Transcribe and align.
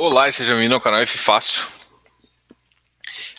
Olá 0.00 0.28
e 0.28 0.32
seja 0.32 0.52
bem-vindo 0.52 0.76
ao 0.76 0.80
canal 0.80 1.00
F 1.00 1.18
Fácil. 1.18 1.66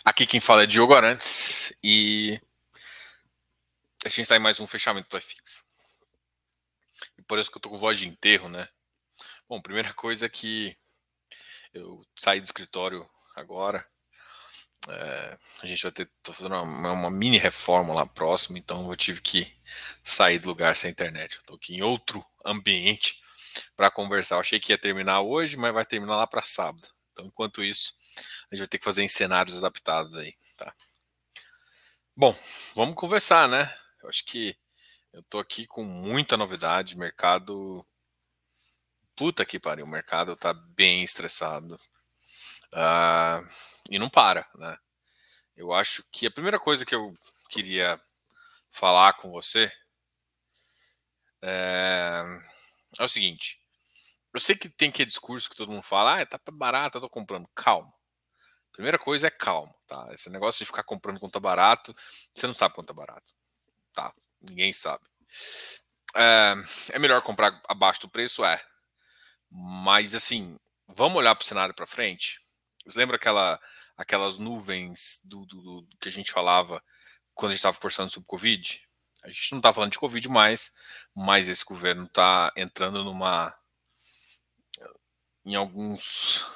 Aqui 0.04 0.26
quem 0.26 0.40
fala 0.40 0.64
é 0.64 0.66
Diogo 0.66 0.92
Arantes 0.92 1.72
e 1.82 2.38
a 4.04 4.10
gente 4.10 4.20
está 4.20 4.36
em 4.36 4.40
mais 4.40 4.60
um 4.60 4.66
fechamento 4.66 5.08
do 5.08 5.18
FX. 5.18 5.64
E 7.16 7.22
por 7.22 7.38
isso 7.38 7.50
que 7.50 7.56
eu 7.56 7.62
tô 7.62 7.70
com 7.70 7.78
voz 7.78 7.98
de 7.98 8.06
enterro, 8.06 8.50
né? 8.50 8.68
Bom, 9.48 9.58
primeira 9.58 9.94
coisa 9.94 10.26
é 10.26 10.28
que 10.28 10.76
eu 11.72 12.06
saí 12.14 12.40
do 12.40 12.44
escritório 12.44 13.08
agora. 13.34 13.88
É, 14.86 15.38
a 15.62 15.66
gente 15.66 15.82
vai 15.82 15.92
ter 15.92 16.10
tô 16.22 16.34
fazendo 16.34 16.56
uma, 16.56 16.92
uma, 16.92 17.10
mini 17.10 17.38
reforma 17.38 17.94
lá 17.94 18.04
próximo, 18.04 18.58
então 18.58 18.90
eu 18.90 18.96
tive 18.96 19.22
que 19.22 19.50
sair 20.04 20.38
do 20.38 20.48
lugar 20.48 20.76
sem 20.76 20.90
internet. 20.90 21.36
Eu 21.36 21.42
tô 21.44 21.54
aqui 21.54 21.74
em 21.74 21.80
outro 21.80 22.22
ambiente 22.44 23.22
para 23.76 23.90
conversar. 23.90 24.36
Eu 24.36 24.40
achei 24.40 24.60
que 24.60 24.72
ia 24.72 24.78
terminar 24.78 25.20
hoje, 25.20 25.56
mas 25.56 25.72
vai 25.72 25.84
terminar 25.84 26.16
lá 26.16 26.26
para 26.26 26.42
sábado. 26.42 26.88
Então, 27.12 27.26
enquanto 27.26 27.62
isso, 27.62 27.94
a 28.50 28.54
gente 28.54 28.60
vai 28.60 28.68
ter 28.68 28.78
que 28.78 28.84
fazer 28.84 29.02
em 29.02 29.08
cenários 29.08 29.56
adaptados 29.56 30.16
aí, 30.16 30.34
tá? 30.56 30.74
Bom, 32.16 32.36
vamos 32.74 32.94
conversar, 32.94 33.48
né? 33.48 33.74
Eu 34.02 34.08
acho 34.08 34.24
que 34.24 34.56
eu 35.12 35.22
tô 35.24 35.38
aqui 35.38 35.66
com 35.66 35.84
muita 35.84 36.36
novidade, 36.36 36.96
mercado 36.96 37.84
puta 39.16 39.44
que 39.44 39.58
pariu, 39.58 39.84
o 39.84 39.88
mercado 39.88 40.34
tá 40.34 40.54
bem 40.54 41.02
estressado. 41.02 41.74
Uh, 42.72 43.46
e 43.90 43.98
não 43.98 44.08
para, 44.08 44.48
né? 44.54 44.78
Eu 45.54 45.74
acho 45.74 46.02
que 46.10 46.26
a 46.26 46.30
primeira 46.30 46.58
coisa 46.58 46.86
que 46.86 46.94
eu 46.94 47.12
queria 47.50 48.00
falar 48.72 49.12
com 49.14 49.30
você 49.30 49.70
é, 51.42 52.22
é 52.98 53.04
o 53.04 53.08
seguinte. 53.08 53.60
Eu 54.32 54.40
sei 54.40 54.54
que 54.56 54.68
tem 54.68 54.88
aquele 54.90 55.06
discurso 55.06 55.50
que 55.50 55.56
todo 55.56 55.72
mundo 55.72 55.82
fala, 55.82 56.20
ah, 56.20 56.26
tá 56.26 56.38
barato, 56.52 56.98
eu 56.98 57.02
tô 57.02 57.10
comprando. 57.10 57.48
Calma. 57.54 57.92
Primeira 58.72 58.98
coisa 58.98 59.26
é 59.26 59.30
calma, 59.30 59.74
tá? 59.86 60.08
Esse 60.12 60.30
negócio 60.30 60.60
de 60.60 60.66
ficar 60.66 60.84
comprando 60.84 61.18
quando 61.18 61.32
tá 61.32 61.40
barato, 61.40 61.94
você 62.32 62.46
não 62.46 62.54
sabe 62.54 62.74
quanto 62.74 62.88
tá 62.88 62.94
barato. 62.94 63.32
Tá? 63.92 64.14
Ninguém 64.40 64.72
sabe. 64.72 65.04
É, 66.14 66.54
é 66.92 66.98
melhor 66.98 67.20
comprar 67.22 67.60
abaixo 67.68 68.02
do 68.02 68.08
preço? 68.08 68.44
É. 68.44 68.62
Mas 69.50 70.14
assim, 70.14 70.56
vamos 70.86 71.18
olhar 71.18 71.34
para 71.34 71.42
o 71.42 71.46
cenário 71.46 71.74
para 71.74 71.86
frente? 71.86 72.40
Você 72.86 72.98
lembra 72.98 73.16
aquela, 73.16 73.60
aquelas 73.96 74.38
nuvens 74.38 75.20
do, 75.24 75.44
do, 75.44 75.82
do, 75.82 75.96
que 76.00 76.08
a 76.08 76.12
gente 76.12 76.32
falava 76.32 76.82
quando 77.34 77.50
a 77.50 77.54
gente 77.54 77.58
estava 77.60 77.76
conversando 77.76 78.10
sobre 78.10 78.26
Covid? 78.26 78.88
A 79.22 79.28
gente 79.28 79.52
não 79.52 79.58
está 79.58 79.72
falando 79.72 79.92
de 79.92 79.98
Covid 79.98 80.28
mais, 80.28 80.72
mas 81.14 81.48
esse 81.48 81.64
governo 81.64 82.04
está 82.04 82.52
entrando 82.56 83.04
numa. 83.04 83.54
em 85.44 85.54
alguns 85.54 86.46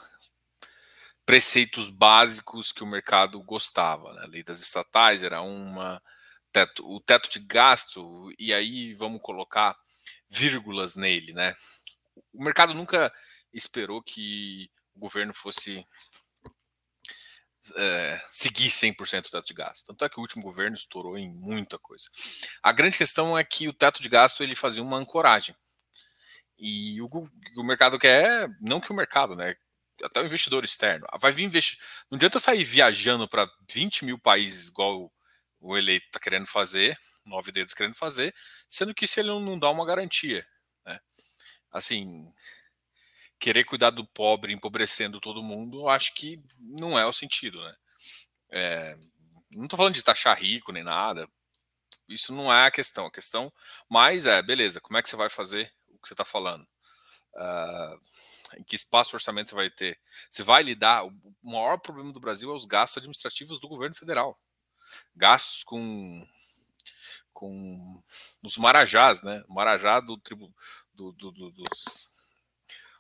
preceitos 1.27 1.89
básicos 1.89 2.73
que 2.73 2.83
o 2.83 2.87
mercado 2.87 3.43
gostava. 3.43 4.13
Né? 4.15 4.23
A 4.25 4.27
lei 4.27 4.43
das 4.43 4.61
estatais 4.61 5.23
era 5.23 5.41
uma, 5.41 6.03
teto, 6.53 6.89
o 6.89 7.01
teto 7.01 7.29
de 7.29 7.41
gasto, 7.41 8.33
e 8.39 8.55
aí 8.55 8.95
vamos 8.95 9.21
colocar 9.23 9.77
vírgulas 10.29 10.97
nele. 10.97 11.33
Né? 11.33 11.55
O 12.33 12.43
mercado 12.45 12.75
nunca 12.75 13.13
esperou 13.53 14.03
que 14.03 14.71
o 14.95 15.01
governo 15.01 15.35
fosse 15.35 15.87
é, 17.77 18.21
seguir 18.29 18.69
100% 18.69 19.27
o 19.27 19.31
teto 19.31 19.47
de 19.47 19.55
gasto. 19.55 19.87
Tanto 19.87 20.05
é 20.05 20.09
que 20.09 20.19
o 20.19 20.21
último 20.21 20.43
governo 20.43 20.77
estourou 20.77 21.17
em 21.17 21.33
muita 21.33 21.79
coisa. 21.79 22.09
A 22.63 22.73
grande 22.73 22.99
questão 22.99 23.37
é 23.39 23.45
que 23.45 23.69
o 23.69 23.73
teto 23.73 24.03
de 24.03 24.09
gasto 24.09 24.43
ele 24.43 24.55
fazia 24.55 24.83
uma 24.83 24.99
ancoragem. 24.99 25.55
E 26.59 27.01
o, 27.01 27.09
o 27.57 27.65
mercado 27.65 27.99
quer, 27.99 28.49
não 28.61 28.81
que 28.81 28.93
o 28.93 28.95
mercado, 28.95 29.35
né? 29.35 29.55
Até 30.03 30.21
o 30.21 30.27
investidor 30.27 30.65
externo. 30.65 31.07
Vai 31.19 31.33
vir 31.33 31.45
investir. 31.45 31.79
Não 32.11 32.17
adianta 32.17 32.39
sair 32.39 32.65
viajando 32.65 33.29
para 33.29 33.51
20 33.71 34.05
mil 34.05 34.19
países, 34.19 34.69
igual 34.69 35.13
o 35.61 35.77
eleito 35.77 36.07
está 36.07 36.21
querendo 36.21 36.47
fazer, 36.47 36.99
nove 37.25 37.51
dedos 37.51 37.75
querendo 37.75 37.95
fazer, 37.95 38.35
sendo 38.69 38.95
que 38.95 39.07
se 39.07 39.21
ele 39.21 39.29
não 39.29 39.59
dá 39.59 39.71
uma 39.71 39.87
garantia. 39.87 40.47
Né? 40.85 41.01
Assim, 41.73 42.31
querer 43.39 43.65
cuidar 43.65 43.91
do 43.91 44.07
pobre 44.07 44.53
empobrecendo 44.53 45.21
todo 45.21 45.43
mundo, 45.43 45.81
eu 45.81 45.89
acho 45.89 46.15
que 46.15 46.43
não 46.59 46.99
é 46.99 47.07
o 47.07 47.13
sentido, 47.13 47.63
né? 47.63 47.77
É, 48.51 48.97
não 49.53 49.65
estou 49.65 49.77
falando 49.77 49.95
de 49.95 50.03
taxar 50.03 50.39
rico 50.39 50.73
nem 50.73 50.83
nada, 50.83 51.29
isso 52.09 52.33
não 52.33 52.53
é 52.53 52.67
a 52.67 52.71
questão. 52.71 53.07
A 53.07 53.11
questão 53.11 53.53
mais 53.89 54.27
é, 54.27 54.43
beleza, 54.43 54.81
como 54.81 54.99
é 54.99 55.03
que 55.03 55.09
você 55.09 55.17
vai 55.17 55.29
fazer 55.29 55.73
o 55.89 55.99
que 55.99 56.09
você 56.09 56.15
está 56.15 56.25
falando? 56.25 56.67
Uh, 57.35 58.01
em 58.59 58.63
que 58.63 58.77
espaço 58.77 59.17
orçamento 59.17 59.51
você 59.51 59.57
vai 59.57 59.71
ter? 59.71 59.99
Você 60.31 60.43
vai 60.43 60.63
lidar. 60.63 61.05
O 61.05 61.13
maior 61.43 61.79
problema 61.79 62.13
do 62.13 62.21
Brasil 62.21 62.51
é 62.51 62.55
os 62.55 62.65
gastos 62.65 62.99
administrativos 62.99 63.59
do 63.59 63.69
governo 63.69 63.95
federal. 63.95 64.39
Gastos 65.17 65.65
com 65.65 66.27
com 67.33 68.01
os 68.43 68.57
marajás, 68.57 69.21
né? 69.23 69.43
O 69.49 69.55
marajá 69.55 69.99
do, 69.99 70.17
tribu, 70.17 70.55
do, 70.95 71.11
do, 71.13 71.33
do 71.33 71.51
dos 71.51 72.14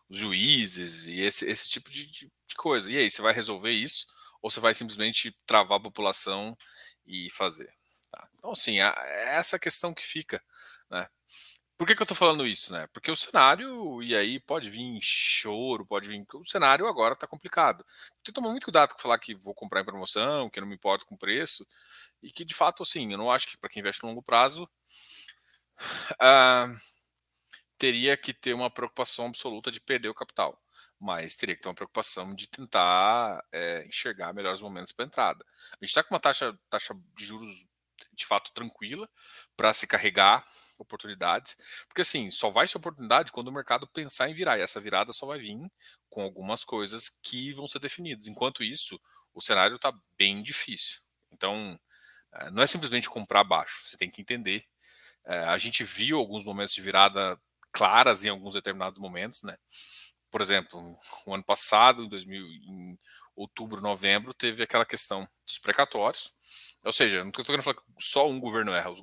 os 0.09 0.16
juízes 0.16 1.06
e 1.06 1.20
esse, 1.20 1.44
esse 1.47 1.69
tipo 1.69 1.91
de, 1.91 2.06
de, 2.06 2.32
de 2.47 2.54
coisa. 2.56 2.91
E 2.91 2.98
aí, 2.98 3.10
você 3.10 3.22
vai 3.22 3.32
resolver 3.32 3.70
isso 3.70 4.06
ou 4.42 4.50
você 4.50 4.60
vai 4.60 4.75
simplesmente 4.75 5.37
travar 5.47 5.78
a 5.78 5.82
população 5.82 6.56
e 7.06 7.31
fazer? 7.31 7.72
Tá? 8.10 8.28
Então, 8.34 8.53
assim, 8.53 8.81
é 8.81 8.92
essa 9.37 9.59
questão 9.59 9.94
que 9.94 10.04
fica, 10.04 10.42
né? 10.91 11.09
Por 11.76 11.88
que, 11.88 11.97
que 11.97 12.03
eu 12.03 12.04
estou 12.04 12.16
falando 12.16 12.47
isso, 12.47 12.72
né? 12.72 12.87
Porque 12.92 13.10
o 13.10 13.16
cenário, 13.16 14.00
e 14.00 14.15
aí 14.15 14.38
pode 14.38 14.70
vir 14.70 14.98
choro, 15.03 15.84
pode 15.84 16.09
vir. 16.09 16.25
O 16.34 16.44
cenário 16.44 16.86
agora 16.86 17.15
está 17.15 17.26
complicado. 17.26 17.84
Tem 18.22 18.26
que 18.26 18.32
tomar 18.32 18.50
muito 18.50 18.65
cuidado 18.65 18.94
com 18.94 19.00
falar 19.00 19.19
que 19.19 19.34
vou 19.34 19.54
comprar 19.54 19.81
em 19.81 19.84
promoção, 19.84 20.48
que 20.48 20.60
não 20.60 20.69
me 20.69 20.76
importo 20.76 21.04
com 21.04 21.16
preço, 21.16 21.66
e 22.22 22.31
que 22.31 22.44
de 22.44 22.54
fato, 22.54 22.82
assim, 22.84 23.10
eu 23.10 23.19
não 23.19 23.31
acho 23.31 23.48
que 23.48 23.59
para 23.59 23.69
quem 23.69 23.81
investe 23.81 24.03
no 24.04 24.09
longo 24.10 24.22
prazo. 24.22 24.69
Uh, 26.12 26.78
teria 27.79 28.17
que 28.17 28.33
ter 28.33 28.55
uma 28.55 28.71
preocupação 28.71 29.27
absoluta 29.27 29.71
de 29.71 29.81
perder 29.81 30.09
o 30.09 30.15
capital, 30.15 30.61
mas 30.99 31.37
teria 31.37 31.57
que 31.57 31.62
ter 31.62 31.69
uma 31.69 31.75
preocupação 31.75 32.35
de 32.35 32.49
tentar 32.49 33.45
é, 33.53 33.85
enxergar 33.87 34.33
melhores 34.33 34.61
momentos 34.61 34.93
para 34.93 35.05
entrada. 35.05 35.45
A 35.73 35.77
gente 35.77 35.89
está 35.89 36.03
com 36.03 36.15
uma 36.15 36.21
taxa, 36.21 36.59
taxa 36.71 36.95
de 37.17 37.25
juros 37.25 37.67
de 38.13 38.27
fato 38.27 38.53
tranquila 38.53 39.09
para 39.57 39.73
se 39.73 39.87
carregar 39.87 40.47
oportunidades, 40.79 41.57
porque 41.87 42.03
assim, 42.03 42.31
só 42.31 42.51
vai 42.51 42.67
ser 42.67 42.77
oportunidade 42.79 43.33
quando 43.33 43.49
o 43.49 43.53
mercado 43.53 43.87
pensar 43.87 44.29
em 44.29 44.34
virar, 44.34 44.59
e 44.59 44.63
essa 44.63 44.81
virada 44.81 45.13
só 45.13 45.27
vai 45.27 45.39
vir 45.39 45.71
com 46.11 46.23
algumas 46.23 46.65
coisas 46.65 47.09
que 47.09 47.53
vão 47.53 47.67
ser 47.67 47.79
definidas. 47.79 48.27
Enquanto 48.27 48.63
isso, 48.63 49.01
o 49.33 49.41
cenário 49.41 49.77
está 49.77 49.93
bem 50.17 50.43
difícil. 50.43 51.01
Então, 51.31 51.79
é, 52.33 52.51
não 52.51 52.63
é 52.63 52.67
simplesmente 52.67 53.09
comprar 53.09 53.45
baixo, 53.45 53.87
você 53.87 53.97
tem 53.97 54.11
que 54.11 54.21
entender. 54.21 54.65
É, 55.25 55.39
a 55.45 55.57
gente 55.57 55.84
viu 55.84 56.19
alguns 56.19 56.45
momentos 56.45 56.75
de 56.75 56.83
virada 56.83 57.41
claras 57.75 58.25
em 58.25 58.29
alguns 58.29 58.55
determinados 58.55 59.01
momentos, 59.01 59.43
né? 59.43 59.59
Por 60.31 60.41
exemplo, 60.41 60.97
o 61.27 61.35
ano 61.35 61.45
passado, 61.45 62.05
em, 62.05 62.09
2000, 62.09 62.47
em 62.47 62.99
outubro, 63.37 63.81
novembro, 63.81 64.33
teve 64.33 64.62
aquela 64.62 64.87
questão 64.87 65.29
dos 65.45 65.59
precatórios. 65.59 66.33
Ou 66.84 66.93
seja, 66.93 67.23
não 67.23 67.31
estou 67.31 67.45
querendo 67.45 67.63
falar 67.63 67.77
que 67.77 67.83
só 67.99 68.29
um 68.29 68.39
governo 68.39 68.73
erra, 68.73 68.91
os, 68.91 69.03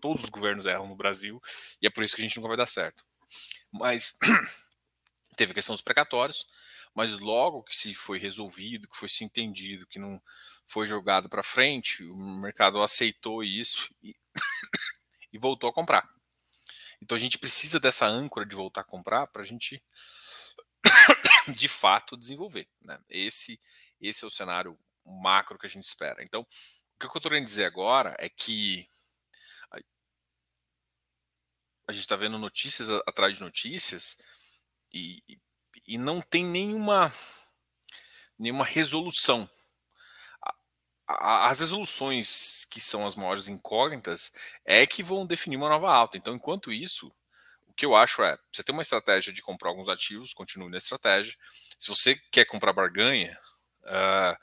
todos 0.00 0.24
os 0.24 0.30
governos 0.30 0.64
erram 0.64 0.88
no 0.88 0.96
Brasil, 0.96 1.40
e 1.80 1.86
é 1.86 1.90
por 1.90 2.02
isso 2.02 2.16
que 2.16 2.22
a 2.22 2.24
gente 2.24 2.36
nunca 2.36 2.48
vai 2.48 2.56
dar 2.56 2.66
certo. 2.66 3.04
Mas 3.70 4.16
teve 5.36 5.52
a 5.52 5.54
questão 5.54 5.74
dos 5.74 5.82
precatórios, 5.82 6.46
mas 6.94 7.18
logo 7.18 7.62
que 7.62 7.76
se 7.76 7.94
foi 7.94 8.18
resolvido, 8.18 8.88
que 8.88 8.96
foi 8.96 9.08
se 9.08 9.24
entendido, 9.24 9.86
que 9.86 9.98
não 9.98 10.20
foi 10.66 10.86
jogado 10.86 11.28
para 11.28 11.42
frente, 11.42 12.04
o 12.04 12.16
mercado 12.16 12.82
aceitou 12.82 13.44
isso 13.44 13.94
e, 14.02 14.14
e 15.32 15.38
voltou 15.38 15.68
a 15.68 15.72
comprar. 15.72 16.08
Então 17.02 17.16
a 17.16 17.20
gente 17.20 17.36
precisa 17.36 17.80
dessa 17.80 18.06
âncora 18.06 18.46
de 18.46 18.54
voltar 18.54 18.82
a 18.82 18.84
comprar 18.84 19.26
para 19.26 19.42
a 19.42 19.44
gente 19.44 19.82
de 21.58 21.68
fato 21.68 22.16
desenvolver. 22.16 22.68
Né? 22.80 22.96
Esse, 23.08 23.60
esse 24.00 24.22
é 24.24 24.26
o 24.26 24.30
cenário 24.30 24.78
macro 25.04 25.58
que 25.58 25.66
a 25.66 25.68
gente 25.68 25.82
espera. 25.82 26.22
Então, 26.22 26.42
o 26.42 26.46
que 27.00 27.06
eu 27.06 27.08
estou 27.08 27.22
querendo 27.22 27.44
dizer 27.44 27.64
agora 27.64 28.14
é 28.20 28.28
que 28.28 28.88
a 31.88 31.92
gente 31.92 32.02
está 32.02 32.14
vendo 32.14 32.38
notícias 32.38 32.88
atrás 33.04 33.36
de 33.36 33.42
notícias 33.42 34.16
e, 34.94 35.20
e 35.88 35.98
não 35.98 36.20
tem 36.20 36.44
nenhuma, 36.44 37.12
nenhuma 38.38 38.64
resolução 38.64 39.50
as 41.20 41.60
resoluções 41.60 42.64
que 42.66 42.80
são 42.80 43.06
as 43.06 43.14
maiores 43.14 43.48
incógnitas 43.48 44.32
é 44.64 44.86
que 44.86 45.02
vão 45.02 45.26
definir 45.26 45.56
uma 45.56 45.68
nova 45.68 45.92
alta. 45.92 46.16
Então, 46.16 46.34
enquanto 46.34 46.72
isso, 46.72 47.12
o 47.66 47.72
que 47.74 47.86
eu 47.86 47.96
acho 47.96 48.22
é, 48.22 48.38
você 48.52 48.62
tem 48.62 48.72
uma 48.72 48.82
estratégia 48.82 49.32
de 49.32 49.42
comprar 49.42 49.70
alguns 49.70 49.88
ativos, 49.88 50.34
continue 50.34 50.70
na 50.70 50.76
estratégia. 50.76 51.36
Se 51.78 51.88
você 51.88 52.16
quer 52.30 52.44
comprar 52.44 52.72
barganha, 52.72 53.38
uh, 53.84 54.36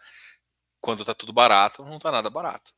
quando 0.81 1.01
está 1.01 1.13
tudo 1.13 1.31
barato, 1.31 1.83
não 1.83 1.97
está 1.97 2.11
nada 2.11 2.29
barato. 2.29 2.73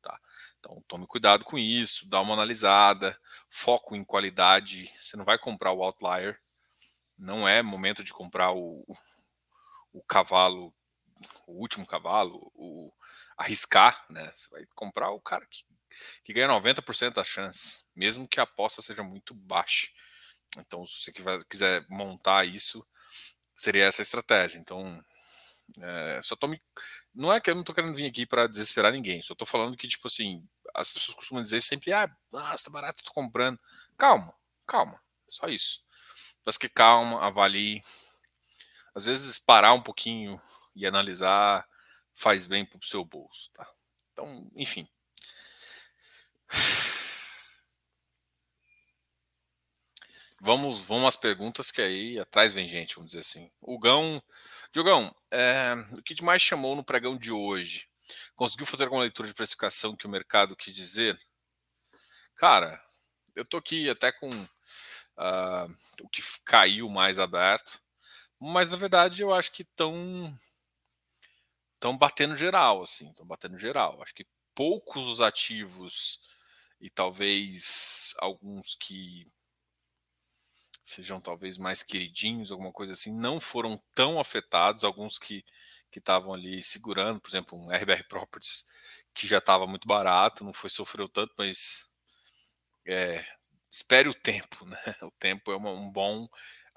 Tá? 0.00 0.18
Então, 0.58 0.82
tome 0.86 1.06
cuidado 1.06 1.44
com 1.44 1.58
isso, 1.58 2.08
dá 2.08 2.20
uma 2.20 2.34
analisada, 2.34 3.18
foco 3.48 3.96
em 3.96 4.04
qualidade. 4.04 4.92
Você 5.00 5.16
não 5.16 5.24
vai 5.24 5.38
comprar 5.38 5.72
o 5.72 5.82
outlier, 5.82 6.40
não 7.18 7.48
é 7.48 7.62
momento 7.62 8.04
de 8.04 8.12
comprar 8.12 8.52
o, 8.52 8.84
o 9.92 10.02
cavalo, 10.02 10.72
o 11.46 11.60
último 11.60 11.86
cavalo, 11.86 12.50
o 12.54 12.92
arriscar, 13.40 14.04
né? 14.10 14.30
Você 14.34 14.48
vai 14.50 14.66
comprar 14.74 15.10
o 15.10 15.20
cara 15.20 15.46
que, 15.46 15.64
que 16.22 16.32
ganha 16.34 16.46
90% 16.48 17.14
da 17.14 17.24
chance, 17.24 17.84
mesmo 17.96 18.28
que 18.28 18.38
a 18.38 18.42
aposta 18.42 18.82
seja 18.82 19.02
muito 19.02 19.34
baixa. 19.34 19.88
Então, 20.58 20.84
se 20.84 21.00
você 21.00 21.12
quiser 21.48 21.86
montar 21.88 22.44
isso, 22.44 22.86
seria 23.56 23.86
essa 23.86 24.02
estratégia. 24.02 24.58
Então, 24.58 25.02
é, 25.80 26.20
só 26.22 26.36
tô 26.36 26.48
me... 26.48 26.60
Não 27.14 27.32
é 27.32 27.40
que 27.40 27.50
eu 27.50 27.54
não 27.54 27.64
tô 27.64 27.72
querendo 27.72 27.94
vir 27.94 28.06
aqui 28.06 28.26
para 28.26 28.46
desesperar 28.46 28.92
ninguém, 28.92 29.22
só 29.22 29.34
tô 29.34 29.46
falando 29.46 29.76
que, 29.76 29.88
tipo 29.88 30.06
assim, 30.06 30.46
as 30.74 30.90
pessoas 30.90 31.16
costumam 31.16 31.42
dizer 31.42 31.62
sempre, 31.62 31.92
ah, 31.94 32.14
nossa, 32.30 32.64
tá 32.64 32.70
barato, 32.70 33.02
tô 33.02 33.12
comprando. 33.12 33.58
Calma, 33.96 34.34
calma, 34.66 35.00
só 35.28 35.48
isso. 35.48 35.82
Mas 36.44 36.58
que 36.58 36.68
calma, 36.68 37.24
avalie. 37.24 37.82
Às 38.94 39.06
vezes 39.06 39.38
parar 39.38 39.72
um 39.72 39.82
pouquinho 39.82 40.40
e 40.74 40.86
analisar 40.86 41.66
faz 42.20 42.46
bem 42.46 42.66
pro 42.66 42.84
seu 42.84 43.02
bolso, 43.02 43.50
tá? 43.52 43.66
Então, 44.12 44.46
enfim. 44.54 44.86
Vamos, 50.42 50.86
vamos 50.86 51.08
às 51.08 51.16
perguntas 51.16 51.70
que 51.70 51.82
aí 51.82 52.18
atrás 52.18 52.54
vem 52.54 52.68
gente, 52.68 52.94
vamos 52.94 53.08
dizer 53.08 53.20
assim. 53.20 53.50
O 53.60 53.78
Gão, 53.78 54.22
Diogão, 54.72 55.14
é, 55.30 55.74
o 55.92 56.02
que 56.02 56.22
mais 56.22 56.40
chamou 56.40 56.74
no 56.74 56.84
pregão 56.84 57.16
de 57.16 57.30
hoje? 57.32 57.88
Conseguiu 58.36 58.66
fazer 58.66 58.84
alguma 58.84 59.02
leitura 59.02 59.28
de 59.28 59.34
precificação 59.34 59.96
que 59.96 60.06
o 60.06 60.10
mercado 60.10 60.56
quis 60.56 60.74
dizer? 60.74 61.18
Cara, 62.36 62.82
eu 63.34 63.44
tô 63.44 63.58
aqui 63.58 63.88
até 63.88 64.12
com 64.12 64.30
uh, 64.30 65.76
o 66.02 66.08
que 66.08 66.22
caiu 66.44 66.88
mais 66.88 67.18
aberto, 67.18 67.80
mas 68.38 68.70
na 68.70 68.76
verdade 68.76 69.22
eu 69.22 69.32
acho 69.34 69.52
que 69.52 69.62
estão 69.62 70.34
estão 71.80 71.96
batendo 71.96 72.36
geral, 72.36 72.82
assim, 72.82 73.08
estão 73.08 73.26
batendo 73.26 73.58
geral. 73.58 74.02
Acho 74.02 74.14
que 74.14 74.26
poucos 74.54 75.06
os 75.06 75.20
ativos 75.20 76.20
e 76.80 76.90
talvez 76.90 78.14
alguns 78.18 78.76
que 78.78 79.26
sejam 80.84 81.20
talvez 81.20 81.56
mais 81.56 81.82
queridinhos, 81.82 82.52
alguma 82.52 82.72
coisa 82.72 82.92
assim, 82.92 83.12
não 83.12 83.40
foram 83.40 83.82
tão 83.94 84.20
afetados, 84.20 84.84
alguns 84.84 85.18
que 85.18 85.44
que 85.90 85.98
estavam 85.98 86.32
ali 86.32 86.62
segurando, 86.62 87.20
por 87.20 87.28
exemplo, 87.30 87.58
um 87.58 87.68
RBR 87.72 88.04
Properties 88.08 88.64
que 89.12 89.26
já 89.26 89.38
estava 89.38 89.66
muito 89.66 89.88
barato, 89.88 90.44
não 90.44 90.52
foi 90.52 90.70
sofreu 90.70 91.08
tanto, 91.08 91.34
mas 91.36 91.88
é, 92.86 93.24
espere 93.68 94.08
o 94.08 94.14
tempo, 94.14 94.64
né? 94.66 94.78
O 95.02 95.10
tempo 95.12 95.50
é 95.52 95.56
uma, 95.56 95.72
um 95.72 95.90
bom 95.90 96.28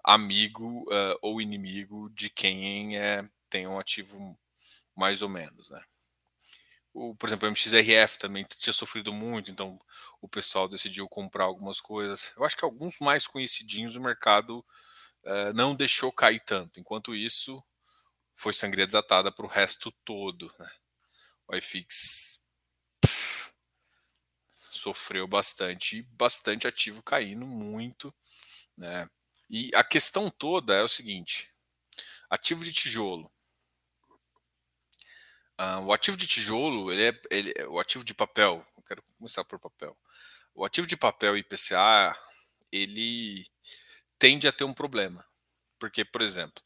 amigo 0.04 0.84
uh, 0.92 1.18
ou 1.22 1.40
inimigo 1.42 2.10
de 2.10 2.30
quem 2.30 2.98
é, 2.98 3.24
tem 3.50 3.68
um 3.68 3.80
ativo 3.80 4.38
mais 4.96 5.22
ou 5.22 5.30
menos, 5.30 5.70
né? 5.70 5.84
O, 6.94 7.16
por 7.16 7.28
exemplo, 7.28 7.48
o 7.48 7.52
MXRF 7.52 8.20
também 8.20 8.46
tinha 8.48 8.72
sofrido 8.72 9.12
muito, 9.12 9.50
então 9.50 9.80
o 10.22 10.30
pessoal 10.30 10.68
decidiu 10.68 11.10
comprar 11.10 11.46
algumas 11.46 11.82
coisas. 11.82 12.32
Eu 12.38 12.46
acho 12.46 12.56
que 12.56 12.64
alguns 12.64 13.00
mais 13.00 13.26
conhecidinhos 13.26 13.96
o 13.96 14.02
mercado 14.02 14.60
uh, 15.24 15.54
não 15.56 15.76
deixou 15.76 16.12
cair 16.12 16.40
tanto. 16.40 16.80
Enquanto 16.80 17.16
isso, 17.16 17.64
foi 18.36 18.54
sangria 18.54 18.86
desatada 18.86 19.32
para 19.32 19.46
o 19.46 19.50
resto 19.50 19.92
todo. 20.06 20.54
Né? 20.60 20.72
O 21.48 21.56
iFix 21.56 22.44
pff, 23.02 23.52
sofreu 24.52 25.28
bastante, 25.28 26.04
bastante 26.12 26.68
ativo 26.68 27.02
caindo 27.02 27.48
muito. 27.48 28.14
Né? 28.78 29.10
E 29.50 29.72
a 29.74 29.84
questão 29.84 30.30
toda 30.30 30.76
é 30.76 30.84
o 30.84 30.88
seguinte: 30.88 31.52
ativo 32.30 32.64
de 32.64 32.72
tijolo 32.72 33.33
Uh, 35.60 35.86
o 35.86 35.94
ativo 35.94 36.18
de 36.18 36.26
tijolo, 36.26 36.92
ele 36.92 37.10
é, 37.10 37.22
ele, 37.30 37.54
o 37.68 37.80
ativo 37.80 38.04
de 38.04 38.14
papel, 38.14 38.66
eu 38.76 38.84
quero 38.84 39.04
começar 39.18 39.44
por 39.44 39.60
papel. 39.60 39.98
O 40.56 40.66
ativo 40.66 40.88
de 40.88 40.98
papel 40.98 41.38
IPCA, 41.38 42.18
ele 42.72 43.46
tende 44.18 44.48
a 44.48 44.52
ter 44.52 44.64
um 44.64 44.74
problema. 44.74 45.26
Porque, 45.80 46.04
por 46.04 46.22
exemplo, 46.22 46.64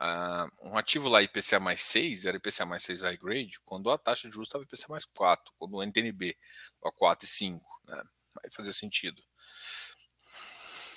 uh, 0.00 0.70
um 0.70 0.78
ativo 0.78 1.08
lá 1.08 1.22
IPCA 1.22 1.60
mais 1.60 1.82
6, 1.82 2.24
era 2.24 2.36
IPCA 2.36 2.64
mais 2.64 2.82
6 2.84 3.02
high 3.02 3.16
grade, 3.16 3.60
quando 3.64 3.90
a 3.90 3.98
taxa 3.98 4.28
de 4.28 4.34
juros 4.34 4.48
estava 4.48 4.64
IPCA 4.64 4.86
mais 4.88 5.04
4, 5.04 5.52
quando 5.58 5.74
o 5.74 5.82
NTNB 5.82 6.36
a 6.84 6.92
4 6.92 7.26
e 7.26 7.28
5, 7.28 7.80
né? 7.86 8.02
vai 8.34 8.50
fazer 8.50 8.72
sentido. 8.72 9.22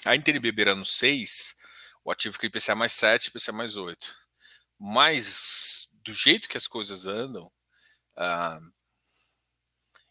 A 0.05 0.15
NTNB 0.15 0.51
beirando 0.51 0.85
6, 0.85 1.55
o 2.03 2.11
ativo 2.11 2.33
fica 2.33 2.47
IPCA 2.47 2.75
mais 2.75 2.93
7, 2.93 3.27
IPCA 3.27 3.51
mais 3.51 3.75
8. 3.75 4.15
Mas 4.79 5.86
do 6.07 6.13
jeito 6.13 6.47
que 6.47 6.57
as 6.57 6.67
coisas 6.67 7.05
andam, 7.05 7.51
uh, 8.15 8.73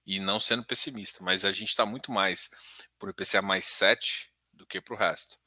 e 0.05 0.21
não 0.21 0.39
sendo 0.39 0.63
pessimista, 0.63 1.25
mas 1.25 1.43
a 1.43 1.51
gente 1.51 1.71
está 1.71 1.87
muito 1.87 2.13
mais 2.13 2.51
por 2.99 3.09
IPCA 3.09 3.41
mais 3.41 3.65
7 3.65 4.31
do 4.53 4.67
que 4.67 4.81
para 4.81 4.95
o 4.95 4.97
resto. 4.97 5.39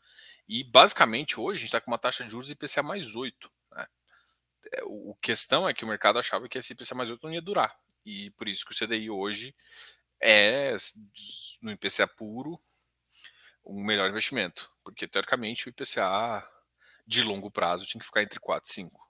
E 0.47 0.63
basicamente 0.63 1.39
hoje 1.39 1.59
a 1.59 1.61
gente 1.61 1.67
está 1.67 1.79
com 1.79 1.91
uma 1.91 1.99
taxa 1.99 2.23
de 2.23 2.31
juros 2.31 2.49
IPCA 2.49 2.81
mais 2.81 3.15
8. 3.15 3.51
Né? 3.71 3.87
É, 4.73 4.83
o 4.83 5.15
questão 5.21 5.69
é 5.69 5.73
que 5.73 5.85
o 5.85 5.87
mercado 5.87 6.17
achava 6.17 6.49
que 6.49 6.57
esse 6.57 6.73
IPCA 6.73 6.95
mais 6.95 7.11
8 7.11 7.23
não 7.23 7.33
ia 7.33 7.41
durar. 7.41 7.79
E 8.03 8.31
por 8.31 8.47
isso 8.47 8.65
que 8.65 8.73
o 8.73 8.75
CDI 8.75 9.09
hoje 9.11 9.55
é, 10.19 10.75
no 11.61 11.71
IPCA 11.71 12.07
puro, 12.07 12.59
um 13.63 13.83
melhor 13.83 14.09
investimento. 14.09 14.69
Porque 14.83 15.07
teoricamente 15.07 15.67
o 15.67 15.69
IPCA 15.69 16.45
de 17.05 17.21
longo 17.21 17.51
prazo 17.51 17.85
tinha 17.85 17.99
que 17.99 18.05
ficar 18.05 18.23
entre 18.23 18.39
4 18.39 18.69
e 18.69 18.73
5 18.73 19.08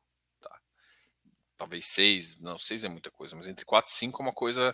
talvez 1.60 1.86
seis, 1.88 2.40
não, 2.40 2.58
seis 2.58 2.86
é 2.86 2.90
muita 2.90 3.12
coisa, 3.12 3.36
mas 3.36 3.46
entre 3.46 3.66
quatro 3.66 3.92
e 3.92 3.94
cinco 3.94 4.22
é 4.22 4.26
uma 4.26 4.34
coisa 4.34 4.74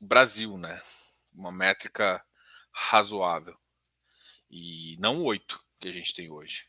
Brasil, 0.00 0.58
né? 0.58 0.82
Uma 1.32 1.52
métrica 1.52 2.22
razoável. 2.72 3.56
E 4.50 4.96
não 4.98 5.22
oito 5.22 5.64
que 5.80 5.88
a 5.88 5.92
gente 5.92 6.12
tem 6.12 6.28
hoje. 6.28 6.66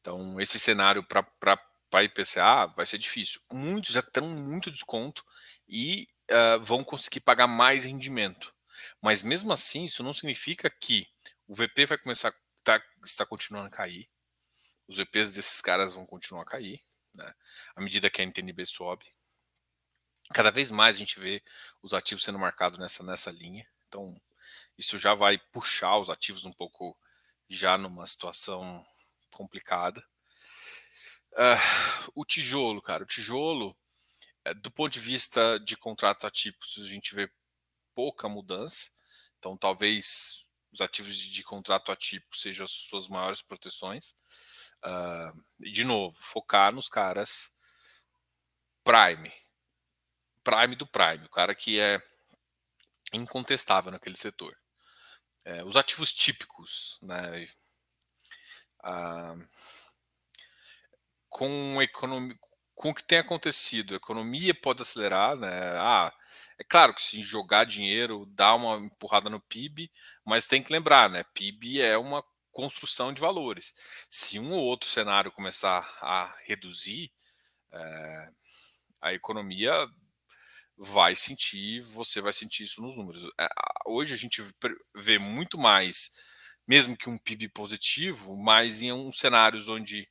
Então, 0.00 0.40
esse 0.40 0.58
cenário 0.58 1.04
para 1.04 2.02
IPCA 2.02 2.66
vai 2.74 2.86
ser 2.86 2.96
difícil. 2.96 3.40
Muitos 3.52 3.92
já 3.92 4.00
estão 4.00 4.26
muito 4.26 4.70
desconto 4.70 5.24
e 5.68 6.08
uh, 6.30 6.60
vão 6.60 6.82
conseguir 6.82 7.20
pagar 7.20 7.46
mais 7.46 7.84
rendimento. 7.84 8.52
Mas 9.00 9.22
mesmo 9.22 9.52
assim, 9.52 9.84
isso 9.84 10.02
não 10.02 10.14
significa 10.14 10.70
que 10.70 11.06
o 11.46 11.54
VP 11.54 11.84
vai 11.84 11.98
começar 11.98 12.30
a 12.30 12.34
tá, 12.64 12.82
está 13.04 13.26
continuando 13.26 13.66
a 13.66 13.70
cair. 13.70 14.08
Os 14.88 14.96
VPs 14.96 15.34
desses 15.34 15.60
caras 15.60 15.94
vão 15.94 16.06
continuar 16.06 16.42
a 16.42 16.46
cair 16.46 16.82
né? 17.14 17.34
À 17.74 17.80
medida 17.80 18.10
que 18.10 18.20
a 18.20 18.24
NTNB 18.24 18.64
sobe, 18.66 19.06
cada 20.32 20.50
vez 20.50 20.70
mais 20.70 20.96
a 20.96 20.98
gente 20.98 21.18
vê 21.18 21.42
os 21.82 21.92
ativos 21.94 22.24
sendo 22.24 22.38
marcados 22.38 22.78
nessa, 22.78 23.02
nessa 23.02 23.30
linha. 23.30 23.66
Então, 23.88 24.20
isso 24.78 24.98
já 24.98 25.14
vai 25.14 25.38
puxar 25.38 25.98
os 25.98 26.10
ativos 26.10 26.44
um 26.44 26.52
pouco 26.52 26.96
já 27.48 27.76
numa 27.76 28.06
situação 28.06 28.84
complicada. 29.30 30.04
Uh, 31.32 32.10
o 32.14 32.24
tijolo, 32.24 32.80
cara, 32.82 33.02
o 33.02 33.06
tijolo, 33.06 33.76
é, 34.44 34.52
do 34.54 34.70
ponto 34.70 34.92
de 34.92 35.00
vista 35.00 35.58
de 35.60 35.76
contrato 35.76 36.26
atípicos, 36.26 36.78
a 36.78 36.88
gente 36.88 37.14
vê 37.14 37.30
pouca 37.94 38.28
mudança. 38.28 38.90
Então, 39.38 39.56
talvez 39.56 40.46
os 40.72 40.80
ativos 40.80 41.16
de, 41.16 41.30
de 41.30 41.42
contrato 41.42 41.92
atípico 41.92 42.36
sejam 42.36 42.64
as 42.64 42.70
suas 42.70 43.08
maiores 43.08 43.42
proteções. 43.42 44.14
Uh, 44.84 45.42
de 45.60 45.84
novo, 45.84 46.16
focar 46.20 46.72
nos 46.72 46.88
caras 46.88 47.54
prime. 48.84 49.32
Prime 50.42 50.74
do 50.74 50.86
prime, 50.86 51.24
o 51.26 51.30
cara 51.30 51.54
que 51.54 51.78
é 51.78 52.02
incontestável 53.12 53.92
naquele 53.92 54.16
setor. 54.16 54.56
É, 55.44 55.62
os 55.64 55.76
ativos 55.76 56.12
típicos, 56.12 56.98
né? 57.02 57.46
Uh, 58.84 59.48
com, 61.28 61.80
economia, 61.80 62.36
com 62.74 62.90
o 62.90 62.94
que 62.94 63.02
tem 63.02 63.18
acontecido, 63.18 63.94
a 63.94 63.96
economia 63.96 64.54
pode 64.54 64.82
acelerar, 64.82 65.36
né? 65.36 65.78
Ah, 65.78 66.12
é 66.58 66.64
claro 66.64 66.94
que 66.94 67.02
se 67.02 67.22
jogar 67.22 67.64
dinheiro 67.64 68.26
dá 68.26 68.54
uma 68.54 68.76
empurrada 68.76 69.30
no 69.30 69.40
PIB, 69.40 69.90
mas 70.24 70.46
tem 70.46 70.62
que 70.62 70.72
lembrar, 70.72 71.08
né? 71.10 71.24
PIB 71.34 71.80
é 71.80 71.96
uma 71.98 72.24
construção 72.52 73.12
de 73.12 73.20
valores. 73.20 73.74
Se 74.08 74.38
um 74.38 74.52
ou 74.52 74.62
outro 74.62 74.88
cenário 74.88 75.32
começar 75.32 75.80
a 76.00 76.34
reduzir, 76.44 77.10
é, 77.72 78.28
a 79.00 79.12
economia 79.12 79.88
vai 80.76 81.16
sentir, 81.16 81.80
você 81.80 82.20
vai 82.20 82.32
sentir 82.32 82.64
isso 82.64 82.82
nos 82.82 82.96
números. 82.96 83.28
É, 83.40 83.48
hoje 83.86 84.14
a 84.14 84.16
gente 84.16 84.42
vê 84.94 85.18
muito 85.18 85.58
mais, 85.58 86.10
mesmo 86.66 86.96
que 86.96 87.08
um 87.08 87.18
PIB 87.18 87.48
positivo, 87.48 88.36
mas 88.36 88.82
em 88.82 88.92
uns 88.92 89.18
cenários 89.18 89.68
onde 89.68 90.08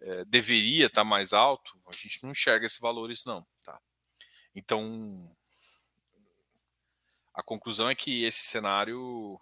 é, 0.00 0.24
deveria 0.24 0.86
estar 0.86 1.04
mais 1.04 1.32
alto, 1.32 1.80
a 1.86 1.92
gente 1.92 2.22
não 2.22 2.32
enxerga 2.32 2.66
esses 2.66 2.78
valores 2.78 3.24
não. 3.24 3.46
Tá? 3.64 3.80
Então, 4.54 5.34
a 7.34 7.42
conclusão 7.42 7.88
é 7.88 7.94
que 7.94 8.24
esse 8.24 8.46
cenário 8.46 9.40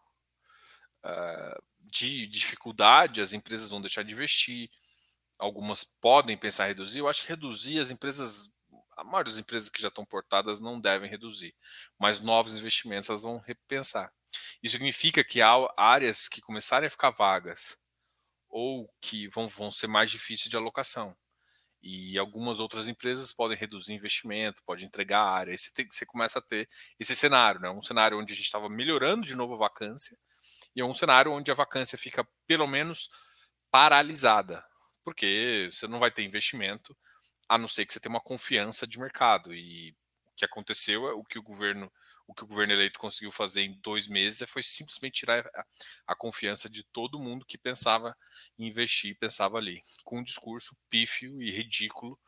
uh, 1.04 1.62
de 1.90 2.26
dificuldade, 2.26 3.20
as 3.20 3.32
empresas 3.32 3.70
vão 3.70 3.80
deixar 3.80 4.02
de 4.02 4.12
investir, 4.12 4.70
algumas 5.38 5.84
podem 5.84 6.36
pensar 6.36 6.64
em 6.66 6.68
reduzir, 6.68 7.00
eu 7.00 7.08
acho 7.08 7.22
que 7.22 7.28
reduzir 7.28 7.78
as 7.80 7.90
empresas, 7.90 8.50
a 8.96 9.04
maioria 9.04 9.32
das 9.32 9.38
empresas 9.38 9.68
que 9.68 9.80
já 9.80 9.88
estão 9.88 10.04
portadas 10.04 10.60
não 10.60 10.80
devem 10.80 11.08
reduzir, 11.08 11.54
mas 11.98 12.20
novos 12.20 12.58
investimentos 12.58 13.08
elas 13.08 13.22
vão 13.22 13.38
repensar. 13.38 14.12
Isso 14.62 14.72
significa 14.72 15.24
que 15.24 15.40
há 15.40 15.52
áreas 15.76 16.28
que 16.28 16.40
começarem 16.40 16.86
a 16.86 16.90
ficar 16.90 17.10
vagas 17.10 17.78
ou 18.48 18.88
que 19.00 19.28
vão, 19.28 19.48
vão 19.48 19.70
ser 19.70 19.86
mais 19.86 20.10
difíceis 20.10 20.50
de 20.50 20.56
alocação. 20.56 21.16
E 21.82 22.18
algumas 22.18 22.58
outras 22.58 22.88
empresas 22.88 23.32
podem 23.32 23.56
reduzir 23.56 23.92
investimento, 23.94 24.62
pode 24.64 24.84
entregar 24.84 25.22
área. 25.22 25.52
Aí 25.52 25.58
você, 25.58 25.70
tem, 25.72 25.86
você 25.90 26.04
começa 26.04 26.38
a 26.38 26.42
ter 26.42 26.68
esse 26.98 27.14
cenário, 27.14 27.60
né? 27.60 27.70
um 27.70 27.82
cenário 27.82 28.18
onde 28.18 28.32
a 28.32 28.36
gente 28.36 28.46
estava 28.46 28.68
melhorando 28.68 29.24
de 29.24 29.36
novo 29.36 29.54
a 29.54 29.58
vacância, 29.58 30.16
e 30.76 30.80
é 30.82 30.84
um 30.84 30.94
cenário 30.94 31.32
onde 31.32 31.50
a 31.50 31.54
vacância 31.54 31.96
fica 31.96 32.28
pelo 32.46 32.66
menos 32.66 33.08
paralisada, 33.70 34.62
porque 35.02 35.70
você 35.72 35.88
não 35.88 35.98
vai 35.98 36.10
ter 36.10 36.22
investimento, 36.22 36.96
a 37.48 37.56
não 37.56 37.66
ser 37.66 37.86
que 37.86 37.92
você 37.92 38.00
tenha 38.00 38.14
uma 38.14 38.20
confiança 38.20 38.86
de 38.86 38.98
mercado. 39.00 39.54
E 39.54 39.96
o 40.26 40.34
que 40.36 40.44
aconteceu 40.44 41.08
é 41.08 41.14
o 41.14 41.24
que 41.24 41.38
o 41.38 41.42
governo 41.42 41.90
o 42.28 42.34
que 42.34 42.42
o 42.42 42.46
governo 42.46 42.72
eleito 42.72 42.98
conseguiu 42.98 43.30
fazer 43.30 43.62
em 43.62 43.78
dois 43.80 44.08
meses 44.08 44.50
foi 44.50 44.60
simplesmente 44.60 45.20
tirar 45.20 45.46
a, 45.54 45.64
a 46.08 46.16
confiança 46.16 46.68
de 46.68 46.82
todo 46.82 47.20
mundo 47.20 47.46
que 47.46 47.56
pensava 47.56 48.16
em 48.58 48.66
investir, 48.66 49.16
pensava 49.16 49.58
ali, 49.58 49.80
com 50.04 50.18
um 50.18 50.24
discurso 50.24 50.76
pífio 50.90 51.40
e 51.40 51.52
ridículo. 51.52 52.18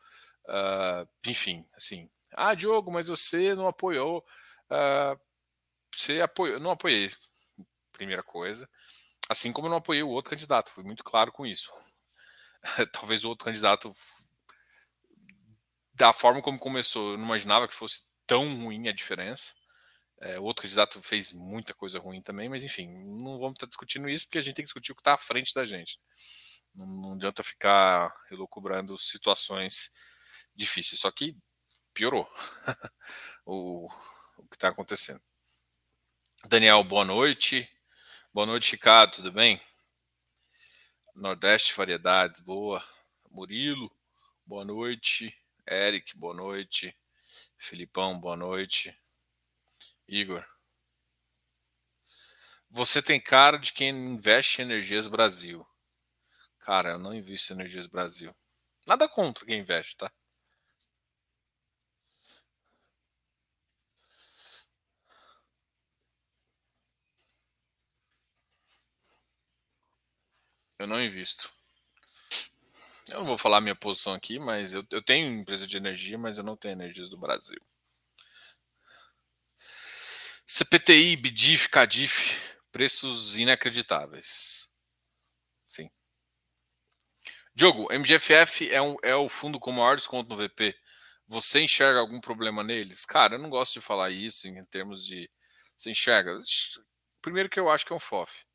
Uh, 0.45 1.05
enfim, 1.27 1.67
assim, 1.75 2.09
ah, 2.31 2.55
Diogo, 2.55 2.89
mas 2.91 3.09
você 3.09 3.53
não 3.55 3.67
apoiou. 3.67 4.25
Uh, 4.71 5.19
você 5.93 6.21
apoiou, 6.21 6.61
não 6.61 6.71
apoiei, 6.71 7.09
primeira 7.99 8.23
coisa. 8.23 8.67
Assim 9.27 9.51
como 9.51 9.67
eu 9.67 9.71
não 9.71 9.77
apoiei 9.77 10.01
o 10.01 10.09
outro 10.09 10.29
candidato, 10.31 10.71
fui 10.71 10.83
muito 10.83 11.03
claro 11.03 11.31
com 11.31 11.45
isso. 11.45 11.71
Talvez 12.93 13.25
o 13.25 13.29
outro 13.29 13.45
candidato, 13.45 13.91
da 15.93 16.13
forma 16.13 16.41
como 16.41 16.57
começou, 16.57 17.11
eu 17.11 17.17
não 17.17 17.25
imaginava 17.25 17.67
que 17.67 17.73
fosse 17.73 18.03
tão 18.25 18.63
ruim 18.63 18.87
a 18.87 18.93
diferença. 18.93 19.53
É, 20.21 20.39
outro 20.39 20.63
candidato 20.63 21.01
fez 21.01 21.31
muita 21.33 21.73
coisa 21.73 21.99
ruim 21.99 22.21
também, 22.21 22.49
mas 22.49 22.63
enfim, 22.63 22.87
não 22.87 23.37
vamos 23.37 23.55
estar 23.55 23.67
discutindo 23.67 24.09
isso 24.09 24.25
porque 24.25 24.37
a 24.37 24.41
gente 24.41 24.55
tem 24.55 24.63
que 24.63 24.67
discutir 24.67 24.91
o 24.91 24.95
que 24.95 25.01
está 25.01 25.13
à 25.13 25.17
frente 25.17 25.53
da 25.53 25.65
gente. 25.65 25.99
Não, 26.73 26.85
não 26.87 27.13
adianta 27.13 27.43
ficar 27.43 28.13
elucubrando 28.31 28.97
situações 28.97 29.91
difíceis, 30.55 30.99
só 31.01 31.11
que 31.11 31.37
piorou 31.93 32.29
o, 33.45 33.87
o 34.37 34.47
que 34.49 34.55
está 34.55 34.69
acontecendo. 34.69 35.21
Daniel, 36.47 36.83
boa 36.83 37.05
noite. 37.05 37.69
Boa 38.31 38.45
noite, 38.45 38.73
Ricardo, 38.73 39.15
tudo 39.15 39.31
bem? 39.31 39.59
Nordeste 41.15 41.75
Variedades, 41.75 42.39
boa. 42.39 42.87
Murilo, 43.31 43.91
boa 44.45 44.63
noite. 44.63 45.35
Eric, 45.67 46.15
boa 46.15 46.35
noite. 46.35 46.95
Filipão, 47.57 48.19
boa 48.19 48.35
noite. 48.35 48.95
Igor. 50.07 50.45
Você 52.69 53.01
tem 53.01 53.19
cara 53.19 53.57
de 53.57 53.73
quem 53.73 53.89
investe 53.89 54.61
em 54.61 54.65
Energias 54.65 55.07
Brasil. 55.07 55.65
Cara, 56.59 56.91
eu 56.91 56.99
não 56.99 57.15
invisto 57.15 57.51
em 57.51 57.55
Energias 57.55 57.87
Brasil. 57.87 58.33
Nada 58.87 59.09
contra 59.09 59.43
quem 59.43 59.59
investe, 59.59 59.97
tá? 59.97 60.11
Eu 70.79 70.87
não 70.87 71.03
invisto. 71.03 71.51
Eu 73.09 73.19
não 73.19 73.25
vou 73.25 73.37
falar 73.37 73.59
minha 73.59 73.75
posição 73.75 74.13
aqui, 74.13 74.39
mas 74.39 74.73
eu, 74.73 74.85
eu 74.91 75.01
tenho 75.03 75.41
empresa 75.41 75.67
de 75.67 75.75
energia, 75.75 76.17
mas 76.17 76.37
eu 76.37 76.43
não 76.43 76.55
tenho 76.55 76.71
energias 76.71 77.09
do 77.09 77.17
Brasil. 77.17 77.59
CPTI, 80.47 81.17
BDIF, 81.17 81.69
CADIF, 81.69 82.39
preços 82.71 83.37
inacreditáveis. 83.37 84.71
Sim. 85.67 85.91
Diogo, 87.53 87.91
MGFF 87.91 88.71
é, 88.71 88.81
um, 88.81 88.95
é 89.03 89.15
o 89.15 89.27
fundo 89.27 89.59
com 89.59 89.71
maior 89.71 89.97
desconto 89.97 90.29
no 90.29 90.41
VP. 90.41 90.75
Você 91.27 91.61
enxerga 91.61 91.99
algum 91.99 92.21
problema 92.21 92.63
neles? 92.63 93.05
Cara, 93.05 93.35
eu 93.35 93.39
não 93.39 93.49
gosto 93.49 93.73
de 93.73 93.81
falar 93.81 94.11
isso 94.11 94.47
em 94.47 94.63
termos 94.65 95.05
de. 95.05 95.29
Você 95.77 95.91
enxerga? 95.91 96.41
Primeiro 97.21 97.49
que 97.49 97.59
eu 97.59 97.69
acho 97.69 97.85
que 97.85 97.93
é 97.93 97.95
um 97.95 97.99
FOF. 97.99 98.48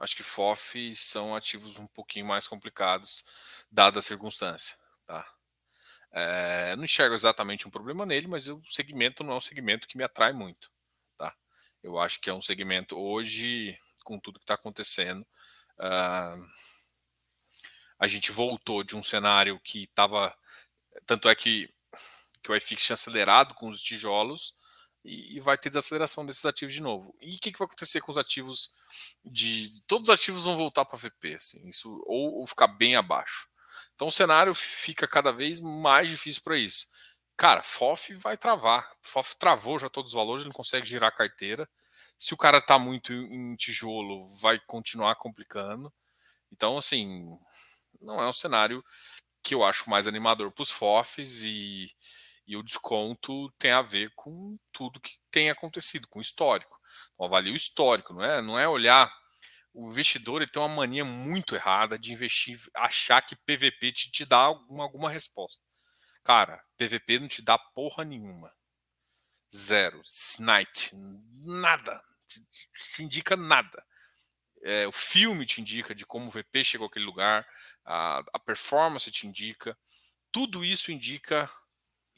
Acho 0.00 0.16
que 0.16 0.22
FOF 0.22 0.96
são 0.96 1.36
ativos 1.36 1.76
um 1.76 1.86
pouquinho 1.86 2.24
mais 2.24 2.48
complicados, 2.48 3.22
dada 3.70 3.98
a 3.98 4.02
circunstância. 4.02 4.74
Tá? 5.06 5.30
É, 6.10 6.74
não 6.74 6.84
enxergo 6.84 7.14
exatamente 7.14 7.68
um 7.68 7.70
problema 7.70 8.06
nele, 8.06 8.26
mas 8.26 8.48
o 8.48 8.62
segmento 8.66 9.22
não 9.22 9.34
é 9.34 9.36
um 9.36 9.40
segmento 9.42 9.86
que 9.86 9.98
me 9.98 10.02
atrai 10.02 10.32
muito. 10.32 10.72
Tá? 11.18 11.36
Eu 11.82 11.98
acho 11.98 12.18
que 12.18 12.30
é 12.30 12.34
um 12.34 12.40
segmento 12.40 12.98
hoje, 12.98 13.78
com 14.02 14.18
tudo 14.18 14.38
que 14.38 14.44
está 14.44 14.54
acontecendo, 14.54 15.20
uh, 15.78 16.48
a 17.98 18.06
gente 18.06 18.32
voltou 18.32 18.82
de 18.82 18.96
um 18.96 19.02
cenário 19.02 19.60
que 19.60 19.82
estava. 19.84 20.34
Tanto 21.04 21.28
é 21.28 21.34
que, 21.34 21.68
que 22.42 22.50
o 22.50 22.56
iFix 22.56 22.84
tinha 22.86 22.94
acelerado 22.94 23.54
com 23.54 23.68
os 23.68 23.82
tijolos 23.82 24.54
e, 25.04 25.40
vai 25.40 25.56
ter 25.56 25.70
desaceleração 25.70 26.26
desses 26.26 26.44
ativos 26.44 26.74
de 26.74 26.80
novo. 26.80 27.14
E 27.20 27.36
o 27.36 27.38
que, 27.38 27.52
que, 27.52 27.58
vai 27.58 27.66
acontecer 27.66 28.00
com 28.00 28.12
os 28.12 28.18
ativos 28.18 28.70
de. 29.24 29.82
Todos 29.86 30.08
os 30.08 30.14
ativos 30.14 30.44
vão 30.44 30.56
voltar 30.56 30.84
para 30.84 30.98
VP, 30.98 31.34
assim, 31.34 31.68
isso, 31.68 31.90
ou, 32.06 32.40
ou 32.40 32.46
ficar 32.46 32.68
bem 32.68 32.96
abaixo. 32.96 33.48
Então 33.94 34.08
o 34.08 34.12
cenário 34.12 34.54
fica 34.54 35.06
cada 35.06 35.32
vez 35.32 35.60
mais 35.60 36.08
difícil 36.08 36.42
para 36.42 36.56
isso. 36.58 36.86
Cara, 37.36 37.62
FOF 37.62 38.12
vai 38.14 38.36
travar. 38.36 38.90
FOF 39.02 39.36
travou 39.36 39.78
já 39.78 39.88
todos 39.88 40.10
os 40.12 40.14
valores, 40.14 40.42
ele 40.42 40.50
não 40.50 40.54
consegue 40.54 40.86
girar 40.86 41.08
a 41.08 41.16
carteira. 41.16 41.68
Se 42.18 42.34
o 42.34 42.36
cara 42.36 42.58
está 42.58 42.78
muito 42.78 43.12
em 43.12 43.56
tijolo, 43.56 44.22
vai 44.40 44.58
continuar 44.66 45.16
complicando. 45.16 45.92
Então, 46.52 46.76
assim, 46.76 47.38
não 48.00 48.22
é 48.22 48.28
um 48.28 48.32
cenário 48.32 48.84
que 49.42 49.54
eu 49.54 49.64
acho 49.64 49.88
mais 49.88 50.06
animador 50.06 50.50
para 50.52 50.62
os 50.62 50.70
FOFs 50.70 51.42
e, 51.44 51.90
e 52.50 52.56
o 52.56 52.62
desconto 52.62 53.50
tem 53.58 53.70
a 53.70 53.82
ver 53.82 54.12
com 54.14 54.58
tudo 54.72 55.00
que 55.00 55.12
tem 55.30 55.50
acontecido, 55.50 56.08
com 56.08 56.18
o 56.18 56.22
histórico. 56.22 56.78
Então, 57.14 57.26
avalie 57.26 57.52
o 57.52 57.56
histórico, 57.56 58.12
não 58.12 58.22
é, 58.22 58.42
não 58.42 58.58
é 58.58 58.68
olhar 58.68 59.10
o 59.72 59.88
investidor 59.90 60.42
ele 60.42 60.50
tem 60.50 60.60
uma 60.60 60.68
mania 60.68 61.04
muito 61.04 61.54
errada 61.54 61.98
de 61.98 62.12
investir, 62.12 62.58
achar 62.74 63.22
que 63.22 63.36
PVP 63.36 63.92
te, 63.92 64.10
te 64.10 64.24
dá 64.24 64.38
alguma, 64.38 64.84
alguma 64.84 65.10
resposta. 65.10 65.64
Cara, 66.24 66.62
PVP 66.76 67.18
não 67.18 67.28
te 67.28 67.42
dá 67.42 67.58
porra 67.58 68.04
nenhuma. 68.04 68.52
Zero. 69.54 70.02
Night. 70.38 70.90
Nada. 71.44 72.02
Te, 72.26 72.40
te 72.50 73.02
indica 73.02 73.36
nada. 73.36 73.84
É, 74.62 74.86
o 74.86 74.92
filme 74.92 75.46
te 75.46 75.60
indica 75.60 75.94
de 75.94 76.04
como 76.04 76.26
o 76.26 76.30
VP 76.30 76.62
chegou 76.62 76.86
àquele 76.86 77.06
lugar, 77.06 77.46
a, 77.84 78.22
a 78.32 78.38
performance 78.38 79.10
te 79.10 79.26
indica. 79.26 79.76
Tudo 80.30 80.64
isso 80.64 80.92
indica. 80.92 81.50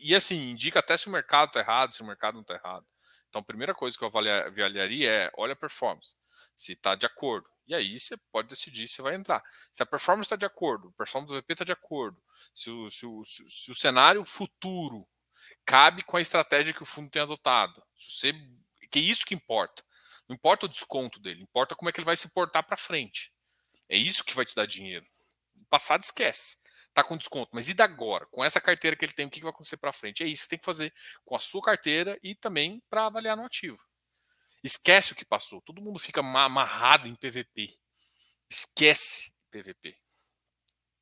E 0.03 0.15
assim, 0.15 0.51
indica 0.51 0.81
até 0.81 0.97
se 0.97 1.09
o 1.09 1.11
mercado 1.11 1.49
está 1.49 1.61
errado, 1.61 1.95
se 1.95 2.03
o 2.03 2.07
mercado 2.07 2.35
não 2.35 2.43
está 2.43 2.55
errado. 2.55 2.87
Então, 3.29 3.41
a 3.41 3.45
primeira 3.45 3.75
coisa 3.75 3.97
que 3.97 4.05
eu 4.05 4.09
avaliaria 4.09 5.11
é: 5.11 5.31
olha 5.37 5.53
a 5.53 5.57
performance 5.57 6.17
se 6.57 6.73
está 6.73 6.95
de 6.95 7.07
acordo. 7.07 7.49
E 7.67 7.75
aí 7.75 7.99
você 7.99 8.17
pode 8.31 8.49
decidir 8.49 8.89
se 8.89 9.01
vai 9.01 9.15
entrar. 9.15 9.43
Se 9.73 9.83
a 9.83 9.87
performance 9.87 10.27
está 10.27 10.37
de 10.37 10.45
acordo, 10.45 10.89
a 10.89 10.99
performance 10.99 11.33
do 11.33 11.41
VP 11.41 11.53
está 11.53 11.65
de 11.65 11.73
acordo, 11.73 12.21
se 12.53 12.71
o, 12.71 12.91
se, 12.91 13.07
o, 13.07 13.25
se, 13.25 13.49
se 13.49 13.71
o 13.71 13.75
cenário 13.75 14.25
futuro 14.25 15.09
cabe 15.65 16.03
com 16.03 16.17
a 16.17 16.21
estratégia 16.21 16.75
que 16.75 16.83
o 16.83 16.87
fundo 16.87 17.09
tem 17.09 17.23
adotado. 17.23 17.83
Você, 17.99 18.33
que 18.91 18.99
é 18.99 19.03
isso 19.03 19.25
que 19.25 19.35
importa. 19.35 19.83
Não 20.29 20.35
importa 20.35 20.67
o 20.67 20.69
desconto 20.69 21.21
dele, 21.21 21.43
importa 21.43 21.75
como 21.75 21.89
é 21.89 21.93
que 21.93 22.01
ele 22.01 22.05
vai 22.05 22.17
se 22.17 22.29
portar 22.29 22.65
para 22.65 22.77
frente. 22.77 23.33
É 23.89 23.97
isso 23.97 24.25
que 24.25 24.35
vai 24.35 24.45
te 24.45 24.55
dar 24.55 24.67
dinheiro. 24.67 25.07
O 25.57 25.65
passado 25.67 26.03
esquece. 26.03 26.59
Tá 26.95 27.03
com 27.03 27.17
desconto, 27.17 27.51
mas 27.55 27.69
e 27.69 27.75
da 27.75 27.85
agora? 27.85 28.27
Com 28.27 28.45
essa 28.45 28.61
carteira 28.61 28.95
que 28.97 29.05
ele 29.05 29.15
tem, 29.15 29.27
o 29.27 29.31
que 29.31 29.41
vai 29.41 29.51
acontecer 29.51 29.79
para 29.79 29.93
frente? 29.93 30.23
É 30.23 30.27
isso 30.27 30.45
que 30.45 30.51
tem 30.51 30.59
que 30.59 30.65
fazer 30.65 30.93
com 31.25 31.35
a 31.35 31.41
sua 31.41 31.63
carteira 31.63 32.19
e 32.23 32.35
também 32.35 32.83
para 32.91 33.07
avaliar 33.07 33.37
no 33.37 33.45
ativo. 33.45 33.79
Esquece 34.63 35.13
o 35.13 35.17
que 35.17 35.25
passou. 35.25 35.61
Todo 35.63 35.83
mundo 35.83 35.99
fica 35.99 36.21
amarrado 36.21 37.09
em 37.09 37.15
PVP. 37.17 37.75
Esquece 38.51 39.33
PVP. 39.51 39.97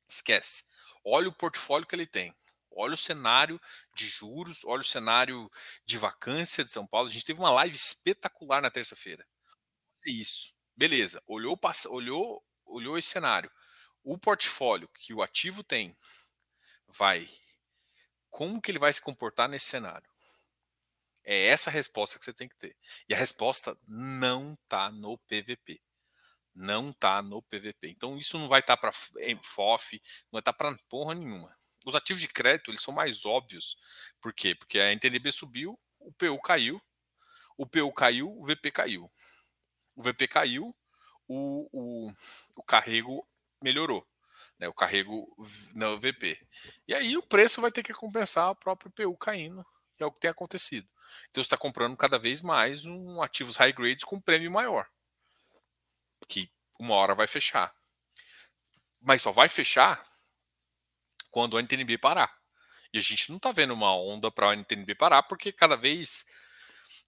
Esquece. 0.09 0.63
Olha 1.05 1.29
o 1.29 1.33
portfólio 1.33 1.87
que 1.87 1.95
ele 1.95 2.07
tem. 2.07 2.33
Olha 2.73 2.93
o 2.93 2.97
cenário 2.97 3.59
de 3.93 4.07
juros, 4.07 4.63
olha 4.63 4.81
o 4.81 4.85
cenário 4.85 5.51
de 5.85 5.97
vacância 5.97 6.63
de 6.63 6.71
São 6.71 6.87
Paulo. 6.87 7.09
A 7.09 7.11
gente 7.11 7.25
teve 7.25 7.39
uma 7.39 7.51
live 7.51 7.75
espetacular 7.75 8.61
na 8.61 8.71
terça-feira. 8.71 9.27
É 10.07 10.11
isso. 10.11 10.53
Beleza. 10.75 11.21
Olhou, 11.27 11.59
olhou, 11.89 12.43
olhou 12.65 12.97
esse 12.97 13.09
cenário. 13.09 13.51
O 14.03 14.17
portfólio 14.17 14.89
que 14.89 15.13
o 15.13 15.21
ativo 15.21 15.63
tem 15.63 15.95
vai. 16.87 17.27
Como 18.29 18.61
que 18.61 18.71
ele 18.71 18.79
vai 18.79 18.91
se 18.91 19.01
comportar 19.01 19.47
nesse 19.47 19.65
cenário? 19.65 20.09
É 21.23 21.47
essa 21.47 21.69
a 21.69 21.73
resposta 21.73 22.17
que 22.17 22.25
você 22.25 22.33
tem 22.33 22.49
que 22.49 22.57
ter. 22.57 22.75
E 23.07 23.13
a 23.13 23.17
resposta 23.17 23.77
não 23.87 24.53
está 24.53 24.89
no 24.89 25.17
PVP. 25.19 25.81
Não 26.53 26.89
está 26.89 27.21
no 27.21 27.41
PVP. 27.43 27.89
Então 27.89 28.17
isso 28.17 28.37
não 28.39 28.47
vai 28.47 28.59
estar 28.59 28.75
tá 28.75 28.81
para 28.81 28.91
FOF, 29.43 30.01
não 30.25 30.31
vai 30.33 30.41
estar 30.41 30.53
tá 30.53 30.57
para 30.57 30.77
porra 30.89 31.13
nenhuma. 31.13 31.55
Os 31.85 31.95
ativos 31.95 32.21
de 32.21 32.27
crédito 32.27 32.71
eles 32.71 32.81
são 32.81 32.93
mais 32.93 33.25
óbvios. 33.25 33.77
Por 34.19 34.33
quê? 34.33 34.55
Porque 34.55 34.79
a 34.79 34.91
NTNB 34.91 35.31
subiu, 35.31 35.79
o 35.99 36.11
PU 36.11 36.39
caiu, 36.41 36.81
o 37.57 37.65
PU 37.65 37.91
caiu, 37.93 38.29
o 38.29 38.45
VP 38.45 38.71
caiu. 38.71 39.11
O 39.95 40.01
VP 40.01 40.27
caiu, 40.27 40.75
o, 41.27 41.69
o, 41.71 42.13
o 42.55 42.63
carrego 42.63 43.27
melhorou. 43.61 44.07
Né, 44.59 44.67
o 44.67 44.73
carrego 44.73 45.27
no 45.73 45.99
VP. 45.99 46.39
E 46.87 46.93
aí 46.93 47.17
o 47.17 47.23
preço 47.23 47.59
vai 47.59 47.71
ter 47.71 47.81
que 47.81 47.93
compensar 47.93 48.51
o 48.51 48.55
próprio 48.55 48.91
PU 48.91 49.17
caindo, 49.17 49.65
que 49.95 50.03
é 50.03 50.05
o 50.05 50.11
que 50.11 50.19
tem 50.19 50.29
acontecido. 50.29 50.87
Então 51.29 51.43
você 51.43 51.47
está 51.47 51.57
comprando 51.57 51.97
cada 51.97 52.19
vez 52.19 52.41
mais 52.41 52.85
um 52.85 53.21
ativos 53.21 53.57
high 53.57 53.73
grades 53.73 54.03
com 54.03 54.21
prêmio 54.21 54.51
maior. 54.51 54.87
Que 56.27 56.51
uma 56.79 56.95
hora 56.95 57.15
vai 57.15 57.27
fechar. 57.27 57.73
Mas 58.99 59.23
só 59.23 59.31
vai 59.31 59.49
fechar 59.49 60.05
quando 61.31 61.55
o 61.55 61.59
NTNB 61.59 61.97
parar. 61.97 62.31
E 62.93 62.97
a 62.97 63.01
gente 63.01 63.29
não 63.29 63.37
está 63.37 63.51
vendo 63.51 63.73
uma 63.73 63.95
onda 63.95 64.29
para 64.29 64.49
o 64.49 64.53
NTNB 64.53 64.95
parar, 64.95 65.23
porque 65.23 65.51
cada 65.51 65.77
vez 65.77 66.25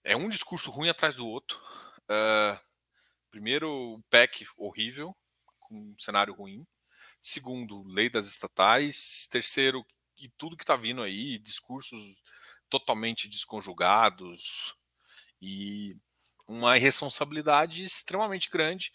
é 0.04 0.16
um 0.16 0.30
discurso 0.30 0.72
ruim 0.72 0.90
atrás 0.90 1.18
do 1.18 1.28
outro. 1.28 1.62
Uh, 2.04 2.60
primeiro, 3.30 3.70
o 3.70 4.04
PEC 4.10 4.46
horrível, 4.58 5.16
um 5.78 5.96
cenário 5.98 6.34
ruim. 6.34 6.66
Segundo, 7.22 7.84
lei 7.84 8.10
das 8.10 8.28
estatais. 8.28 9.28
Terceiro, 9.30 9.86
e 10.18 10.30
tudo 10.30 10.58
que 10.58 10.64
está 10.64 10.76
vindo 10.76 11.02
aí, 11.02 11.38
discursos 11.40 12.02
totalmente 12.70 13.28
desconjugados 13.28 14.76
e 15.42 15.96
uma 16.48 16.78
irresponsabilidade 16.78 17.84
extremamente 17.84 18.50
grande, 18.50 18.92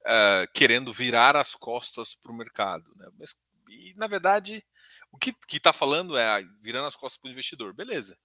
uh, 0.00 0.50
querendo 0.52 0.92
virar 0.92 1.36
as 1.36 1.54
costas 1.54 2.14
para 2.14 2.32
o 2.32 2.36
mercado. 2.36 2.90
Né? 2.96 3.08
Mas, 3.18 3.34
e, 3.68 3.94
na 3.94 4.06
verdade, 4.06 4.64
o 5.12 5.18
que 5.18 5.34
está 5.52 5.72
falando 5.72 6.16
é 6.16 6.42
virando 6.60 6.86
as 6.86 6.96
costas 6.96 7.20
para 7.20 7.28
o 7.28 7.32
investidor. 7.32 7.72
Beleza. 7.72 8.18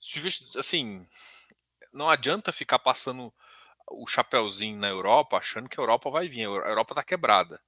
Se 0.00 0.18
investidor, 0.18 0.60
assim, 0.60 1.06
não 1.92 2.08
adianta 2.08 2.52
ficar 2.52 2.78
passando 2.78 3.32
o 3.90 4.06
chapéuzinho 4.06 4.78
na 4.78 4.88
Europa 4.88 5.36
achando 5.36 5.68
que 5.68 5.78
a 5.80 5.82
Europa 5.82 6.10
vai 6.10 6.28
vir. 6.28 6.42
A 6.42 6.68
Europa 6.70 6.92
está 6.92 7.02
quebrada. 7.02 7.60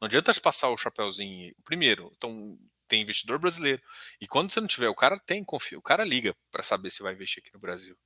Não 0.00 0.06
adianta 0.06 0.32
passar 0.40 0.70
o 0.70 0.76
chapéuzinho. 0.76 1.54
Primeiro, 1.64 2.10
então 2.16 2.58
tem 2.88 3.02
investidor 3.02 3.38
brasileiro. 3.38 3.82
E 4.20 4.26
quando 4.26 4.52
você 4.52 4.60
não 4.60 4.68
tiver, 4.68 4.88
o 4.88 4.94
cara 4.94 5.18
tem 5.20 5.44
confia, 5.44 5.78
o 5.78 5.82
cara 5.82 6.04
liga 6.04 6.34
para 6.50 6.62
saber 6.62 6.90
se 6.90 7.02
vai 7.02 7.14
investir 7.14 7.42
aqui 7.42 7.52
no 7.54 7.60
Brasil. 7.60 7.96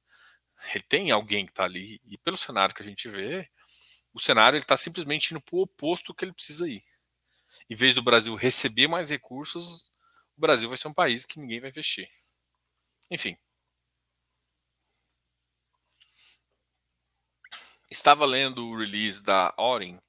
Ele 0.74 0.84
tem 0.84 1.10
alguém 1.10 1.46
que 1.46 1.52
está 1.52 1.64
ali. 1.64 2.00
E 2.06 2.18
pelo 2.18 2.36
cenário 2.36 2.74
que 2.74 2.82
a 2.82 2.86
gente 2.86 3.08
vê, 3.08 3.48
o 4.12 4.20
cenário 4.20 4.56
está 4.58 4.76
simplesmente 4.76 5.32
indo 5.32 5.40
para 5.40 5.56
o 5.56 5.62
oposto 5.62 6.14
que 6.14 6.24
ele 6.24 6.32
precisa 6.32 6.68
ir. 6.68 6.82
Em 7.70 7.74
vez 7.74 7.94
do 7.94 8.02
Brasil 8.02 8.34
receber 8.34 8.88
mais 8.88 9.10
recursos, 9.10 9.90
o 10.36 10.40
Brasil 10.40 10.68
vai 10.68 10.78
ser 10.78 10.88
um 10.88 10.94
país 10.94 11.24
que 11.24 11.40
ninguém 11.40 11.60
vai 11.60 11.70
investir. 11.70 12.08
Enfim. 13.10 13.36
Estava 17.94 18.26
lendo 18.26 18.66
o 18.66 18.76
release 18.76 19.22
da 19.22 19.54
Orin 19.56 20.00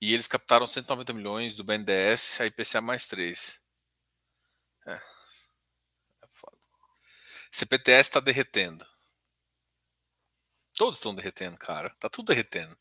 e 0.00 0.14
eles 0.14 0.28
captaram 0.28 0.68
190 0.68 1.12
milhões 1.12 1.56
do 1.56 1.64
BNDES 1.64 2.40
a 2.40 2.46
IPCA 2.46 2.80
mais 2.80 3.06
3. 3.06 3.60
É. 4.86 4.92
é 4.92 6.28
foda. 6.30 6.56
CPTS 7.50 8.08
está 8.08 8.20
derretendo. 8.20 8.86
Todos 10.74 11.00
estão 11.00 11.12
derretendo, 11.12 11.58
cara. 11.58 11.90
Tá 11.98 12.08
tudo 12.08 12.26
derretendo. 12.26 12.78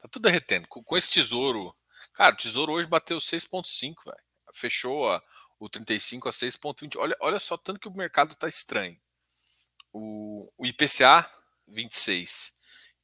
Tá 0.00 0.08
tudo 0.08 0.24
derretendo. 0.24 0.66
Com, 0.66 0.82
com 0.82 0.96
esse 0.96 1.12
tesouro. 1.12 1.72
Cara, 2.14 2.34
o 2.34 2.38
tesouro 2.38 2.72
hoje 2.72 2.88
bateu 2.88 3.18
6,5, 3.18 4.06
velho. 4.06 4.24
Fechou 4.52 5.08
a, 5.08 5.22
o 5.60 5.68
35 5.68 6.28
a 6.28 6.32
6,20. 6.32 6.96
Olha, 6.98 7.16
olha 7.20 7.38
só 7.38 7.56
tanto 7.56 7.78
que 7.78 7.86
o 7.86 7.96
mercado 7.96 8.34
tá 8.34 8.48
estranho. 8.48 9.00
O, 9.92 10.52
o 10.58 10.66
IPCA 10.66 11.30
26, 11.68 12.55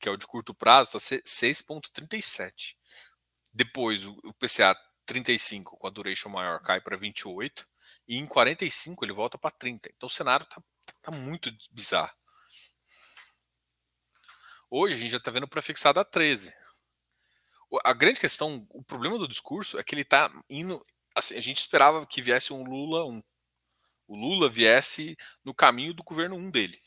que 0.02 0.08
é 0.08 0.12
o 0.12 0.16
de 0.16 0.26
curto 0.26 0.52
prazo, 0.52 0.92
tá 0.92 0.98
6,37. 0.98 2.74
Depois 3.54 4.04
o, 4.04 4.34
PCA 4.34 4.76
35 5.06 5.76
com 5.76 5.86
a 5.86 5.90
duration 5.90 6.28
maior 6.28 6.60
cai 6.60 6.80
para 6.80 6.96
28 6.96 7.66
e 8.08 8.18
em 8.18 8.26
45 8.26 9.04
ele 9.04 9.12
volta 9.12 9.38
para 9.38 9.52
30. 9.52 9.90
Então 9.96 10.08
o 10.08 10.10
cenário 10.10 10.44
tá, 10.46 10.60
tá 11.00 11.12
muito 11.12 11.52
bizarro. 11.70 12.10
Hoje 14.68 14.94
a 14.94 14.98
gente 14.98 15.10
já 15.10 15.18
está 15.18 15.30
vendo 15.30 15.46
prefixado 15.46 16.00
a 16.00 16.04
13. 16.04 16.52
A 17.84 17.92
grande 17.92 18.18
questão, 18.18 18.66
o 18.70 18.82
problema 18.82 19.18
do 19.18 19.28
discurso 19.28 19.78
é 19.78 19.84
que 19.84 19.94
ele 19.94 20.02
está 20.02 20.32
indo. 20.50 20.84
Assim, 21.14 21.36
a 21.36 21.40
gente 21.40 21.58
esperava 21.58 22.04
que 22.06 22.20
viesse 22.20 22.52
um 22.52 22.64
Lula 22.64 23.06
1. 23.06 23.22
O 24.08 24.16
Lula 24.16 24.48
viesse 24.48 25.16
no 25.44 25.54
caminho 25.54 25.94
do 25.94 26.02
governo 26.02 26.36
1 26.36 26.50
dele, 26.50 26.82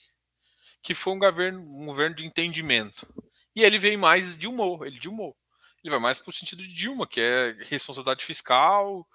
que 0.85 0.93
foi 0.93 1.13
um 1.13 1.19
governo, 1.19 1.59
um 1.61 1.87
governo 1.87 2.15
de 2.15 2.23
entendimento. 2.27 3.07
E 3.55 3.63
ele 3.63 3.79
veio 3.79 3.97
mais 3.97 4.37
de 4.37 4.47
humor, 4.47 4.85
ele 4.85 4.99
de 4.99 5.09
humor. 5.09 5.35
Ele 5.83 5.89
vai 5.89 5.99
mais 5.99 6.19
para 6.19 6.29
o 6.29 6.33
sentido 6.33 6.61
de 6.61 6.71
Dilma, 6.71 7.07
que 7.07 7.19
é 7.19 7.57
responsabilidade 7.63 8.23
fiscal, 8.23 9.07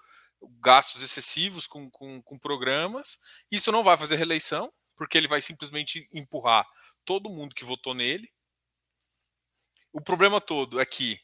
gastos 0.59 1.01
excessivos 1.01 1.67
com, 1.67 1.89
com, 1.89 2.21
com 2.23 2.37
programas. 2.37 3.17
Isso 3.49 3.71
não 3.71 3.85
vai 3.85 3.95
fazer 3.95 4.17
reeleição, 4.17 4.69
porque 4.97 5.17
ele 5.17 5.29
vai 5.29 5.41
simplesmente 5.41 6.05
empurrar 6.13 6.65
todo 7.05 7.29
mundo 7.29 7.55
que 7.55 7.63
votou 7.63 7.93
nele. 7.93 8.29
O 9.93 10.01
problema 10.01 10.41
todo 10.41 10.77
é 10.77 10.85
que 10.85 11.21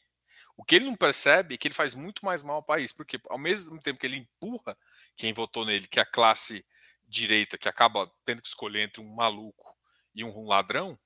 o 0.56 0.64
que 0.64 0.76
ele 0.76 0.86
não 0.86 0.96
percebe 0.96 1.56
é 1.56 1.58
que 1.58 1.68
ele 1.68 1.76
faz 1.76 1.94
muito 1.94 2.24
mais 2.24 2.42
mal 2.42 2.56
ao 2.56 2.64
país, 2.64 2.94
porque 2.94 3.20
ao 3.30 3.38
mesmo 3.38 3.82
tempo 3.82 4.00
que 4.00 4.06
ele 4.06 4.16
empurra 4.16 4.78
quem 5.18 5.34
votou 5.34 5.66
nele, 5.66 5.90
que 5.90 6.00
é 6.00 6.04
a 6.04 6.06
classe 6.06 6.66
direita, 7.06 7.58
que 7.58 7.68
acaba 7.68 8.10
tendo 8.26 8.42
que 8.42 8.48
escolher 8.48 8.84
entre 8.84 9.02
um 9.02 9.14
maluco 9.14 9.66
e 10.17 10.23
um 10.23 10.47
ladrão, 10.47 10.99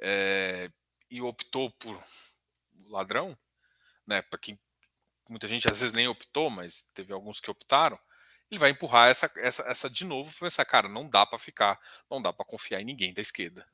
é, 0.00 0.70
e 1.10 1.20
optou 1.20 1.70
por 1.72 2.02
ladrão, 2.86 3.38
né? 4.06 4.22
Para 4.22 4.38
quem 4.38 4.58
muita 5.28 5.46
gente 5.46 5.70
às 5.70 5.78
vezes 5.80 5.94
nem 5.94 6.08
optou, 6.08 6.48
mas 6.48 6.88
teve 6.94 7.12
alguns 7.12 7.40
que 7.40 7.50
optaram, 7.50 7.98
ele 8.50 8.58
vai 8.58 8.70
empurrar 8.70 9.10
essa, 9.10 9.30
essa, 9.36 9.62
essa 9.64 9.90
de 9.90 10.04
novo 10.04 10.32
para 10.32 10.46
pensar, 10.46 10.64
cara, 10.64 10.88
não 10.88 11.08
dá 11.08 11.26
para 11.26 11.38
ficar, 11.38 11.78
não 12.10 12.20
dá 12.20 12.32
para 12.32 12.44
confiar 12.46 12.80
em 12.80 12.84
ninguém 12.84 13.12
da 13.12 13.20
esquerda. 13.20 13.68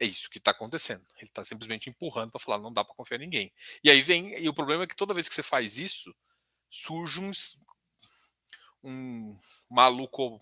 É 0.00 0.06
isso 0.06 0.30
que 0.30 0.38
está 0.38 0.50
acontecendo. 0.50 1.06
Ele 1.16 1.28
está 1.28 1.44
simplesmente 1.44 1.90
empurrando 1.90 2.32
para 2.32 2.40
falar, 2.40 2.58
não 2.58 2.72
dá 2.72 2.82
para 2.82 2.94
confiar 2.94 3.18
em 3.18 3.24
ninguém. 3.24 3.52
E 3.84 3.90
aí 3.90 4.02
vem, 4.02 4.36
e 4.36 4.48
o 4.48 4.54
problema 4.54 4.84
é 4.84 4.86
que 4.86 4.96
toda 4.96 5.14
vez 5.14 5.28
que 5.28 5.34
você 5.34 5.42
faz 5.42 5.78
isso, 5.78 6.12
surge 6.68 7.20
um, 7.20 7.30
um 8.82 9.38
maluco, 9.70 10.40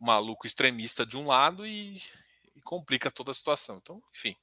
maluco 0.00 0.46
extremista 0.46 1.04
de 1.04 1.16
um 1.16 1.26
lado 1.26 1.66
e, 1.66 2.02
e 2.56 2.60
complica 2.62 3.10
toda 3.10 3.30
a 3.30 3.34
situação. 3.34 3.76
Então, 3.76 4.02
enfim. 4.14 4.34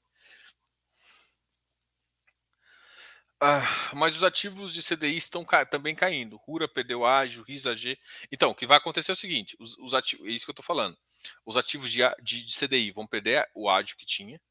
Ah, 3.40 3.62
mas 3.94 4.16
os 4.16 4.24
ativos 4.24 4.74
de 4.74 4.82
CDI 4.82 5.16
estão 5.16 5.46
ca 5.46 5.64
também 5.66 5.94
caindo. 5.94 6.38
Rura 6.38 6.68
perdeu 6.68 7.06
ágio, 7.06 7.44
RISA 7.44 7.76
G. 7.76 7.98
Então, 8.32 8.50
o 8.50 8.56
que 8.56 8.66
vai 8.66 8.78
acontecer 8.78 9.12
é 9.12 9.14
o 9.14 9.16
seguinte: 9.16 9.56
os, 9.60 9.78
os 9.78 9.94
ativos, 9.94 10.28
é 10.28 10.32
isso 10.32 10.46
que 10.46 10.50
eu 10.50 10.54
estou 10.54 10.66
falando. 10.66 10.98
Os 11.46 11.56
ativos 11.56 11.92
de, 11.92 12.02
de, 12.22 12.44
de, 12.44 12.56
CDI 12.56 12.92
vão 12.92 13.06
perder 13.06 13.48
o 13.54 13.70
ágio 13.70 13.96
que 13.98 14.06
tinha, 14.06 14.42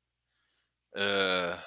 uh, 0.95 1.63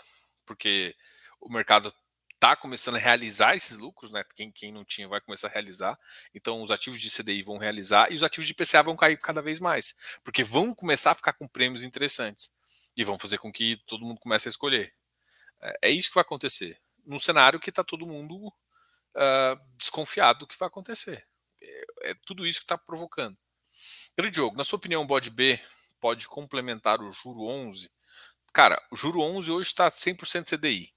porque 0.45 0.95
o 1.41 1.49
mercado 1.49 1.93
está 2.39 2.55
começando 2.55 2.95
a 2.95 2.99
realizar 2.99 3.53
esses 3.53 3.77
lucros, 3.77 4.11
né? 4.11 4.23
Quem, 4.33 4.49
quem 4.49 4.71
não 4.71 4.85
tinha 4.85 5.09
vai 5.09 5.19
começar 5.19 5.49
a 5.49 5.51
realizar. 5.51 5.99
Então, 6.33 6.63
os 6.63 6.71
ativos 6.71 6.99
de 7.01 7.11
CDI 7.11 7.43
vão 7.43 7.57
realizar 7.57 8.09
e 8.11 8.15
os 8.15 8.23
ativos 8.23 8.47
de 8.47 8.53
PCA 8.53 8.81
vão 8.81 8.95
cair 8.95 9.17
cada 9.17 9.41
vez 9.41 9.59
mais, 9.59 9.93
porque 10.23 10.41
vão 10.41 10.73
começar 10.73 11.11
a 11.11 11.15
ficar 11.15 11.33
com 11.33 11.45
prêmios 11.45 11.83
interessantes 11.83 12.51
e 12.95 13.03
vão 13.03 13.19
fazer 13.19 13.39
com 13.39 13.51
que 13.51 13.77
todo 13.85 14.05
mundo 14.05 14.19
comece 14.21 14.47
a 14.47 14.51
escolher. 14.51 14.93
É, 15.61 15.79
é 15.83 15.89
isso 15.89 16.07
que 16.07 16.15
vai 16.15 16.21
acontecer 16.21 16.79
num 17.05 17.19
cenário 17.19 17.59
que 17.59 17.69
está 17.69 17.83
todo 17.83 18.07
mundo 18.07 18.47
uh, 18.47 19.59
desconfiado 19.77 20.39
do 20.39 20.47
que 20.47 20.57
vai 20.57 20.67
acontecer. 20.67 21.27
É, 21.61 22.11
é 22.11 22.15
tudo 22.25 22.47
isso 22.47 22.59
que 22.59 22.65
está 22.65 22.77
provocando. 22.77 23.37
Grande 24.17 24.35
Diogo, 24.35 24.55
na 24.55 24.63
sua 24.63 24.77
opinião, 24.77 25.01
o 25.01 25.05
BOD 25.05 25.29
B 25.29 25.59
pode 25.99 26.27
complementar 26.27 27.01
o 27.01 27.11
juro 27.11 27.41
11? 27.41 27.91
Cara, 28.53 28.81
o 28.91 28.95
juro 28.95 29.19
11 29.21 29.51
hoje 29.51 29.69
está 29.69 29.91
100% 29.91 30.57
CDI. 30.57 30.93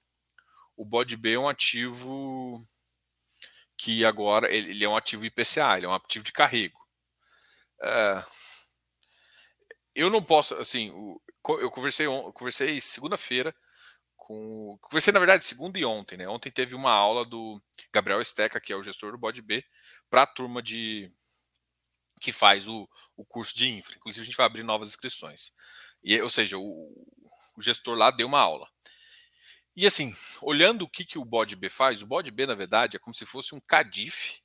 O 0.75 0.85
BOD 0.85 1.15
B 1.17 1.33
é 1.33 1.39
um 1.39 1.49
ativo 1.49 2.65
que 3.77 4.05
agora 4.05 4.51
ele, 4.51 4.83
é 4.83 4.89
um 4.89 4.95
ativo 4.95 5.25
IPCA, 5.25 5.77
ele 5.77 5.85
é 5.85 5.89
um 5.89 5.93
ativo 5.93 6.23
de 6.23 6.31
carrego. 6.31 6.79
Uh, 7.81 8.23
eu 9.95 10.09
não 10.09 10.23
posso, 10.23 10.55
assim, 10.55 10.89
eu 10.89 11.71
conversei, 11.71 12.07
conversei 12.33 12.79
segunda-feira 12.81 13.53
com. 14.15 14.77
Conversei, 14.81 15.13
na 15.13 15.19
verdade, 15.19 15.45
segunda 15.45 15.77
e 15.77 15.85
ontem, 15.85 16.17
né? 16.17 16.27
Ontem 16.27 16.51
teve 16.51 16.75
uma 16.75 16.91
aula 16.91 17.25
do 17.25 17.61
Gabriel 17.91 18.21
Esteca, 18.21 18.59
que 18.59 18.71
é 18.71 18.75
o 18.75 18.83
gestor 18.83 19.11
do 19.11 19.17
Bode 19.17 19.41
B, 19.41 19.63
para 20.09 20.23
a 20.23 20.27
turma 20.27 20.61
de 20.61 21.11
que 22.21 22.31
faz 22.31 22.67
o, 22.67 22.89
o 23.17 23.25
curso 23.25 23.55
de 23.55 23.67
infra. 23.69 23.95
Inclusive, 23.97 24.23
a 24.23 24.25
gente 24.25 24.37
vai 24.37 24.45
abrir 24.45 24.63
novas 24.63 24.87
inscrições. 24.87 25.51
E, 26.01 26.19
ou 26.21 26.29
seja, 26.29 26.57
o, 26.57 27.05
o 27.57 27.61
gestor 27.61 27.97
lá 27.97 28.11
deu 28.11 28.27
uma 28.27 28.39
aula. 28.39 28.67
E 29.75 29.87
assim, 29.87 30.15
olhando 30.41 30.83
o 30.83 30.89
que, 30.89 31.03
que 31.03 31.17
o 31.17 31.25
bode 31.25 31.55
B 31.55 31.69
faz, 31.69 32.01
o 32.01 32.07
bode 32.07 32.29
B, 32.29 32.45
na 32.45 32.53
verdade, 32.53 32.95
é 32.95 32.99
como 32.99 33.15
se 33.15 33.25
fosse 33.25 33.55
um 33.55 33.59
CADIF, 33.59 34.43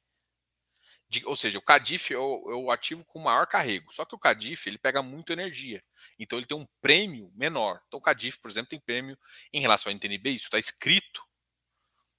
de, 1.11 1.25
ou 1.25 1.37
seja, 1.37 1.59
o 1.59 1.63
CADIF 1.63 2.13
é 2.13 2.19
o, 2.19 2.51
é 2.51 2.55
o, 2.55 2.71
ativo 2.71 3.05
com 3.05 3.19
maior 3.19 3.47
carrego. 3.47 3.93
Só 3.93 4.05
que 4.05 4.15
o 4.15 4.19
CADIF 4.19 4.69
ele 4.69 4.79
pega 4.79 5.03
muito 5.03 5.33
energia. 5.33 5.83
Então 6.19 6.39
ele 6.39 6.47
tem 6.47 6.57
um 6.57 6.67
prêmio 6.83 7.33
menor. 7.35 7.81
Então 7.87 7.99
o 7.99 8.03
CADIF, 8.03 8.39
por 8.39 8.51
exemplo, 8.51 8.71
tem 8.71 8.81
prêmio 8.81 9.19
em 9.53 9.61
relação 9.61 9.91
ao 9.91 9.95
NTNB, 9.95 10.31
isso 10.31 10.47
está 10.47 10.59
escrito. 10.59 11.27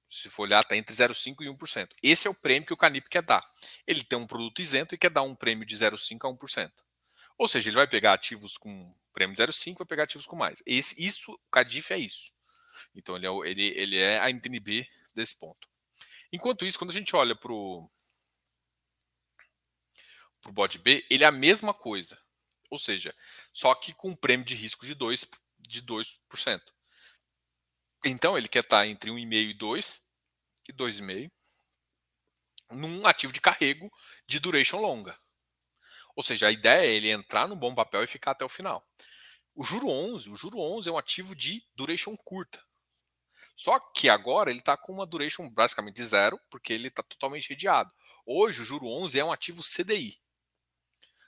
Se 0.07 0.27
for 0.27 0.43
olhar, 0.43 0.61
está 0.61 0.75
entre 0.75 0.95
0,5% 0.95 1.35
e 1.41 1.45
1%. 1.45 1.89
Esse 2.01 2.27
é 2.27 2.31
o 2.31 2.33
prêmio 2.33 2.65
que 2.65 2.73
o 2.73 2.77
Canip 2.77 3.07
quer 3.07 3.21
dar. 3.21 3.47
Ele 3.85 4.03
tem 4.03 4.17
um 4.17 4.25
produto 4.25 4.59
isento 4.59 4.95
e 4.95 4.97
quer 4.97 5.11
dar 5.11 5.21
um 5.21 5.35
prêmio 5.35 5.65
de 5.67 5.75
0,5% 5.75 6.27
a 6.27 6.33
1%. 6.33 6.71
Ou 7.37 7.47
seja, 7.47 7.69
ele 7.69 7.75
vai 7.75 7.87
pegar 7.87 8.13
ativos 8.13 8.57
com 8.57 8.91
prêmio 9.13 9.35
de 9.35 9.43
0,5% 9.43 9.77
vai 9.77 9.85
pegar 9.85 10.03
ativos 10.03 10.25
com 10.25 10.35
mais. 10.35 10.63
Esse, 10.65 11.03
isso, 11.03 11.31
o 11.31 11.51
CADIF 11.51 11.93
é 11.93 11.99
isso. 11.99 12.31
Então 12.95 13.15
ele 13.15 13.27
é, 13.27 13.49
ele, 13.49 13.67
ele 13.77 13.97
é 13.97 14.19
a 14.19 14.29
NTNB 14.29 14.87
desse 15.13 15.37
ponto. 15.37 15.67
Enquanto 16.31 16.65
isso, 16.65 16.77
quando 16.77 16.91
a 16.91 16.93
gente 16.93 17.15
olha 17.15 17.35
para 17.35 17.51
o 17.51 17.89
para 20.41 20.51
o 20.51 20.53
bode 20.53 20.79
B, 20.79 21.05
ele 21.09 21.23
é 21.23 21.27
a 21.27 21.31
mesma 21.31 21.73
coisa. 21.73 22.17
Ou 22.69 22.79
seja, 22.79 23.13
só 23.51 23.75
que 23.75 23.93
com 23.93 24.09
um 24.09 24.15
prêmio 24.15 24.45
de 24.45 24.55
risco 24.55 24.85
de 24.85 24.95
2%. 24.95 25.27
De 25.59 25.81
2%. 25.83 26.61
Então 28.05 28.37
ele 28.37 28.47
quer 28.47 28.63
estar 28.63 28.87
entre 28.87 29.11
1,5 29.11 29.49
e 29.49 29.53
2 29.53 30.03
e 30.69 30.73
2,5 30.73 31.31
num 32.71 33.05
ativo 33.05 33.33
de 33.33 33.41
carrego 33.41 33.91
de 34.27 34.39
duration 34.39 34.79
longa. 34.79 35.19
Ou 36.15 36.23
seja, 36.23 36.47
a 36.47 36.51
ideia 36.51 36.85
é 36.85 36.91
ele 36.91 37.09
entrar 37.09 37.47
no 37.47 37.55
bom 37.55 37.73
papel 37.73 38.03
e 38.03 38.07
ficar 38.07 38.31
até 38.31 38.45
o 38.45 38.49
final. 38.49 38.87
O 39.55 39.63
juro 39.63 39.89
11, 39.89 40.29
o 40.29 40.35
juro 40.35 40.59
11 40.59 40.87
é 40.87 40.91
um 40.91 40.97
ativo 40.97 41.35
de 41.35 41.65
duration 41.75 42.15
curta. 42.15 42.63
Só 43.59 43.77
que 43.77 44.07
agora 44.07 44.49
ele 44.49 44.59
está 44.59 44.77
com 44.77 44.93
uma 44.93 45.05
duration 45.05 45.49
basicamente 45.49 46.01
zero, 46.05 46.39
porque 46.49 46.71
ele 46.71 46.87
está 46.87 47.03
totalmente 47.03 47.49
redeado. 47.49 47.93
Hoje 48.25 48.61
o 48.61 48.63
juro 48.63 48.87
11 48.87 49.19
é 49.19 49.25
um 49.25 49.33
ativo 49.33 49.61
CDI. 49.61 50.17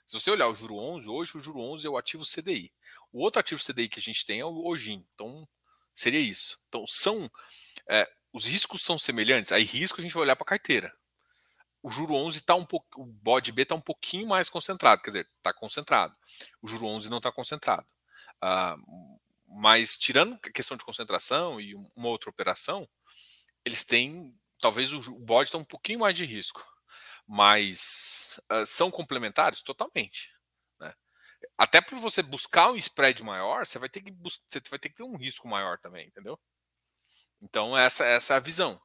Se 0.06 0.18
você 0.18 0.30
olhar 0.30 0.48
o 0.48 0.54
juro 0.54 0.76
11, 0.76 1.10
hoje 1.10 1.36
o 1.36 1.40
juro 1.40 1.60
11 1.60 1.86
é 1.86 1.90
o 1.90 1.98
ativo 1.98 2.24
CDI. 2.24 2.72
O 3.12 3.22
outro 3.22 3.38
ativo 3.38 3.62
CDI 3.62 3.86
que 3.86 3.98
a 3.98 4.02
gente 4.02 4.24
tem 4.24 4.40
é 4.40 4.46
o 4.46 4.64
OGIN. 4.64 5.06
Então, 5.14 5.46
seria 5.94 6.20
isso. 6.20 6.58
Então, 6.68 6.86
são 6.86 7.30
é, 7.86 8.10
os 8.32 8.46
riscos 8.46 8.80
são 8.80 8.98
semelhantes. 8.98 9.52
Aí, 9.52 9.62
risco 9.62 10.00
a 10.00 10.02
gente 10.02 10.14
vai 10.14 10.22
olhar 10.22 10.34
para 10.34 10.44
a 10.44 10.48
carteira. 10.48 10.90
O 11.82 11.90
juro 11.90 12.14
11 12.14 12.38
está 12.38 12.54
um 12.54 12.64
pouco, 12.64 13.02
o 13.02 13.04
bode 13.04 13.52
B 13.52 13.60
está 13.60 13.74
um 13.74 13.80
pouquinho 13.80 14.26
mais 14.26 14.48
concentrado, 14.48 15.02
quer 15.02 15.10
dizer, 15.10 15.28
está 15.36 15.52
concentrado. 15.52 16.18
O 16.62 16.66
juro 16.66 16.86
11 16.86 17.10
não 17.10 17.18
está 17.18 17.30
concentrado. 17.30 17.86
Ah, 18.40 18.74
mas 19.54 19.96
tirando 19.96 20.34
a 20.34 20.50
questão 20.50 20.76
de 20.76 20.84
concentração 20.84 21.60
e 21.60 21.74
uma 21.74 22.08
outra 22.08 22.30
operação, 22.30 22.88
eles 23.64 23.84
têm, 23.84 24.34
talvez 24.60 24.92
o 24.92 25.18
bode 25.18 25.48
está 25.48 25.58
um 25.58 25.64
pouquinho 25.64 26.00
mais 26.00 26.16
de 26.16 26.24
risco 26.24 26.64
mas 27.26 28.40
uh, 28.52 28.66
são 28.66 28.90
complementares 28.90 29.62
totalmente. 29.62 30.34
Né? 30.80 30.92
Até 31.56 31.80
para 31.80 31.98
você 31.98 32.22
buscar 32.22 32.70
um 32.70 32.76
spread 32.76 33.22
maior, 33.22 33.66
você 33.66 33.78
vai 33.78 33.88
ter 33.88 34.02
que 34.02 34.12
você 34.12 34.60
vai 34.68 34.78
ter 34.78 34.88
que 34.90 34.96
ter 34.96 35.02
um 35.02 35.16
risco 35.16 35.48
maior 35.48 35.78
também, 35.78 36.06
entendeu? 36.06 36.38
Então 37.40 37.76
essa 37.76 38.04
essa 38.04 38.34
é 38.34 38.36
a 38.36 38.40
visão. 38.40 38.80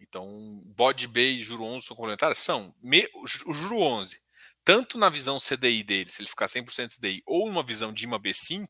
Então, 0.00 0.60
bode 0.66 1.06
B 1.06 1.30
e 1.30 1.42
juro 1.44 1.62
11 1.64 1.86
são 1.86 1.96
complementares? 1.96 2.38
São. 2.38 2.74
Me, 2.82 3.08
o 3.46 3.54
juro 3.54 3.78
11, 3.78 4.20
tanto 4.64 4.96
na 4.96 5.08
visão 5.08 5.38
CDI 5.38 5.82
dele, 5.82 6.10
se 6.10 6.22
ele 6.22 6.28
ficar 6.28 6.46
100% 6.46 6.96
CDI, 6.96 7.22
ou 7.26 7.48
numa 7.48 7.62
visão 7.62 7.92
de 7.92 8.04
IMA 8.04 8.20
B5, 8.20 8.66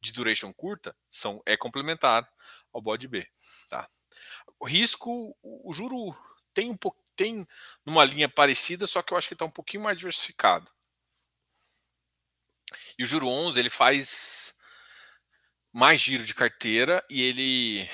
de 0.00 0.12
duration 0.12 0.52
curta, 0.52 0.96
são, 1.10 1.40
é 1.46 1.56
complementar 1.56 2.28
ao 2.72 2.82
bode 2.82 3.06
B. 3.06 3.26
Tá? 3.68 3.88
O 4.58 4.66
risco, 4.66 5.36
o, 5.42 5.72
juro 5.72 6.16
tem 6.52 6.70
um 6.70 6.76
pouco 6.76 7.04
tem 7.14 7.46
numa 7.84 8.04
linha 8.04 8.28
parecida, 8.28 8.86
só 8.86 9.00
que 9.02 9.12
eu 9.12 9.16
acho 9.16 9.28
que 9.28 9.34
está 9.34 9.46
um 9.46 9.50
pouquinho 9.50 9.82
mais 9.82 9.96
diversificado. 9.96 10.70
E 12.98 13.04
o 13.04 13.06
juro 13.06 13.26
11 13.26 13.58
ele 13.58 13.70
faz 13.70 14.54
mais 15.72 16.00
giro 16.00 16.24
de 16.24 16.34
carteira 16.34 17.04
e 17.08 17.22
ele 17.22 17.90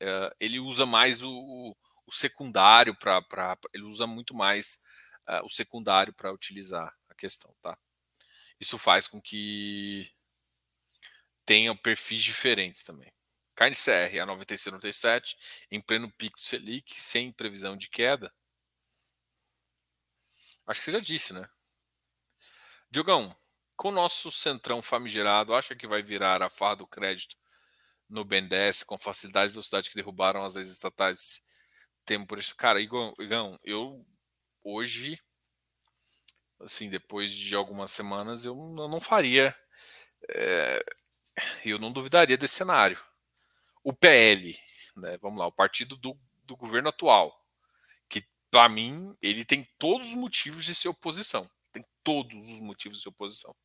uh, 0.00 0.34
ele 0.38 0.60
usa 0.60 0.86
mais 0.86 1.22
o, 1.22 1.76
o 2.06 2.12
secundário 2.12 2.96
para 2.96 3.58
ele 3.72 3.84
usa 3.84 4.06
muito 4.06 4.34
mais 4.34 4.80
uh, 5.28 5.44
o 5.44 5.48
secundário 5.48 6.12
para 6.12 6.32
utilizar 6.32 6.94
a 7.08 7.14
questão, 7.14 7.54
tá? 7.60 7.76
Isso 8.60 8.78
faz 8.78 9.06
com 9.06 9.20
que 9.20 10.10
tenha 11.44 11.74
perfis 11.76 12.22
diferentes 12.22 12.82
também. 12.82 13.12
Carne 13.54 13.76
CR 13.76 14.20
a 14.20 14.26
96, 14.26 14.72
97, 14.72 15.36
em 15.70 15.80
pleno 15.80 16.10
pico 16.12 16.38
do 16.38 16.44
Selic, 16.44 17.00
sem 17.00 17.32
previsão 17.32 17.76
de 17.76 17.88
queda, 17.88 18.32
Acho 20.66 20.80
que 20.80 20.84
você 20.84 20.92
já 20.92 21.00
disse, 21.00 21.32
né? 21.32 21.48
Diogão, 22.90 23.34
com 23.76 23.88
o 23.88 23.92
nosso 23.92 24.30
centrão 24.30 24.80
famigerado, 24.80 25.54
acha 25.54 25.74
que 25.74 25.86
vai 25.86 26.02
virar 26.02 26.42
a 26.42 26.50
farra 26.50 26.76
do 26.76 26.86
crédito 26.86 27.36
no 28.08 28.24
BNDES 28.24 28.82
com 28.82 28.98
facilidade 28.98 29.50
e 29.50 29.52
velocidade 29.52 29.88
que 29.90 29.96
derrubaram 29.96 30.44
as 30.44 30.56
estatais 30.56 31.40
tempo 32.04 32.26
por 32.26 32.38
isso? 32.38 32.54
Cara, 32.56 32.80
Igão, 32.80 33.14
eu 33.64 34.06
hoje, 34.64 35.20
assim, 36.60 36.88
depois 36.88 37.32
de 37.32 37.54
algumas 37.54 37.90
semanas, 37.90 38.44
eu 38.44 38.54
não 38.54 39.00
faria, 39.00 39.54
é, 40.28 40.84
eu 41.64 41.78
não 41.78 41.92
duvidaria 41.92 42.36
desse 42.36 42.54
cenário. 42.54 43.02
O 43.84 43.92
PL, 43.92 44.56
né, 44.96 45.18
vamos 45.18 45.38
lá, 45.38 45.46
o 45.46 45.52
partido 45.52 45.96
do, 45.96 46.18
do 46.44 46.56
governo 46.56 46.88
atual, 46.88 47.42
para 48.52 48.68
mim, 48.68 49.16
ele 49.22 49.46
tem 49.46 49.66
todos 49.78 50.08
os 50.08 50.14
motivos 50.14 50.62
de 50.66 50.74
ser 50.74 50.88
oposição. 50.88 51.50
Tem 51.72 51.82
todos 52.04 52.36
os 52.36 52.60
motivos 52.60 52.98
de 52.98 53.02
ser 53.02 53.08
oposição. 53.08 53.56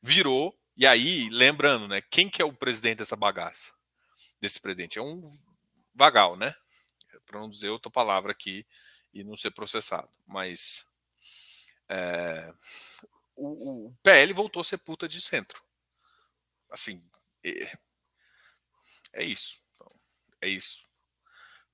Virou, 0.00 0.56
e 0.76 0.86
aí, 0.86 1.28
lembrando, 1.28 1.88
né? 1.88 2.00
Quem 2.00 2.30
que 2.30 2.40
é 2.40 2.44
o 2.44 2.52
presidente 2.52 2.98
dessa 2.98 3.16
bagaça? 3.16 3.72
Desse 4.40 4.60
presidente? 4.60 4.96
É 4.96 5.02
um 5.02 5.20
vagal, 5.92 6.36
né? 6.36 6.54
Para 7.26 7.40
não 7.40 7.50
dizer 7.50 7.68
outra 7.70 7.90
palavra 7.90 8.30
aqui 8.30 8.64
e 9.16 9.24
não 9.24 9.36
ser 9.36 9.50
processado. 9.50 10.10
Mas 10.26 10.86
é, 11.88 12.52
o, 13.34 13.86
o, 13.86 13.96
PL 14.02 14.32
voltou 14.34 14.60
a 14.60 14.64
ser 14.64 14.78
puta 14.78 15.08
de 15.08 15.20
centro. 15.20 15.62
Assim, 16.70 17.02
é, 17.42 17.78
é 19.14 19.24
isso. 19.24 19.62
Então, 19.74 19.92
é 20.42 20.48
isso. 20.48 20.84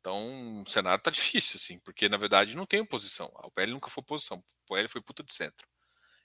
Então, 0.00 0.62
o 0.62 0.66
cenário 0.66 1.02
tá 1.02 1.10
difícil, 1.10 1.56
assim, 1.56 1.78
porque 1.80 2.08
na 2.08 2.16
verdade 2.16 2.56
não 2.56 2.66
tem 2.66 2.80
oposição. 2.80 3.32
O 3.42 3.50
PL 3.50 3.72
nunca 3.72 3.90
foi 3.90 4.02
oposição. 4.02 4.38
O 4.64 4.74
PL 4.74 4.88
foi 4.88 5.00
puta 5.00 5.24
de 5.24 5.34
centro. 5.34 5.66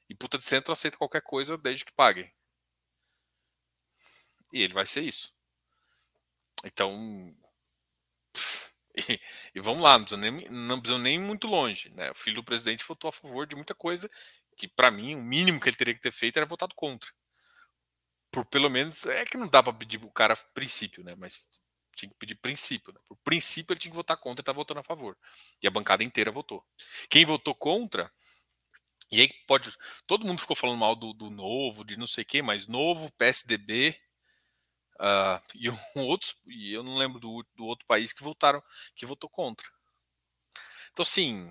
E 0.09 0.15
puta 0.15 0.37
de 0.37 0.43
centro 0.43 0.71
aceita 0.71 0.97
qualquer 0.97 1.21
coisa 1.21 1.57
desde 1.57 1.83
que 1.83 1.91
paguem. 1.91 2.31
E 4.53 4.61
ele 4.61 4.73
vai 4.73 4.85
ser 4.85 5.01
isso. 5.01 5.33
Então. 6.63 7.35
E, 9.53 9.59
vamos 9.59 9.83
lá, 9.83 9.97
não 9.97 10.05
precisa, 10.05 10.19
nem, 10.19 10.49
não 10.49 10.79
precisa 10.81 11.01
nem 11.01 11.19
muito 11.19 11.47
longe. 11.47 11.89
Né? 11.91 12.11
O 12.11 12.15
filho 12.15 12.37
do 12.37 12.43
presidente 12.43 12.85
votou 12.85 13.09
a 13.09 13.11
favor 13.13 13.45
de 13.45 13.55
muita 13.55 13.75
coisa 13.75 14.09
que, 14.57 14.67
para 14.67 14.91
mim, 14.91 15.15
o 15.15 15.21
mínimo 15.21 15.59
que 15.59 15.69
ele 15.69 15.77
teria 15.77 15.93
que 15.93 16.01
ter 16.01 16.11
feito 16.11 16.37
era 16.37 16.45
votado 16.45 16.73
contra. 16.75 17.09
Por 18.31 18.45
pelo 18.45 18.69
menos. 18.69 19.05
É 19.05 19.25
que 19.25 19.37
não 19.37 19.47
dá 19.47 19.61
para 19.63 19.73
pedir 19.73 20.03
o 20.03 20.11
cara 20.11 20.35
princípio, 20.53 21.03
né? 21.03 21.15
Mas 21.15 21.47
tinha 21.95 22.09
que 22.09 22.17
pedir 22.17 22.35
princípio. 22.35 22.93
Né? 22.93 22.99
Por 23.07 23.17
princípio, 23.23 23.73
ele 23.73 23.79
tinha 23.79 23.91
que 23.91 23.97
votar 23.97 24.17
contra 24.17 24.41
e 24.41 24.43
está 24.43 24.51
votando 24.51 24.79
a 24.79 24.83
favor. 24.83 25.17
E 25.61 25.67
a 25.67 25.71
bancada 25.71 26.03
inteira 26.03 26.31
votou. 26.31 26.63
Quem 27.09 27.25
votou 27.25 27.55
contra. 27.55 28.11
E 29.11 29.21
aí 29.21 29.29
pode. 29.47 29.71
Todo 30.05 30.25
mundo 30.25 30.39
ficou 30.39 30.55
falando 30.55 30.79
mal 30.79 30.95
do, 30.95 31.13
do 31.13 31.29
novo, 31.29 31.85
de 31.85 31.97
não 31.97 32.07
sei 32.07 32.23
o 32.23 32.27
quê, 32.27 32.41
mas 32.41 32.67
novo, 32.67 33.11
PSDB. 33.13 33.97
Uh, 34.99 35.39
e 35.55 35.69
um 35.69 35.77
outro, 36.07 36.35
e 36.47 36.73
eu 36.73 36.83
não 36.83 36.95
lembro 36.95 37.19
do, 37.19 37.45
do 37.55 37.65
outro 37.65 37.85
país 37.85 38.11
que 38.11 38.23
votaram, 38.23 38.63
que 38.95 39.05
votou 39.05 39.29
contra. 39.29 39.67
Então, 40.91 41.03
assim, 41.03 41.49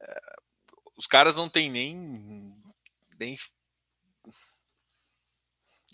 uh, 0.00 0.42
os 0.96 1.06
caras 1.06 1.36
não 1.36 1.48
têm 1.48 1.70
nem, 1.70 1.96
nem 3.18 3.36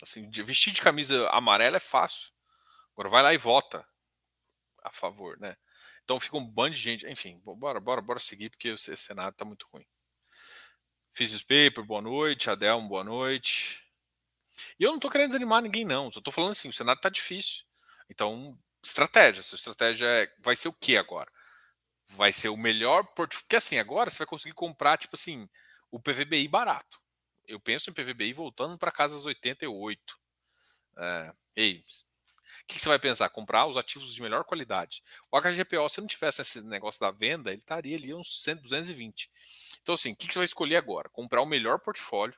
assim, 0.02 0.30
vestir 0.30 0.72
de 0.72 0.82
camisa 0.82 1.28
amarela 1.30 1.76
é 1.78 1.80
fácil. 1.80 2.32
Agora 2.92 3.08
vai 3.08 3.22
lá 3.22 3.34
e 3.34 3.38
vota 3.38 3.86
a 4.82 4.92
favor, 4.92 5.38
né? 5.40 5.56
Então 6.04 6.20
fica 6.20 6.36
um 6.36 6.46
bando 6.46 6.74
de 6.74 6.80
gente. 6.80 7.06
Enfim, 7.06 7.40
bora, 7.44 7.80
bora, 7.80 8.00
bora 8.00 8.20
seguir, 8.20 8.50
porque 8.50 8.70
o 8.70 8.78
Senado 8.78 9.34
tá 9.34 9.44
muito 9.44 9.66
ruim. 9.72 9.86
Fiz 11.12 11.42
paper, 11.42 11.84
boa 11.84 12.02
noite. 12.02 12.50
Adelmo, 12.50 12.88
boa 12.88 13.04
noite. 13.04 13.83
E 14.78 14.84
eu 14.84 14.92
não 14.92 14.98
tô 14.98 15.10
querendo 15.10 15.28
desanimar 15.28 15.62
ninguém, 15.62 15.84
não. 15.84 16.10
Só 16.10 16.20
tô 16.20 16.30
falando 16.30 16.52
assim, 16.52 16.68
o 16.68 16.72
Senado 16.72 17.00
tá 17.00 17.08
difícil. 17.08 17.64
Então, 18.10 18.58
estratégia. 18.82 19.40
Essa 19.40 19.54
estratégia 19.54 20.06
é, 20.06 20.32
vai 20.40 20.56
ser 20.56 20.68
o 20.68 20.72
que 20.72 20.96
agora? 20.96 21.30
Vai 22.16 22.32
ser 22.32 22.48
o 22.48 22.56
melhor 22.56 23.04
portfólio. 23.14 23.44
Porque 23.44 23.56
assim, 23.56 23.78
agora 23.78 24.10
você 24.10 24.18
vai 24.18 24.26
conseguir 24.26 24.54
comprar, 24.54 24.98
tipo 24.98 25.16
assim, 25.16 25.48
o 25.90 26.00
PVBI 26.00 26.48
barato. 26.48 27.00
Eu 27.46 27.60
penso 27.60 27.90
em 27.90 27.92
PVBI 27.92 28.32
voltando 28.32 28.78
para 28.78 28.92
casa 28.92 29.16
às 29.16 29.26
88. 29.26 30.18
É, 30.96 31.32
ei, 31.56 31.84
O 32.62 32.66
que, 32.66 32.76
que 32.76 32.80
você 32.80 32.88
vai 32.88 32.98
pensar? 32.98 33.28
Comprar 33.30 33.66
os 33.66 33.76
ativos 33.76 34.14
de 34.14 34.22
melhor 34.22 34.44
qualidade. 34.44 35.02
O 35.30 35.40
HGPO, 35.40 35.88
se 35.88 36.00
não 36.00 36.06
tivesse 36.06 36.42
esse 36.42 36.62
negócio 36.62 37.00
da 37.00 37.10
venda, 37.10 37.50
ele 37.50 37.60
estaria 37.60 37.96
ali 37.96 38.14
uns 38.14 38.42
100, 38.42 38.56
220. 38.56 39.30
Então, 39.82 39.94
assim, 39.94 40.12
o 40.12 40.16
que, 40.16 40.26
que 40.26 40.32
você 40.32 40.40
vai 40.40 40.46
escolher 40.46 40.76
agora? 40.76 41.08
Comprar 41.08 41.42
o 41.42 41.46
melhor 41.46 41.78
portfólio 41.80 42.36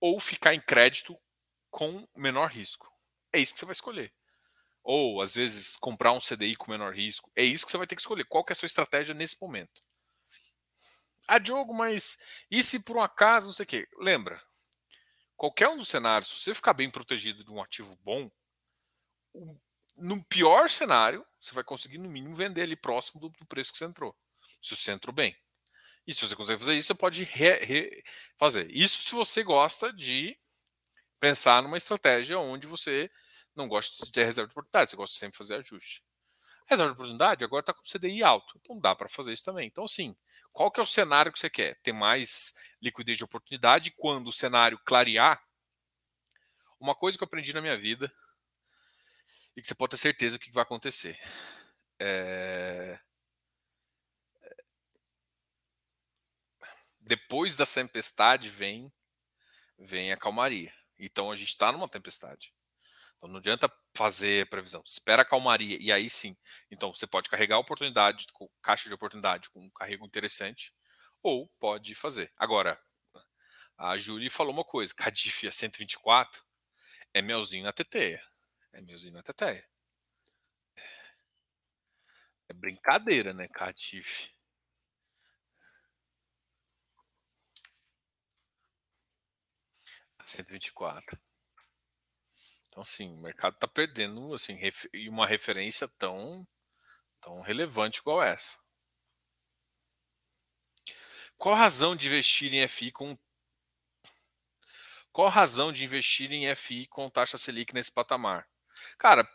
ou 0.00 0.20
ficar 0.20 0.54
em 0.54 0.60
crédito 0.60 1.18
com 1.70 2.06
menor 2.16 2.50
risco. 2.50 2.92
É 3.32 3.38
isso 3.38 3.52
que 3.52 3.58
você 3.60 3.66
vai 3.66 3.72
escolher. 3.72 4.12
Ou, 4.82 5.20
às 5.20 5.34
vezes, 5.34 5.76
comprar 5.76 6.12
um 6.12 6.20
CDI 6.20 6.56
com 6.56 6.70
menor 6.70 6.94
risco. 6.94 7.30
É 7.36 7.42
isso 7.42 7.66
que 7.66 7.70
você 7.70 7.78
vai 7.78 7.86
ter 7.86 7.94
que 7.94 8.00
escolher. 8.02 8.24
Qual 8.24 8.44
que 8.44 8.52
é 8.52 8.54
a 8.54 8.56
sua 8.56 8.66
estratégia 8.66 9.14
nesse 9.14 9.40
momento? 9.40 9.82
Ah, 11.26 11.38
Diogo, 11.38 11.74
mas 11.74 12.16
e 12.50 12.62
se 12.62 12.80
por 12.80 12.96
um 12.96 13.02
acaso, 13.02 13.48
não 13.48 13.54
sei 13.54 13.64
o 13.64 13.66
quê? 13.66 13.88
Lembra, 13.98 14.42
qualquer 15.36 15.68
um 15.68 15.76
dos 15.76 15.88
cenários, 15.88 16.30
se 16.30 16.42
você 16.42 16.54
ficar 16.54 16.72
bem 16.72 16.90
protegido 16.90 17.44
de 17.44 17.52
um 17.52 17.62
ativo 17.62 17.94
bom, 18.02 18.30
no 19.98 20.24
pior 20.24 20.70
cenário, 20.70 21.24
você 21.38 21.54
vai 21.54 21.64
conseguir, 21.64 21.98
no 21.98 22.08
mínimo, 22.08 22.34
vender 22.34 22.62
ali 22.62 22.76
próximo 22.76 23.20
do 23.20 23.46
preço 23.46 23.72
que 23.72 23.78
você 23.78 23.84
entrou. 23.84 24.16
Se 24.62 24.74
você 24.74 24.92
entrou 24.92 25.14
bem. 25.14 25.36
E 26.08 26.14
se 26.14 26.26
você 26.26 26.34
consegue 26.34 26.58
fazer 26.58 26.74
isso, 26.74 26.86
você 26.86 26.94
pode 26.94 27.22
re, 27.24 27.52
re, 27.56 28.02
fazer. 28.38 28.66
Isso 28.70 29.02
se 29.02 29.14
você 29.14 29.42
gosta 29.42 29.92
de 29.92 30.38
pensar 31.20 31.62
numa 31.62 31.76
estratégia 31.76 32.38
onde 32.38 32.66
você 32.66 33.10
não 33.54 33.68
gosta 33.68 34.06
de 34.06 34.10
ter 34.10 34.24
reserva 34.24 34.48
de 34.48 34.52
oportunidade, 34.52 34.90
você 34.90 34.96
gosta 34.96 35.12
de 35.12 35.20
sempre 35.20 35.36
fazer 35.36 35.56
ajuste. 35.56 36.02
Reserva 36.66 36.94
de 36.94 36.98
oportunidade 36.98 37.44
agora 37.44 37.60
está 37.60 37.74
com 37.74 37.82
CDI 37.82 38.24
alto, 38.24 38.58
então 38.58 38.80
dá 38.80 38.94
para 38.94 39.06
fazer 39.06 39.34
isso 39.34 39.44
também. 39.44 39.66
Então, 39.66 39.86
sim, 39.86 40.16
qual 40.50 40.70
que 40.70 40.80
é 40.80 40.82
o 40.82 40.86
cenário 40.86 41.30
que 41.30 41.38
você 41.38 41.50
quer? 41.50 41.78
Ter 41.82 41.92
mais 41.92 42.54
liquidez 42.80 43.18
de 43.18 43.24
oportunidade 43.24 43.90
quando 43.90 44.28
o 44.28 44.32
cenário 44.32 44.80
clarear? 44.86 45.38
Uma 46.80 46.94
coisa 46.94 47.18
que 47.18 47.22
eu 47.22 47.26
aprendi 47.26 47.52
na 47.52 47.60
minha 47.60 47.76
vida 47.76 48.10
e 49.54 49.60
que 49.60 49.68
você 49.68 49.74
pode 49.74 49.90
ter 49.90 49.98
certeza 49.98 50.36
o 50.36 50.38
que 50.38 50.50
vai 50.52 50.62
acontecer. 50.62 51.20
É... 52.00 52.98
Depois 57.08 57.56
da 57.56 57.64
tempestade 57.64 58.50
vem 58.50 58.92
vem 59.78 60.12
a 60.12 60.16
calmaria. 60.16 60.70
Então 60.98 61.30
a 61.30 61.36
gente 61.36 61.48
está 61.48 61.72
numa 61.72 61.88
tempestade. 61.88 62.52
Então 63.16 63.30
não 63.30 63.38
adianta 63.38 63.72
fazer 63.96 64.46
previsão. 64.50 64.82
Espera 64.84 65.22
a 65.22 65.24
calmaria 65.24 65.78
e 65.80 65.90
aí 65.90 66.10
sim. 66.10 66.36
Então 66.70 66.94
você 66.94 67.06
pode 67.06 67.30
carregar 67.30 67.58
oportunidade, 67.58 68.26
caixa 68.60 68.90
de 68.90 68.94
oportunidade 68.94 69.48
com 69.48 69.62
um 69.62 69.70
carrego 69.70 70.04
interessante, 70.04 70.70
ou 71.22 71.48
pode 71.58 71.94
fazer. 71.94 72.30
Agora, 72.36 72.78
a 73.78 73.96
Júlia 73.96 74.30
falou 74.30 74.52
uma 74.52 74.62
coisa: 74.64 74.92
Cadif 74.94 75.48
a 75.48 75.50
124 75.50 76.44
é 77.14 77.22
melzinho 77.22 77.64
na 77.64 77.72
teteia. 77.72 78.22
É 78.70 78.82
melzinho 78.82 79.14
na 79.14 79.22
teteia. 79.22 79.66
É 82.50 82.52
brincadeira, 82.52 83.32
né, 83.32 83.48
Cadif? 83.48 84.30
Cento 90.28 90.50
e 90.50 90.52
vinte 90.52 90.66
e 90.66 90.72
quatro. 90.72 91.18
Então, 92.66 92.84
sim, 92.84 93.10
o 93.14 93.22
mercado 93.22 93.54
está 93.54 93.66
perdendo 93.66 94.34
assim, 94.34 94.58
uma 95.08 95.26
referência 95.26 95.88
tão, 95.88 96.46
tão 97.18 97.40
relevante 97.40 98.00
igual 98.00 98.22
essa. 98.22 98.58
Qual 101.38 101.54
a 101.54 101.58
razão 101.58 101.96
de 101.96 102.08
investir 102.08 102.52
em 102.52 102.68
FI 102.68 102.92
com 102.92 103.16
qual 105.10 105.28
a 105.28 105.30
razão 105.30 105.72
de 105.72 105.82
investir 105.82 106.30
em 106.30 106.54
FI 106.54 106.86
com 106.88 107.08
taxa 107.08 107.38
Selic 107.38 107.72
nesse 107.72 107.90
patamar? 107.90 108.46
Cara, 108.98 109.26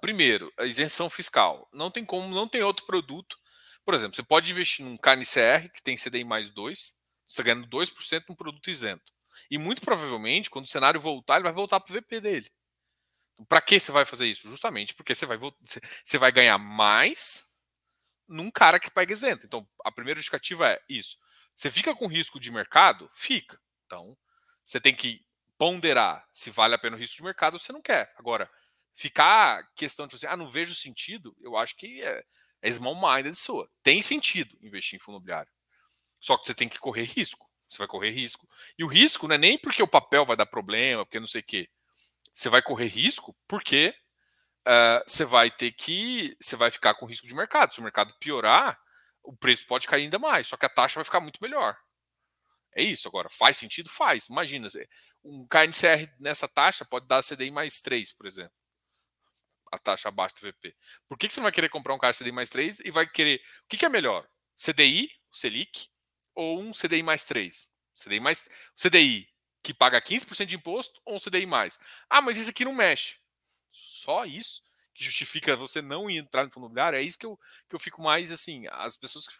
primeiro, 0.00 0.50
a 0.56 0.64
isenção 0.64 1.10
fiscal. 1.10 1.68
Não 1.70 1.90
tem 1.90 2.04
como, 2.04 2.34
não 2.34 2.48
tem 2.48 2.62
outro 2.62 2.86
produto. 2.86 3.38
Por 3.84 3.92
exemplo, 3.92 4.16
você 4.16 4.22
pode 4.22 4.50
investir 4.50 4.86
num 4.86 4.96
KNCR, 4.96 5.70
que 5.74 5.82
tem 5.82 5.98
CDI 5.98 6.24
mais 6.24 6.48
2, 6.50 6.80
você 6.80 6.96
está 7.26 7.42
ganhando 7.42 7.68
2% 7.68 8.24
num 8.26 8.34
produto 8.34 8.70
isento. 8.70 9.12
E 9.50 9.58
muito 9.58 9.82
provavelmente, 9.82 10.50
quando 10.50 10.64
o 10.64 10.68
cenário 10.68 11.00
voltar, 11.00 11.36
ele 11.36 11.44
vai 11.44 11.52
voltar 11.52 11.80
para 11.80 11.92
o 11.92 12.00
VP 12.00 12.20
dele. 12.20 12.50
Para 13.48 13.60
que 13.60 13.80
você 13.80 13.90
vai 13.90 14.04
fazer 14.04 14.26
isso? 14.26 14.48
Justamente 14.48 14.94
porque 14.94 15.14
você 15.14 15.26
vai, 15.26 15.38
você 16.04 16.18
vai 16.18 16.30
ganhar 16.30 16.58
mais 16.58 17.50
num 18.28 18.50
cara 18.50 18.78
que 18.78 18.90
pega 18.90 19.12
isento. 19.12 19.46
Então, 19.46 19.68
a 19.84 19.90
primeira 19.90 20.18
justificativa 20.18 20.70
é 20.70 20.80
isso. 20.88 21.16
Você 21.56 21.70
fica 21.70 21.94
com 21.94 22.06
risco 22.06 22.38
de 22.38 22.50
mercado? 22.50 23.08
Fica. 23.10 23.60
Então, 23.86 24.16
você 24.64 24.80
tem 24.80 24.94
que 24.94 25.24
ponderar 25.58 26.26
se 26.32 26.48
vale 26.50 26.74
a 26.74 26.78
pena 26.78 26.96
o 26.96 26.98
risco 26.98 27.16
de 27.16 27.22
mercado 27.22 27.54
ou 27.54 27.58
você 27.58 27.72
não 27.72 27.82
quer. 27.82 28.14
Agora, 28.16 28.50
ficar 28.94 29.68
questão 29.74 30.06
de 30.06 30.16
você, 30.16 30.26
ah, 30.26 30.36
não 30.36 30.46
vejo 30.46 30.74
sentido, 30.74 31.36
eu 31.40 31.56
acho 31.56 31.76
que 31.76 32.02
é, 32.02 32.24
é 32.62 32.70
small-minded 32.70 33.34
sua. 33.34 33.68
Tem 33.82 34.00
sentido 34.00 34.56
investir 34.62 34.96
em 34.96 35.00
fundo 35.00 35.16
imobiliário. 35.16 35.50
Só 36.20 36.36
que 36.36 36.46
você 36.46 36.54
tem 36.54 36.68
que 36.68 36.78
correr 36.78 37.02
risco. 37.02 37.49
Você 37.70 37.78
vai 37.78 37.86
correr 37.86 38.10
risco. 38.10 38.48
E 38.76 38.84
o 38.84 38.88
risco 38.88 39.28
não 39.28 39.36
é 39.36 39.38
nem 39.38 39.56
porque 39.56 39.82
o 39.82 39.88
papel 39.88 40.26
vai 40.26 40.36
dar 40.36 40.46
problema, 40.46 41.06
porque 41.06 41.20
não 41.20 41.26
sei 41.26 41.40
o 41.40 41.44
quê 41.44 41.68
você 42.32 42.48
vai 42.48 42.62
correr 42.62 42.86
risco 42.86 43.36
porque 43.46 43.94
uh, 44.66 45.02
você 45.06 45.24
vai 45.24 45.50
ter 45.50 45.72
que. 45.72 46.36
Você 46.40 46.56
vai 46.56 46.70
ficar 46.70 46.94
com 46.94 47.06
risco 47.06 47.26
de 47.26 47.34
mercado. 47.34 47.74
Se 47.74 47.80
o 47.80 47.82
mercado 47.82 48.14
piorar, 48.18 48.80
o 49.22 49.36
preço 49.36 49.66
pode 49.66 49.86
cair 49.86 50.04
ainda 50.04 50.18
mais, 50.18 50.46
só 50.46 50.56
que 50.56 50.66
a 50.66 50.70
taxa 50.70 50.96
vai 50.96 51.04
ficar 51.04 51.20
muito 51.20 51.42
melhor. 51.42 51.76
É 52.74 52.82
isso. 52.82 53.08
Agora, 53.08 53.28
faz 53.28 53.56
sentido? 53.56 53.90
Faz. 53.90 54.26
Imagina, 54.26 54.68
um 55.24 55.46
KNCR 55.46 56.10
nessa 56.20 56.48
taxa 56.48 56.84
pode 56.84 57.06
dar 57.06 57.22
CDI 57.22 57.50
mais 57.50 57.80
3, 57.80 58.12
por 58.12 58.26
exemplo. 58.26 58.52
A 59.72 59.78
taxa 59.78 60.08
abaixo 60.08 60.36
do 60.36 60.48
VP. 60.48 60.74
Por 61.08 61.18
que, 61.18 61.28
você 61.28 61.40
não 61.40 61.44
vai 61.44 61.52
querer 61.52 61.68
comprar 61.68 61.94
um 61.94 61.98
cara 61.98 62.14
CDI 62.14 62.32
mais 62.32 62.48
3 62.48 62.80
e 62.80 62.90
vai 62.90 63.06
querer. 63.06 63.40
O 63.64 63.68
que, 63.68 63.76
que 63.76 63.84
é 63.84 63.88
melhor? 63.88 64.26
CDI, 64.56 65.10
Selic, 65.32 65.88
ou 66.40 66.60
um 66.60 66.72
CDI 66.72 67.02
mais 67.02 67.24
3? 67.24 67.68
CDI 67.94 68.20
mais. 68.20 68.48
CDI 68.74 69.28
que 69.62 69.74
paga 69.74 70.00
15% 70.00 70.46
de 70.46 70.56
imposto 70.56 71.00
ou 71.04 71.16
um 71.16 71.18
CDI 71.18 71.44
mais? 71.46 71.78
Ah, 72.08 72.22
mas 72.22 72.38
isso 72.38 72.50
aqui 72.50 72.64
não 72.64 72.72
mexe. 72.72 73.18
Só 73.70 74.24
isso 74.24 74.62
que 74.94 75.04
justifica 75.04 75.54
você 75.54 75.82
não 75.82 76.10
entrar 76.10 76.44
no 76.44 76.50
fundo 76.50 76.64
imobiliário? 76.64 76.98
É 76.98 77.02
isso 77.02 77.18
que 77.18 77.26
eu, 77.26 77.38
que 77.68 77.76
eu 77.76 77.80
fico 77.80 78.02
mais 78.02 78.32
assim. 78.32 78.66
As 78.68 78.96
pessoas 78.96 79.26
que 79.26 79.34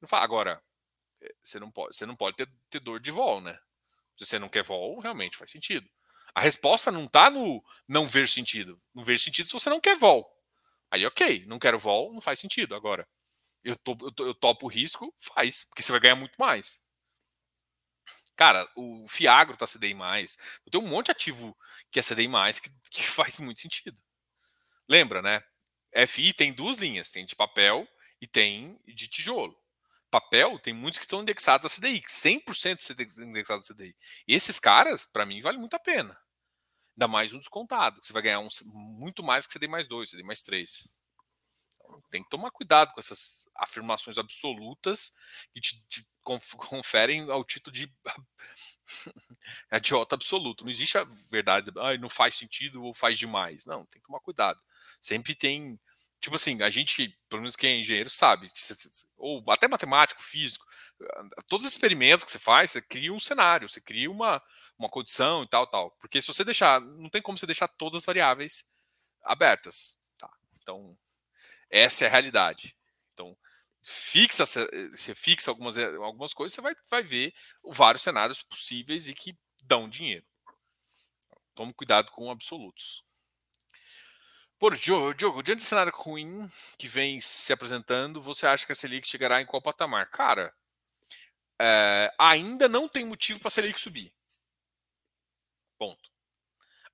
não 0.00 0.08
falam. 0.08 0.24
Agora, 0.24 0.62
eh, 1.22 1.34
você 1.42 1.58
não 1.60 1.70
pode, 1.70 1.96
você 1.96 2.06
não 2.06 2.16
pode 2.16 2.36
ter, 2.36 2.48
ter 2.70 2.80
dor 2.80 3.00
de 3.00 3.10
vol, 3.10 3.40
né? 3.40 3.58
Se 4.16 4.26
você 4.26 4.38
não 4.38 4.48
quer 4.48 4.62
vol, 4.64 5.00
realmente 5.00 5.36
faz 5.36 5.50
sentido. 5.50 5.88
A 6.34 6.40
resposta 6.40 6.92
não 6.92 7.04
está 7.04 7.30
no 7.30 7.62
não 7.88 8.06
ver 8.06 8.28
sentido. 8.28 8.80
Não 8.94 9.04
ver 9.04 9.18
sentido 9.18 9.46
se 9.46 9.52
você 9.52 9.70
não 9.70 9.80
quer 9.80 9.96
vol. 9.96 10.30
Aí, 10.90 11.04
ok, 11.06 11.44
não 11.46 11.58
quero 11.58 11.78
vol, 11.78 12.12
não 12.12 12.20
faz 12.20 12.38
sentido. 12.38 12.74
Agora, 12.74 13.08
eu, 13.66 13.76
eu, 13.84 14.26
eu 14.26 14.34
topo 14.34 14.66
o 14.66 14.68
risco, 14.68 15.12
faz, 15.18 15.64
porque 15.64 15.82
você 15.82 15.90
vai 15.90 16.00
ganhar 16.00 16.14
muito 16.14 16.36
mais. 16.38 16.84
Cara, 18.36 18.70
o 18.76 19.06
Fiagro 19.08 19.56
tá 19.56 19.66
CDI 19.66 19.94
mais. 19.94 20.36
Tem 20.70 20.80
um 20.80 20.86
monte 20.86 21.06
de 21.06 21.12
ativo 21.12 21.56
que 21.90 21.98
é 21.98 22.02
CDI 22.02 22.28
mais 22.28 22.60
que, 22.60 22.70
que 22.90 23.02
faz 23.08 23.38
muito 23.38 23.60
sentido. 23.60 24.00
Lembra, 24.88 25.20
né? 25.20 25.42
FI 26.06 26.32
tem 26.32 26.52
duas 26.52 26.78
linhas, 26.78 27.10
tem 27.10 27.24
de 27.24 27.34
papel 27.34 27.88
e 28.20 28.26
tem 28.26 28.78
de 28.86 29.08
tijolo. 29.08 29.56
Papel 30.10 30.58
tem 30.58 30.72
muitos 30.72 30.98
que 30.98 31.04
estão 31.04 31.22
indexados 31.22 31.66
a 31.66 31.74
CDI, 31.74 32.02
100% 32.02 33.18
indexados 33.18 33.68
a 33.70 33.74
CDI. 33.74 33.96
Esses 34.28 34.60
caras, 34.60 35.04
para 35.04 35.26
mim, 35.26 35.40
vale 35.40 35.58
muito 35.58 35.74
a 35.74 35.80
pena. 35.80 36.16
Ainda 36.94 37.08
mais 37.08 37.32
um 37.32 37.38
descontado, 37.38 38.02
você 38.02 38.12
vai 38.12 38.22
ganhar 38.22 38.40
um, 38.40 38.48
muito 38.64 39.22
mais 39.22 39.46
que 39.46 39.58
CDI 39.58 39.68
mais 39.68 39.88
2, 39.88 40.10
CDI 40.10 40.22
mais 40.22 40.42
3. 40.42 40.88
Tem 42.10 42.22
que 42.22 42.30
tomar 42.30 42.50
cuidado 42.50 42.92
com 42.92 43.00
essas 43.00 43.48
afirmações 43.54 44.18
absolutas 44.18 45.12
que 45.52 45.60
te, 45.60 45.82
te 45.88 46.06
conferem 46.56 47.30
ao 47.30 47.44
título 47.44 47.74
de 47.74 47.92
idiota 49.72 50.14
absoluto. 50.14 50.64
Não 50.64 50.70
existe 50.70 50.98
a 50.98 51.04
verdade, 51.30 51.70
ah, 51.76 51.96
não 51.98 52.08
faz 52.08 52.36
sentido 52.36 52.82
ou 52.82 52.94
faz 52.94 53.18
demais. 53.18 53.64
Não, 53.66 53.84
tem 53.86 54.00
que 54.00 54.06
tomar 54.06 54.20
cuidado. 54.20 54.60
Sempre 55.00 55.34
tem. 55.34 55.78
Tipo 56.18 56.36
assim, 56.36 56.62
a 56.62 56.70
gente, 56.70 57.16
pelo 57.28 57.42
menos 57.42 57.54
quem 57.54 57.76
é 57.76 57.80
engenheiro, 57.80 58.08
sabe, 58.08 58.50
ou 59.18 59.44
até 59.50 59.68
matemático, 59.68 60.20
físico, 60.22 60.64
todos 61.46 61.66
os 61.66 61.72
experimentos 61.72 62.24
que 62.24 62.30
você 62.30 62.38
faz, 62.38 62.70
você 62.70 62.80
cria 62.80 63.12
um 63.12 63.20
cenário, 63.20 63.68
você 63.68 63.80
cria 63.82 64.10
uma, 64.10 64.42
uma 64.78 64.88
condição 64.88 65.42
e 65.42 65.48
tal, 65.48 65.66
tal. 65.66 65.90
Porque 66.00 66.20
se 66.20 66.28
você 66.28 66.42
deixar, 66.42 66.80
não 66.80 67.10
tem 67.10 67.20
como 67.20 67.36
você 67.36 67.46
deixar 67.46 67.68
todas 67.68 67.98
as 67.98 68.04
variáveis 68.06 68.64
abertas. 69.22 69.98
Tá? 70.18 70.30
Então, 70.60 70.96
essa 71.70 72.04
é 72.04 72.08
a 72.08 72.10
realidade. 72.10 72.76
Então, 73.12 73.36
fixa, 73.82 74.44
você 74.46 75.14
fixa 75.14 75.50
algumas, 75.50 75.76
eh, 75.76 75.94
algumas 75.96 76.34
coisas, 76.34 76.54
você 76.54 76.60
vai, 76.60 76.74
vai 76.88 77.02
ver 77.02 77.34
vários 77.64 78.02
cenários 78.02 78.42
possíveis 78.42 79.08
e 79.08 79.14
que 79.14 79.38
dão 79.62 79.88
dinheiro. 79.88 80.26
Tome 81.54 81.72
cuidado 81.72 82.10
com 82.12 82.30
absolutos. 82.30 83.04
Por 84.58 84.74
Diogo, 84.76 85.14
Diogo, 85.14 85.42
diante 85.42 85.58
do 85.58 85.66
cenário 85.66 85.92
ruim 85.94 86.50
que 86.78 86.88
vem 86.88 87.20
se 87.20 87.52
apresentando, 87.52 88.22
você 88.22 88.46
acha 88.46 88.64
que 88.64 88.72
a 88.72 88.74
Selic 88.74 89.06
chegará 89.06 89.40
em 89.40 89.46
qual 89.46 89.60
patamar? 89.60 90.08
Cara, 90.10 90.54
é, 91.60 92.14
ainda 92.18 92.68
não 92.68 92.88
tem 92.88 93.04
motivo 93.04 93.38
para 93.38 93.48
a 93.48 93.50
Selic 93.50 93.78
subir. 93.78 94.12
Ponto. 95.78 96.10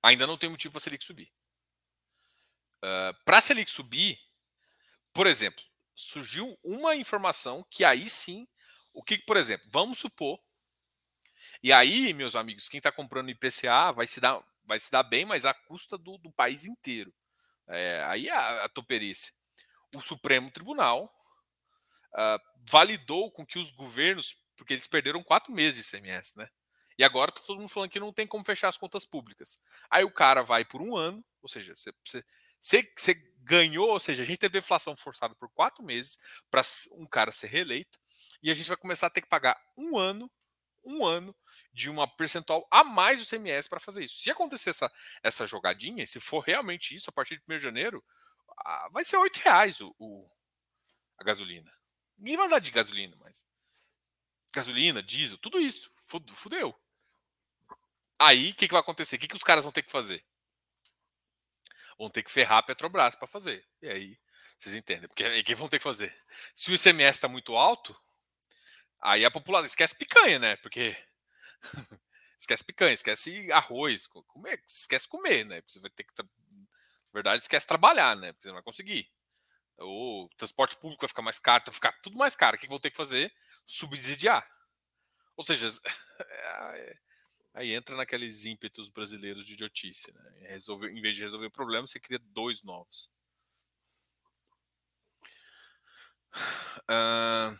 Ainda 0.01 0.27
não 0.27 0.37
tem 0.37 0.49
motivo 0.49 0.73
para 0.73 0.79
a 0.79 0.81
Selic 0.81 1.05
subir. 1.05 1.31
Uh, 2.83 3.15
Para 3.23 3.37
a 3.37 3.41
Selic 3.41 3.71
subir, 3.71 4.19
por 5.13 5.27
exemplo, 5.27 5.63
surgiu 5.95 6.57
uma 6.63 6.95
informação 6.95 7.65
que 7.69 7.85
aí 7.85 8.09
sim, 8.09 8.47
o 8.93 9.03
que, 9.03 9.17
por 9.19 9.37
exemplo, 9.37 9.67
vamos 9.71 9.99
supor, 9.99 10.39
e 11.61 11.71
aí, 11.71 12.13
meus 12.13 12.35
amigos, 12.35 12.67
quem 12.67 12.77
está 12.77 12.91
comprando 12.91 13.29
IPCA 13.29 13.91
vai 13.91 14.07
se 14.07 14.19
dar, 14.19 14.41
vai 14.65 14.79
se 14.79 14.91
dar 14.91 15.03
bem, 15.03 15.25
mas 15.25 15.45
à 15.45 15.53
custa 15.53 15.97
do, 15.97 16.17
do 16.17 16.31
país 16.31 16.65
inteiro. 16.65 17.13
É, 17.67 18.03
aí 18.07 18.29
a, 18.29 18.65
a 18.65 18.69
toperice. 18.69 19.33
O 19.95 20.01
Supremo 20.01 20.51
Tribunal 20.51 21.05
uh, 22.13 22.39
validou 22.69 23.31
com 23.31 23.45
que 23.45 23.59
os 23.59 23.71
governos, 23.71 24.37
porque 24.57 24.73
eles 24.73 24.87
perderam 24.87 25.23
quatro 25.23 25.53
meses 25.53 25.89
de 25.89 25.97
ICMS, 25.97 26.37
né? 26.37 26.49
E 26.97 27.03
agora 27.03 27.31
está 27.31 27.41
todo 27.41 27.59
mundo 27.59 27.69
falando 27.69 27.89
que 27.89 27.99
não 27.99 28.13
tem 28.13 28.27
como 28.27 28.43
fechar 28.43 28.67
as 28.67 28.77
contas 28.77 29.05
públicas. 29.05 29.59
Aí 29.89 30.03
o 30.03 30.11
cara 30.11 30.43
vai 30.43 30.63
por 30.63 30.81
um 30.81 30.95
ano, 30.95 31.23
ou 31.41 31.49
seja, 31.49 31.75
você 31.75 31.91
você, 32.61 33.32
ganhou, 33.43 33.89
ou 33.89 33.99
seja, 33.99 34.23
a 34.23 34.25
gente 34.25 34.39
teve 34.39 34.53
deflação 34.53 34.95
forçada 34.95 35.35
por 35.35 35.49
quatro 35.49 35.83
meses 35.83 36.17
para 36.49 36.61
um 36.93 37.05
cara 37.05 37.31
ser 37.31 37.47
reeleito, 37.47 37.99
e 38.41 38.49
a 38.49 38.53
gente 38.53 38.67
vai 38.67 38.77
começar 38.77 39.07
a 39.07 39.09
ter 39.09 39.21
que 39.21 39.27
pagar 39.27 39.59
um 39.77 39.97
ano, 39.97 40.31
um 40.83 41.05
ano 41.05 41.35
de 41.71 41.89
uma 41.89 42.07
percentual 42.07 42.67
a 42.69 42.83
mais 42.83 43.19
do 43.19 43.25
CMS 43.25 43.67
para 43.67 43.79
fazer 43.79 44.03
isso. 44.03 44.21
Se 44.21 44.29
acontecer 44.29 44.69
essa, 44.69 44.91
essa 45.23 45.47
jogadinha, 45.47 46.05
se 46.05 46.19
for 46.19 46.39
realmente 46.39 46.93
isso, 46.93 47.09
a 47.09 47.13
partir 47.13 47.37
de 47.37 47.43
1 47.47 47.57
de 47.57 47.63
janeiro, 47.63 48.03
vai 48.91 49.03
ser 49.03 49.17
R$ 49.17 49.29
reais 49.43 49.81
o, 49.81 49.93
o, 49.97 50.29
a 51.17 51.23
gasolina. 51.23 51.71
Ninguém 52.17 52.37
vai 52.37 52.47
andar 52.47 52.59
de 52.59 52.71
gasolina, 52.71 53.15
mas 53.19 53.45
gasolina, 54.53 55.01
diesel, 55.01 55.37
tudo 55.37 55.59
isso. 55.59 55.91
Fudeu. 56.29 56.75
Aí, 58.19 58.51
o 58.51 58.55
que, 58.55 58.67
que 58.67 58.73
vai 58.73 58.81
acontecer? 58.81 59.15
O 59.15 59.19
que, 59.19 59.27
que 59.27 59.35
os 59.35 59.43
caras 59.43 59.63
vão 59.63 59.73
ter 59.73 59.81
que 59.81 59.91
fazer? 59.91 60.23
Vão 61.97 62.09
ter 62.09 62.23
que 62.23 62.31
ferrar 62.31 62.59
a 62.59 62.63
Petrobras 62.63 63.15
para 63.15 63.27
fazer. 63.27 63.65
E 63.81 63.89
aí, 63.89 64.17
vocês 64.57 64.75
entendem. 64.75 65.07
Porque 65.07 65.23
aí 65.25 65.43
que 65.43 65.55
vão 65.55 65.67
ter 65.67 65.79
que 65.79 65.83
fazer? 65.83 66.15
Se 66.55 66.71
o 66.71 66.75
ICMS 66.75 67.17
está 67.17 67.27
muito 67.27 67.55
alto, 67.55 67.95
aí 69.01 69.25
a 69.25 69.31
população 69.31 69.65
esquece 69.65 69.95
picanha, 69.95 70.39
né? 70.39 70.55
Porque 70.57 70.95
esquece 72.39 72.63
picanha, 72.63 72.93
esquece 72.93 73.51
arroz, 73.51 74.07
comer, 74.07 74.61
esquece 74.65 75.07
comer, 75.07 75.45
né? 75.45 75.61
Porque 75.61 75.73
você 75.73 75.79
vai 75.79 75.89
ter 75.89 76.03
que. 76.03 76.13
Na 76.17 76.25
verdade, 77.13 77.41
esquece 77.41 77.67
trabalhar, 77.67 78.15
né? 78.15 78.31
Porque 78.31 78.43
você 78.43 78.47
não 78.49 78.55
vai 78.55 78.63
conseguir. 78.63 79.09
O 79.79 80.29
transporte 80.37 80.77
público 80.77 81.01
vai 81.01 81.09
ficar 81.09 81.21
mais 81.21 81.39
caro, 81.39 81.63
vai 81.65 81.73
ficar 81.73 81.91
tudo 82.01 82.17
mais 82.17 82.35
caro. 82.35 82.55
O 82.55 82.59
que 82.59 82.67
vão 82.67 82.79
ter 82.79 82.91
que 82.91 82.97
fazer? 82.97 83.33
Subsidiar. 83.65 84.47
Ou 85.35 85.43
seja, 85.43 85.67
é, 86.75 86.97
Aí 87.53 87.73
entra 87.73 87.95
naqueles 87.95 88.45
ímpetos 88.45 88.89
brasileiros 88.89 89.45
de 89.45 89.53
idiotice. 89.53 90.11
Né? 90.11 90.47
Resolver, 90.49 90.89
em 90.89 91.01
vez 91.01 91.15
de 91.15 91.21
resolver 91.21 91.45
o 91.45 91.51
problema, 91.51 91.85
você 91.85 91.99
cria 91.99 92.19
dois 92.19 92.63
novos. 92.63 93.11
Uh, 96.89 97.55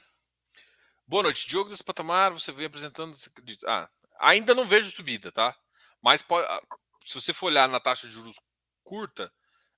boa 1.06 1.24
noite. 1.24 1.48
Diogo 1.48 1.70
desse 1.70 1.84
patamar, 1.84 2.32
você 2.32 2.52
vem 2.52 2.66
apresentando. 2.66 3.16
Ah, 3.68 3.88
ainda 4.20 4.56
não 4.56 4.66
vejo 4.66 4.90
subida, 4.90 5.32
tá? 5.32 5.56
Mas 6.02 6.24
pode, 6.24 6.48
ah, 6.48 6.62
se 7.02 7.14
você 7.14 7.32
for 7.32 7.48
olhar 7.48 7.70
na 7.70 7.80
taxa 7.80 8.08
de 8.08 8.14
juros 8.14 8.40
curta, 8.84 9.32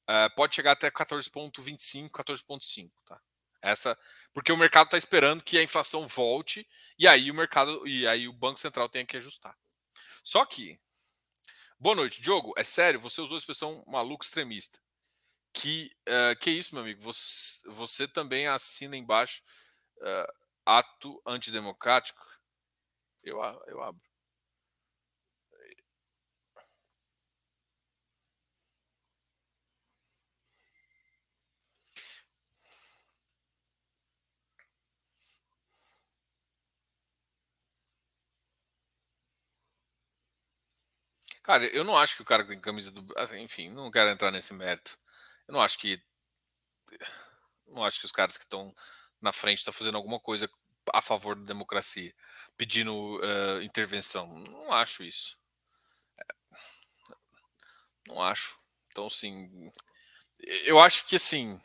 uh, 0.10 0.34
pode 0.36 0.56
chegar 0.56 0.72
até 0.72 0.90
14,25, 0.90 2.10
14,5, 2.10 2.90
tá? 3.06 3.20
Essa, 3.62 3.98
porque 4.34 4.52
o 4.52 4.58
mercado 4.58 4.86
está 4.86 4.98
esperando 4.98 5.44
que 5.44 5.58
a 5.58 5.64
inflação 5.64 6.08
volte 6.08 6.68
e 6.98 7.08
aí 7.08 7.32
o 7.32 7.34
mercado 7.34 7.86
e 7.88 8.08
aí 8.08 8.28
o 8.28 8.34
Banco 8.34 8.60
Central 8.60 8.88
tenha 8.88 9.06
que 9.06 9.18
ajustar. 9.18 9.58
Só 10.26 10.44
que. 10.44 10.80
Boa 11.80 11.96
noite, 11.96 12.20
Diogo. 12.20 12.52
É 12.58 12.64
sério, 12.64 13.00
você 13.00 13.22
usou 13.22 13.36
a 13.36 13.38
expressão 13.38 13.84
maluco 13.86 14.26
extremista. 14.26 14.80
Que, 15.54 15.92
uh, 16.10 16.36
que 16.42 16.50
isso, 16.50 16.74
meu 16.74 16.84
amigo? 16.84 17.00
Você, 17.04 17.62
você 17.70 18.08
também 18.08 18.48
assina 18.48 18.98
embaixo 18.98 19.44
uh, 19.98 20.34
ato 20.66 21.22
antidemocrático? 21.28 22.26
Eu, 23.24 23.40
eu 23.68 23.84
abro. 23.84 24.02
Cara, 41.46 41.68
eu 41.68 41.84
não 41.84 41.96
acho 41.96 42.16
que 42.16 42.24
o 42.24 42.26
cara 42.26 42.44
tem 42.44 42.60
camisa 42.60 42.90
do. 42.90 43.06
Assim, 43.16 43.40
enfim, 43.40 43.70
não 43.70 43.92
quero 43.92 44.10
entrar 44.10 44.32
nesse 44.32 44.52
mérito. 44.52 44.98
Eu 45.48 45.54
não 45.54 45.62
acho 45.62 45.78
que. 45.78 46.02
Não 47.68 47.84
acho 47.84 48.00
que 48.00 48.06
os 48.08 48.12
caras 48.12 48.36
que 48.36 48.46
estão 48.46 48.76
na 49.22 49.32
frente 49.32 49.60
estão 49.60 49.72
fazendo 49.74 49.96
alguma 49.96 50.20
coisa 50.20 50.50
a 50.92 51.04
favor 51.04 51.36
da 51.36 51.46
democracia, 51.46 52.16
pedindo 52.58 53.20
uh, 53.20 53.62
intervenção. 53.62 54.28
Não 54.40 54.74
acho 54.74 55.04
isso. 55.04 55.38
Não 58.08 58.20
acho. 58.24 58.60
Então, 58.90 59.06
assim. 59.06 59.72
Eu 60.66 60.80
acho 60.80 61.06
que, 61.06 61.16
assim. 61.16 61.62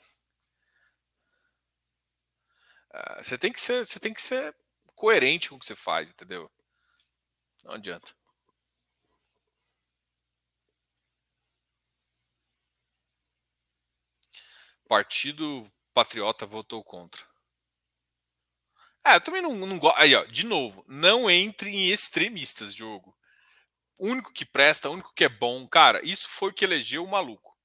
Uh, 2.92 3.24
você 3.24 3.38
tem 3.38 3.50
que 3.50 3.60
ser, 3.62 3.86
você 3.86 3.98
tem 3.98 4.12
que 4.12 4.20
ser 4.20 4.54
coerente 4.94 5.48
com 5.48 5.56
o 5.56 5.58
que 5.58 5.64
você 5.64 5.74
faz, 5.74 6.10
entendeu? 6.10 6.50
Não 7.64 7.72
adianta. 7.72 8.19
Partido 14.90 15.70
Patriota 15.94 16.44
votou 16.44 16.82
contra. 16.82 17.24
É, 19.06 19.14
eu 19.14 19.20
também 19.20 19.40
não, 19.40 19.54
não 19.54 19.78
gosto. 19.78 19.96
Aí, 19.96 20.16
ó, 20.16 20.24
de 20.24 20.44
novo, 20.44 20.84
não 20.88 21.30
entre 21.30 21.70
em 21.70 21.92
extremistas, 21.92 22.74
jogo. 22.74 23.16
O 23.96 24.08
único 24.08 24.32
que 24.32 24.44
presta, 24.44 24.90
o 24.90 24.94
único 24.94 25.14
que 25.14 25.22
é 25.22 25.28
bom, 25.28 25.64
cara, 25.68 26.04
isso 26.04 26.28
foi 26.28 26.50
o 26.50 26.52
que 26.52 26.64
elegeu 26.64 27.04
o 27.04 27.08
maluco. 27.08 27.56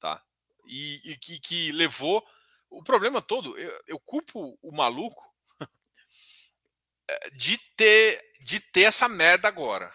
Tá? 0.00 0.24
E, 0.64 1.02
e 1.04 1.18
que, 1.18 1.38
que, 1.38 1.72
levou. 1.72 2.26
O 2.70 2.82
problema 2.82 3.20
todo, 3.20 3.58
eu, 3.58 3.82
eu 3.86 4.00
culpo 4.00 4.58
o 4.62 4.74
maluco 4.74 5.30
de 7.36 7.58
ter, 7.76 8.32
de 8.40 8.60
ter 8.60 8.84
essa 8.84 9.06
merda 9.10 9.46
agora. 9.46 9.92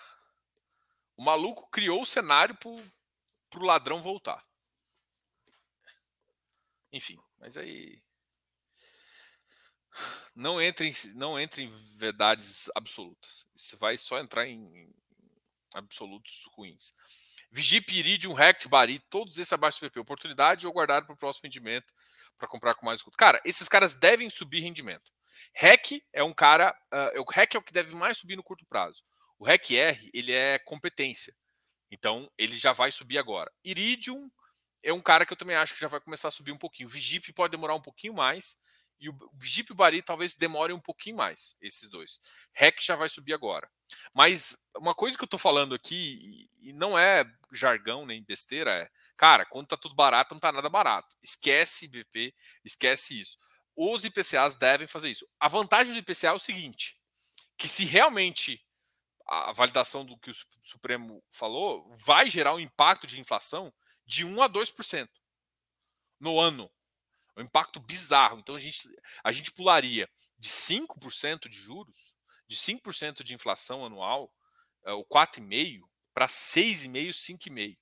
O 1.18 1.24
maluco 1.24 1.68
criou 1.72 2.04
o 2.04 2.06
cenário 2.06 2.54
pro, 2.54 2.80
pro 3.50 3.66
ladrão 3.66 4.04
voltar. 4.04 4.46
Enfim, 6.92 7.18
mas 7.40 7.58
aí 7.58 8.02
não 10.36 10.62
entre 10.62 10.88
em, 10.88 10.94
não 11.16 11.40
entre 11.40 11.64
em 11.64 11.70
verdades 11.96 12.70
absolutas. 12.76 13.46
Você 13.56 13.76
vai 13.76 13.98
só 13.98 14.20
entrar 14.20 14.48
em, 14.48 14.90
absolutos 15.74 16.48
ruins. 16.54 16.94
Vigip, 17.52 17.94
Iridium, 17.94 18.34
Rect, 18.34 18.68
Bari, 18.68 19.00
todos 19.10 19.38
esses 19.38 19.52
abaixo 19.52 19.80
do 19.80 19.88
VP. 19.88 20.00
Oportunidade 20.00 20.66
ou 20.66 20.74
guardar 20.74 21.06
para 21.06 21.14
o 21.14 21.18
próximo 21.18 21.44
rendimento 21.44 21.94
para 22.38 22.48
comprar 22.48 22.76
com 22.76 22.86
mais. 22.86 23.04
Cara, 23.18 23.42
esses 23.44 23.68
caras 23.68 23.94
devem 23.94 24.30
subir 24.30 24.62
rendimento. 24.62 25.12
REC 25.54 26.04
é 26.14 26.24
um 26.24 26.34
cara. 26.34 26.76
Uh, 26.94 27.22
o 27.22 27.32
REC 27.32 27.56
é 27.56 27.58
o 27.58 27.62
que 27.62 27.74
deve 27.74 27.94
mais 27.96 28.18
subir 28.18 28.36
no 28.36 28.44
curto 28.44 28.66
prazo. 28.66 29.04
O 29.38 29.46
REC 29.46 29.72
R, 29.72 30.10
ele 30.14 30.32
é 30.32 30.60
competência. 30.60 31.36
Então, 31.90 32.30
ele 32.38 32.58
já 32.58 32.72
vai 32.72 32.92
subir 32.92 33.18
agora. 33.18 33.52
Iridium 33.64 34.32
é 34.84 34.94
um 34.94 35.02
cara 35.02 35.26
que 35.26 35.34
eu 35.34 35.38
também 35.38 35.56
acho 35.56 35.74
que 35.74 35.80
já 35.80 35.88
vai 35.88 36.00
começar 36.00 36.28
a 36.28 36.32
subir 36.32 36.52
um 36.52 36.58
pouquinho. 36.58 36.88
O 36.88 36.92
Vigip 36.92 37.32
pode 37.34 37.52
demorar 37.52 37.76
um 37.76 37.82
pouquinho 37.82 38.14
mais. 38.14 38.58
E 39.00 39.10
o 39.10 39.32
Vigip 39.34 39.72
e 39.72 39.74
o 39.74 39.76
Bari 39.76 40.04
talvez 40.04 40.36
demore 40.36 40.72
um 40.74 40.80
pouquinho 40.80 41.18
mais, 41.18 41.58
esses 41.60 41.90
dois. 41.90 42.20
REC 42.54 42.80
já 42.82 42.96
vai 42.96 43.10
subir 43.10 43.34
agora. 43.34 43.68
Mas 44.14 44.56
uma 44.78 44.94
coisa 44.94 45.18
que 45.18 45.24
eu 45.24 45.28
tô 45.28 45.40
falando 45.40 45.74
aqui, 45.74 46.48
e 46.60 46.72
não 46.72 46.98
é 46.98 47.26
jargão 47.52 48.06
nem 48.06 48.24
besteira, 48.24 48.72
é, 48.72 48.90
cara, 49.18 49.44
quando 49.44 49.68
tá 49.68 49.76
tudo 49.76 49.96
barato, 49.96 50.36
não 50.36 50.40
tá 50.40 50.52
nada 50.52 50.70
barato. 50.70 51.16
Esquece 51.22 51.88
BP, 51.88 52.32
esquece 52.64 53.20
isso. 53.20 53.40
Os 53.76 54.06
IPCAs 54.06 54.56
devem 54.56 54.86
fazer 54.86 55.10
isso. 55.10 55.28
A 55.40 55.48
vantagem 55.48 55.94
do 55.94 56.00
IPCA 56.00 56.28
é 56.28 56.34
o 56.34 56.40
seguinte: 56.40 56.96
que 57.58 57.68
se 57.68 57.86
realmente 57.86 58.64
a 59.28 59.52
validação 59.52 60.06
do 60.06 60.18
que 60.18 60.30
o 60.30 60.36
Supremo 60.64 61.24
falou 61.32 61.92
vai 61.96 62.30
gerar 62.30 62.54
um 62.54 62.60
impacto 62.60 63.08
de 63.08 63.20
inflação, 63.20 63.74
de 64.12 64.26
1 64.26 64.44
a 64.44 64.50
2% 64.50 65.08
no 66.20 66.38
ano. 66.38 66.70
Um 67.38 67.44
impacto 67.44 67.80
bizarro. 67.80 68.40
Então 68.40 68.56
a 68.56 68.60
gente, 68.60 68.78
a 69.24 69.32
gente 69.32 69.54
pularia 69.54 70.10
de 70.38 70.50
5% 70.50 71.48
de 71.48 71.56
juros, 71.56 72.14
de 72.46 72.58
5% 72.58 73.24
de 73.24 73.34
inflação 73.34 73.86
anual, 73.86 74.30
é, 74.84 74.92
o 74.92 75.06
4,5% 75.06 75.82
para 76.14 76.28
6,5%, 76.28 77.14
5,5%. 77.14 77.78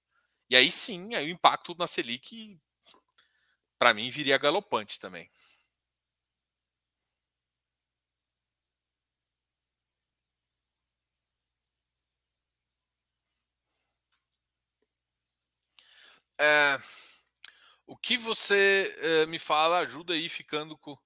E 0.52 0.56
aí 0.56 0.72
sim, 0.72 1.16
aí 1.16 1.26
o 1.26 1.34
impacto 1.34 1.76
na 1.76 1.88
Selic, 1.88 2.60
para 3.80 3.94
mim, 3.94 4.12
viria 4.12 4.38
galopante 4.38 5.00
também. 5.00 5.32
É, 16.40 16.80
O 17.86 17.98
que 17.98 18.18
você 18.18 19.26
uh, 19.26 19.28
me 19.28 19.40
fala 19.40 19.80
ajuda 19.80 20.14
aí 20.14 20.30
ficando 20.30 20.78
com. 20.78 20.98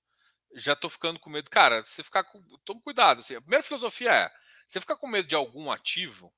Já 0.55 0.75
tô 0.75 0.89
ficando 0.89 1.19
com 1.19 1.29
medo. 1.29 1.49
Cara, 1.49 1.83
você 1.83 2.03
ficar 2.03 2.23
com. 2.25 2.41
Toma 2.65 2.81
cuidado. 2.81 3.19
Assim, 3.21 3.35
a 3.35 3.41
primeira 3.41 3.63
filosofia 3.63 4.11
é: 4.13 4.31
você 4.67 4.79
ficar 4.79 4.97
com 4.97 5.07
medo 5.07 5.27
de 5.27 5.35
algum 5.35 5.71
ativo, 5.71 6.33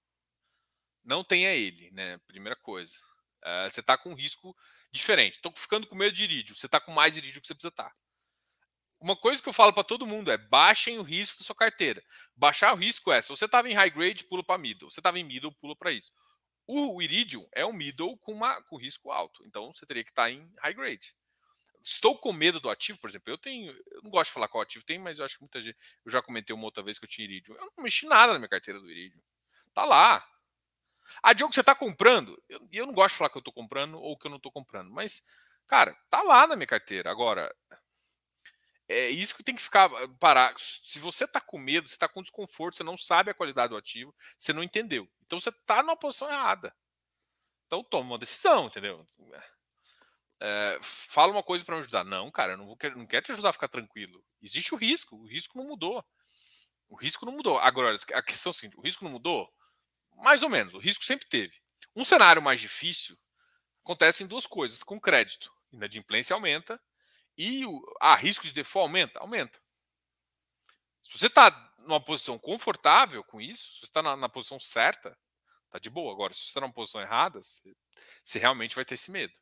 não 1.04 1.24
tenha 1.24 1.54
ele, 1.54 1.92
né? 1.92 2.18
Primeira 2.28 2.56
coisa. 2.56 2.96
Uh, 3.44 3.70
você 3.70 3.82
está 3.82 3.98
com 3.98 4.12
um 4.12 4.16
risco 4.16 4.56
diferente. 4.92 5.36
Estou 5.36 5.54
ficando 5.56 5.88
com 5.88 5.96
medo 5.96 6.16
de 6.16 6.24
irídio. 6.24 6.56
Você 6.56 6.68
está 6.68 6.80
com 6.80 6.92
mais 6.92 7.18
irídio 7.18 7.42
que 7.42 7.48
você 7.48 7.54
precisa 7.56 7.70
estar. 7.70 7.90
Tá. 7.90 7.96
Uma 9.00 9.16
coisa 9.16 9.42
que 9.42 9.50
eu 9.50 9.54
falo 9.54 9.74
para 9.74 9.84
todo 9.84 10.08
mundo 10.08 10.32
é 10.32 10.38
baixem 10.38 10.98
o 10.98 11.04
risco 11.04 11.40
da 11.40 11.46
sua 11.46 11.56
carteira. 11.56 12.04
Baixar 12.36 12.74
o 12.74 12.78
risco 12.78 13.12
é, 13.12 13.22
se 13.22 13.30
você 13.30 13.46
estava 13.46 13.70
em 13.70 13.74
high 13.74 13.90
grade, 13.90 14.24
pula 14.26 14.44
para 14.44 14.58
middle. 14.58 14.90
Se 14.90 14.96
você 14.96 15.00
estava 15.00 15.20
em 15.20 15.24
middle, 15.24 15.52
pula 15.54 15.76
para 15.76 15.92
isso. 15.92 16.12
O 16.68 17.02
Iridium 17.02 17.48
é 17.52 17.66
um 17.66 17.74
middle 17.74 18.18
com, 18.18 18.34
uma, 18.34 18.62
com 18.64 18.78
risco 18.78 19.12
alto. 19.12 19.44
Então 19.46 19.72
você 19.72 19.86
teria 19.86 20.04
que 20.04 20.10
estar 20.10 20.24
tá 20.24 20.32
em 20.32 20.52
high 20.60 20.74
grade. 20.74 21.16
Estou 21.84 22.18
com 22.18 22.34
medo 22.34 22.60
do 22.60 22.70
ativo, 22.70 23.00
por 23.00 23.10
exemplo. 23.10 23.32
Eu 23.32 23.38
tenho. 23.38 23.72
Eu 23.92 24.02
não 24.02 24.10
gosto 24.10 24.30
de 24.30 24.34
falar 24.34 24.48
qual 24.48 24.64
ativo 24.64 24.84
tem, 24.84 24.98
mas 24.98 25.20
eu 25.20 25.26
acho 25.26 25.36
que 25.36 25.42
muita 25.42 25.62
gente. 25.62 25.78
Eu 26.04 26.12
já 26.12 26.22
comentei 26.22 26.56
uma 26.56 26.66
outra 26.66 26.82
vez 26.82 26.98
que 26.98 27.06
eu 27.06 27.10
tinha 27.10 27.26
Iridium. 27.26 27.56
Eu 27.56 27.72
não 27.78 27.84
mexi 27.84 28.08
nada 28.08 28.34
na 28.34 28.40
minha 28.40 28.50
carteira 28.50 28.80
do 28.80 28.90
Iridium. 28.90 29.22
Tá 29.74 29.86
lá. 29.86 30.28
A 31.22 31.34
Diogo, 31.34 31.54
você 31.54 31.60
está 31.60 31.76
comprando? 31.76 32.42
E 32.50 32.54
eu, 32.54 32.68
eu, 32.72 32.86
não 32.88 32.94
gosto 32.94 33.12
de 33.12 33.18
falar 33.20 33.30
que 33.30 33.38
eu 33.38 33.42
estou 33.42 33.54
comprando 33.54 34.00
ou 34.00 34.18
que 34.18 34.26
eu 34.26 34.30
não 34.32 34.38
estou 34.38 34.52
comprando, 34.52 34.90
mas, 34.90 35.22
cara, 35.68 35.96
tá 36.10 36.24
lá 36.24 36.48
na 36.48 36.56
minha 36.56 36.66
carteira. 36.66 37.12
Agora, 37.12 37.54
é 38.88 39.10
isso 39.10 39.36
que 39.36 39.44
tem 39.44 39.56
que 39.56 39.62
ficar 39.62 39.86
ah, 39.86 40.08
parar. 40.20 40.54
Se 40.58 41.00
você 41.00 41.26
está 41.26 41.42
com 41.42 41.58
medo, 41.58 41.88
você 41.88 41.96
está 41.96 42.08
com 42.08 42.22
desconforto, 42.22 42.78
você 42.78 42.84
não 42.84 42.98
sabe 42.98 43.32
a 43.32 43.34
qualidade 43.34 43.70
do 43.70 43.78
ativo, 43.78 44.14
você 44.38 44.54
não 44.54 44.64
entendeu. 44.64 45.08
Então 45.26 45.40
você 45.40 45.50
está 45.50 45.82
numa 45.82 45.98
posição 45.98 46.30
errada. 46.30 46.76
Então 47.66 47.84
toma 47.84 48.12
uma 48.12 48.20
decisão, 48.20 48.68
entendeu? 48.68 49.06
É, 50.40 50.80
fala 50.82 51.32
uma 51.32 51.44
coisa 51.44 51.64
para 51.64 51.76
me 51.76 51.82
ajudar. 51.82 52.04
Não, 52.04 52.30
cara, 52.32 52.54
eu 52.54 52.58
não, 52.58 52.66
vou, 52.66 52.78
não 52.96 53.08
quero 53.08 53.26
te 53.26 53.32
ajudar 53.32 53.50
a 53.50 53.54
ficar 53.54 53.68
tranquilo. 53.68 54.24
Existe 54.42 54.74
o 54.74 54.78
risco, 54.78 55.16
o 55.16 55.28
risco 55.28 55.58
não 55.58 55.66
mudou. 55.66 56.04
O 56.88 56.96
risco 56.96 57.26
não 57.26 57.34
mudou. 57.34 57.58
Agora, 57.60 57.98
a 58.14 58.22
questão 58.22 58.52
é 58.52 58.54
seguinte: 58.54 58.78
o 58.78 58.82
risco 58.82 59.04
não 59.04 59.12
mudou? 59.12 59.52
Mais 60.18 60.44
ou 60.44 60.50
menos, 60.50 60.74
o 60.74 60.78
risco 60.78 61.04
sempre 61.04 61.28
teve. 61.28 61.60
Um 61.96 62.06
cenário 62.06 62.42
mais 62.42 62.60
difícil 62.60 63.18
acontece 63.84 64.24
em 64.24 64.28
duas 64.28 64.46
coisas: 64.46 64.84
com 64.84 65.00
crédito, 65.00 65.52
inadimplência 65.72 66.34
aumenta 66.34 66.82
e 67.38 67.66
o 67.66 67.82
ah, 68.00 68.16
risco 68.16 68.46
de 68.46 68.54
default 68.54 68.88
aumenta, 68.88 69.20
aumenta. 69.20 69.60
Se 71.02 71.18
você 71.18 71.28
está 71.28 71.74
numa 71.86 72.02
posição 72.02 72.38
confortável 72.38 73.24
com 73.24 73.40
isso, 73.40 73.74
se 73.74 73.80
você 73.80 73.86
está 73.86 74.02
na, 74.02 74.16
na, 74.16 74.30
posição 74.30 74.60
certa, 74.60 75.18
tá 75.70 75.80
de 75.80 75.90
boa. 75.90 76.12
Agora, 76.12 76.34
se 76.34 76.42
você 76.42 76.48
está 76.48 76.62
numa 76.62 76.74
posição 76.74 77.02
errada, 77.02 77.42
você, 77.42 77.76
você 78.24 78.40
realmente 78.40 78.76
vai 78.76 78.86
ter 78.86 78.96
esse 78.96 79.12
medo. 79.12 79.34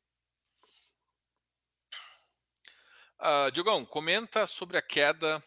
Uh, 3.20 3.52
Diogão, 3.52 3.86
comenta 3.86 4.46
sobre 4.46 4.78
a 4.78 4.82
queda 4.82 5.44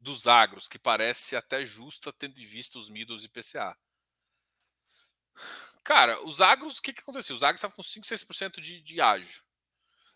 dos 0.00 0.26
agros, 0.26 0.66
que 0.66 0.78
parece 0.78 1.36
até 1.36 1.64
justa 1.64 2.12
tendo 2.12 2.40
em 2.40 2.46
vista 2.46 2.78
os 2.78 2.88
middles 2.88 3.22
e 3.24 3.28
PCA. 3.28 3.76
Cara, 5.84 6.22
os 6.24 6.40
agros, 6.40 6.78
o 6.78 6.82
que, 6.82 6.92
que 6.92 7.00
aconteceu? 7.00 7.36
Os 7.36 7.42
agros 7.42 7.58
estavam 7.58 7.76
com 7.76 7.82
5, 7.82 8.06
6% 8.06 8.60
de, 8.60 8.80
de 8.80 9.00
ágio. 9.00 9.42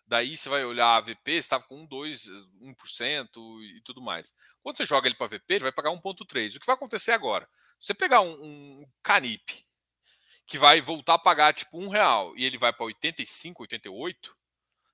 Daí 0.07 0.37
você 0.37 0.49
vai 0.49 0.65
olhar 0.65 0.97
a 0.97 1.01
VP, 1.01 1.33
estava 1.33 1.65
com 1.65 1.83
1, 1.83 1.87
2, 1.87 2.29
1% 2.61 3.63
e 3.63 3.81
tudo 3.83 4.03
mais. 4.03 4.35
Quando 4.63 4.77
você 4.77 4.85
joga 4.85 5.09
ele 5.09 5.17
para 5.17 5.27
VP, 5.27 5.55
ele 5.55 5.63
vai 5.65 5.73
pagar 5.73 5.91
1,3. 5.91 6.57
O 6.57 6.61
que 6.61 6.67
vai 6.67 6.75
acontecer 6.75 7.13
agora? 7.13 7.49
Você 7.81 7.95
pegar 7.95 8.21
um, 8.21 8.33
um 8.33 8.87
Canip, 9.03 9.65
que 10.47 10.59
vai 10.59 10.81
voltar 10.81 11.15
a 11.15 11.19
pagar 11.19 11.55
tipo 11.55 11.79
um 11.79 11.89
real 11.89 12.37
e 12.37 12.45
ele 12.45 12.59
vai 12.59 12.73
para 12.73 12.85
85, 12.85 13.63
88, 13.63 14.37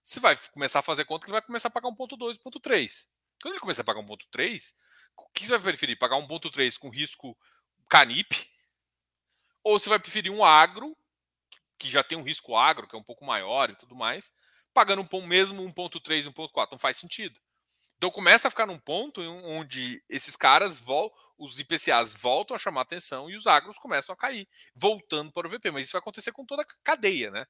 você 0.02 0.20
vai 0.20 0.36
começar 0.52 0.78
a 0.78 0.82
fazer 0.82 1.04
conta 1.04 1.24
que 1.24 1.30
ele 1.30 1.38
vai 1.38 1.42
começar 1.42 1.68
a 1.68 1.70
pagar 1.70 1.88
1,2, 1.88 2.38
1,3. 2.38 3.06
Quando 3.42 3.54
ele 3.54 3.60
começar 3.60 3.82
a 3.82 3.84
pagar 3.84 4.02
1,3, 4.02 4.74
o 5.16 5.28
que 5.34 5.46
você 5.46 5.52
vai 5.58 5.60
preferir? 5.60 5.98
Pagar 5.98 6.16
1,3 6.16 6.78
com 6.78 6.88
risco 6.88 7.36
Canip? 7.88 8.32
Ou 9.62 9.78
você 9.78 9.88
vai 9.88 9.98
preferir 9.98 10.32
um 10.32 10.44
agro, 10.44 10.96
que 11.78 11.90
já 11.90 12.02
tem 12.02 12.16
um 12.16 12.22
risco 12.22 12.56
agro, 12.56 12.86
que 12.86 12.94
é 12.94 12.98
um 12.98 13.02
pouco 13.02 13.24
maior 13.24 13.70
e 13.70 13.76
tudo 13.76 13.94
mais, 13.94 14.32
pagando 14.72 15.06
um 15.12 15.26
mesmo 15.26 15.62
1.3, 15.62 16.32
1.4. 16.32 16.72
Não 16.72 16.78
faz 16.78 16.96
sentido. 16.96 17.38
Então 17.96 18.10
começa 18.10 18.48
a 18.48 18.50
ficar 18.50 18.64
num 18.64 18.78
ponto 18.78 19.20
onde 19.20 20.02
esses 20.08 20.34
caras, 20.34 20.78
vol 20.78 21.12
os 21.36 21.58
IPCAs 21.58 22.14
voltam 22.14 22.56
a 22.56 22.58
chamar 22.58 22.80
atenção 22.80 23.28
e 23.28 23.36
os 23.36 23.46
agros 23.46 23.78
começam 23.78 24.14
a 24.14 24.16
cair, 24.16 24.48
voltando 24.74 25.30
para 25.30 25.46
o 25.46 25.50
VP. 25.50 25.70
Mas 25.70 25.84
isso 25.84 25.92
vai 25.92 26.00
acontecer 26.00 26.32
com 26.32 26.46
toda 26.46 26.62
a 26.62 26.66
cadeia, 26.82 27.30
né? 27.30 27.44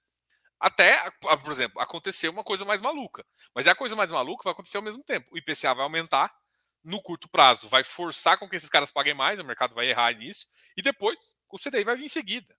Até, 0.58 1.10
por 1.20 1.52
exemplo, 1.52 1.80
acontecer 1.80 2.28
uma 2.28 2.44
coisa 2.44 2.64
mais 2.64 2.80
maluca. 2.80 3.24
Mas 3.54 3.66
é 3.66 3.70
a 3.70 3.74
coisa 3.76 3.94
mais 3.94 4.10
maluca 4.10 4.42
vai 4.44 4.52
acontecer 4.52 4.76
ao 4.76 4.82
mesmo 4.82 5.04
tempo. 5.04 5.28
O 5.32 5.38
IPCA 5.38 5.74
vai 5.74 5.84
aumentar 5.84 6.34
no 6.82 7.00
curto 7.00 7.28
prazo, 7.28 7.68
vai 7.68 7.84
forçar 7.84 8.38
com 8.38 8.48
que 8.48 8.56
esses 8.56 8.68
caras 8.68 8.90
paguem 8.90 9.14
mais, 9.14 9.38
o 9.38 9.44
mercado 9.44 9.74
vai 9.74 9.88
errar 9.88 10.12
nisso, 10.14 10.46
e 10.76 10.82
depois 10.82 11.16
o 11.50 11.58
CDI 11.58 11.84
vai 11.84 11.94
vir 11.96 12.06
em 12.06 12.08
seguida 12.08 12.56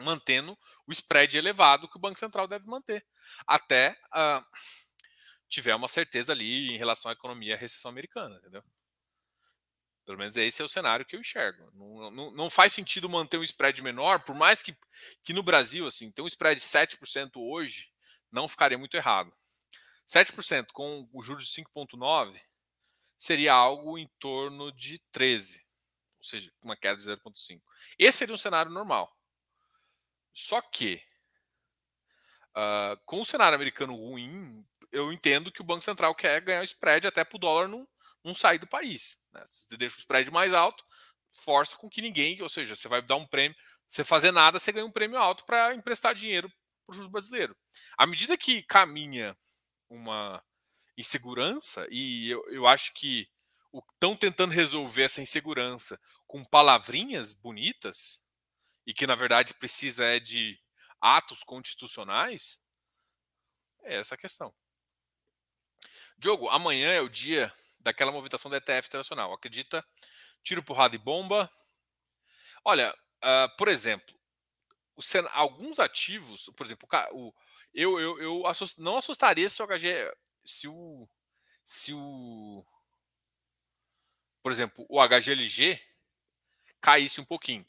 mantendo 0.00 0.58
o 0.86 0.92
spread 0.92 1.36
elevado 1.36 1.88
que 1.88 1.96
o 1.96 2.00
Banco 2.00 2.18
Central 2.18 2.46
deve 2.46 2.66
manter, 2.66 3.04
até 3.46 3.98
uh, 4.14 4.44
tiver 5.48 5.74
uma 5.74 5.88
certeza 5.88 6.32
ali 6.32 6.70
em 6.70 6.76
relação 6.76 7.10
à 7.10 7.12
economia 7.12 7.52
e 7.52 7.54
à 7.54 7.56
recessão 7.56 7.90
americana, 7.90 8.36
entendeu? 8.36 8.62
Pelo 10.04 10.18
menos 10.18 10.36
esse 10.36 10.62
é 10.62 10.64
o 10.64 10.68
cenário 10.68 11.04
que 11.04 11.14
eu 11.14 11.20
enxergo. 11.20 11.70
Não, 11.74 12.10
não, 12.10 12.30
não 12.30 12.50
faz 12.50 12.72
sentido 12.72 13.10
manter 13.10 13.36
um 13.36 13.42
spread 13.42 13.82
menor, 13.82 14.20
por 14.20 14.34
mais 14.34 14.62
que, 14.62 14.74
que 15.22 15.34
no 15.34 15.42
Brasil, 15.42 15.86
assim, 15.86 16.10
ter 16.10 16.22
um 16.22 16.26
spread 16.26 16.58
de 16.58 16.66
7% 16.66 17.32
hoje 17.36 17.90
não 18.32 18.48
ficaria 18.48 18.78
muito 18.78 18.96
errado. 18.96 19.30
7% 20.08 20.68
com 20.72 21.06
o 21.12 21.22
juros 21.22 21.46
de 21.46 21.62
5,9% 21.62 22.40
seria 23.18 23.52
algo 23.52 23.98
em 23.98 24.08
torno 24.18 24.72
de 24.72 24.98
13%, 25.12 25.60
ou 26.18 26.24
seja, 26.24 26.50
uma 26.62 26.76
queda 26.76 26.96
de 26.96 27.02
0,5%. 27.02 27.60
Esse 27.98 28.18
seria 28.18 28.34
um 28.34 28.38
cenário 28.38 28.70
normal. 28.70 29.14
Só 30.38 30.60
que, 30.60 31.02
uh, 32.56 32.96
com 33.04 33.20
o 33.20 33.26
cenário 33.26 33.56
americano 33.56 33.96
ruim, 33.96 34.64
eu 34.92 35.12
entendo 35.12 35.50
que 35.50 35.60
o 35.60 35.64
Banco 35.64 35.82
Central 35.82 36.14
quer 36.14 36.40
ganhar 36.40 36.62
spread 36.62 37.08
até 37.08 37.24
para 37.24 37.34
o 37.34 37.40
dólar 37.40 37.66
não, 37.66 37.88
não 38.22 38.32
sair 38.32 38.58
do 38.58 38.66
país. 38.68 39.18
Né? 39.32 39.44
Você 39.48 39.76
deixa 39.76 39.96
o 39.96 39.98
spread 39.98 40.30
mais 40.30 40.54
alto, 40.54 40.84
força 41.42 41.76
com 41.76 41.90
que 41.90 42.00
ninguém, 42.00 42.40
ou 42.40 42.48
seja, 42.48 42.76
você 42.76 42.86
vai 42.86 43.02
dar 43.02 43.16
um 43.16 43.26
prêmio, 43.26 43.58
você 43.88 44.04
fazer 44.04 44.30
nada, 44.30 44.60
você 44.60 44.70
ganha 44.70 44.86
um 44.86 44.92
prêmio 44.92 45.18
alto 45.18 45.44
para 45.44 45.74
emprestar 45.74 46.14
dinheiro 46.14 46.48
para 46.86 46.92
o 46.92 46.94
juros 46.94 47.10
brasileiro. 47.10 47.56
À 47.96 48.06
medida 48.06 48.38
que 48.38 48.62
caminha 48.62 49.36
uma 49.90 50.40
insegurança, 50.96 51.84
e 51.90 52.30
eu, 52.30 52.48
eu 52.50 52.64
acho 52.64 52.94
que 52.94 53.28
estão 53.94 54.14
tentando 54.14 54.52
resolver 54.52 55.02
essa 55.02 55.20
insegurança 55.20 56.00
com 56.28 56.44
palavrinhas 56.44 57.32
bonitas, 57.32 58.22
e 58.88 58.94
que 58.94 59.06
na 59.06 59.14
verdade 59.14 59.52
precisa 59.52 60.02
é 60.06 60.18
de 60.18 60.58
atos 60.98 61.42
constitucionais, 61.42 62.58
é 63.82 63.96
essa 63.96 64.14
a 64.14 64.18
questão. 64.18 64.52
Diogo, 66.16 66.48
amanhã 66.48 66.90
é 66.92 67.00
o 67.02 67.08
dia 67.08 67.54
daquela 67.78 68.10
movimentação 68.10 68.50
da 68.50 68.56
ETF 68.56 68.88
internacional. 68.88 69.30
Acredita? 69.34 69.86
Tiro, 70.42 70.62
porrada 70.62 70.96
e 70.96 70.98
bomba. 70.98 71.52
Olha, 72.64 72.90
uh, 73.18 73.56
por 73.58 73.68
exemplo, 73.68 74.18
alguns 75.32 75.78
ativos, 75.78 76.48
por 76.56 76.64
exemplo, 76.64 76.88
o, 77.12 77.34
eu, 77.74 78.00
eu, 78.00 78.22
eu 78.22 78.42
não 78.78 78.96
assustaria 78.96 79.50
se 79.50 79.62
o 79.62 79.66
HG, 79.66 80.10
se 80.46 80.66
o, 80.66 81.06
se 81.62 81.92
o, 81.92 82.66
por 84.42 84.50
exemplo, 84.50 84.86
o 84.88 84.98
HGLG 85.06 85.78
caísse 86.80 87.20
um 87.20 87.24
pouquinho 87.26 87.66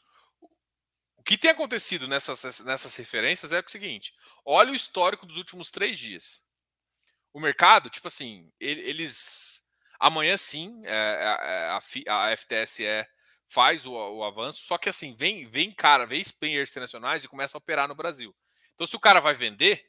que 1.29 1.37
tem 1.37 1.51
acontecido 1.51 2.07
nessas, 2.07 2.59
nessas 2.61 2.95
referências 2.95 3.51
é 3.51 3.59
o 3.59 3.69
seguinte: 3.69 4.15
olha 4.43 4.71
o 4.71 4.75
histórico 4.75 5.27
dos 5.27 5.37
últimos 5.37 5.69
três 5.69 5.99
dias. 5.99 6.43
O 7.31 7.39
mercado, 7.39 7.87
tipo 7.87 8.07
assim, 8.07 8.51
eles. 8.59 9.63
Amanhã 9.99 10.35
sim, 10.37 10.81
é, 10.85 10.91
é, 10.91 12.09
a, 12.09 12.15
a, 12.15 12.25
a 12.29 12.35
FTSE 12.35 13.05
faz 13.47 13.85
o, 13.85 13.91
o, 13.91 14.23
avanço, 14.23 14.61
só 14.61 14.77
que 14.77 14.89
assim, 14.89 15.13
vem, 15.13 15.45
vem 15.45 15.71
cara, 15.71 16.07
vem 16.07 16.23
players 16.39 16.71
internacionais 16.71 17.23
e 17.23 17.27
começa 17.27 17.55
a 17.55 17.59
operar 17.59 17.87
no 17.87 17.93
Brasil. 17.93 18.35
Então, 18.73 18.87
se 18.87 18.95
o 18.95 18.99
cara 18.99 19.19
vai 19.19 19.35
vender, 19.35 19.85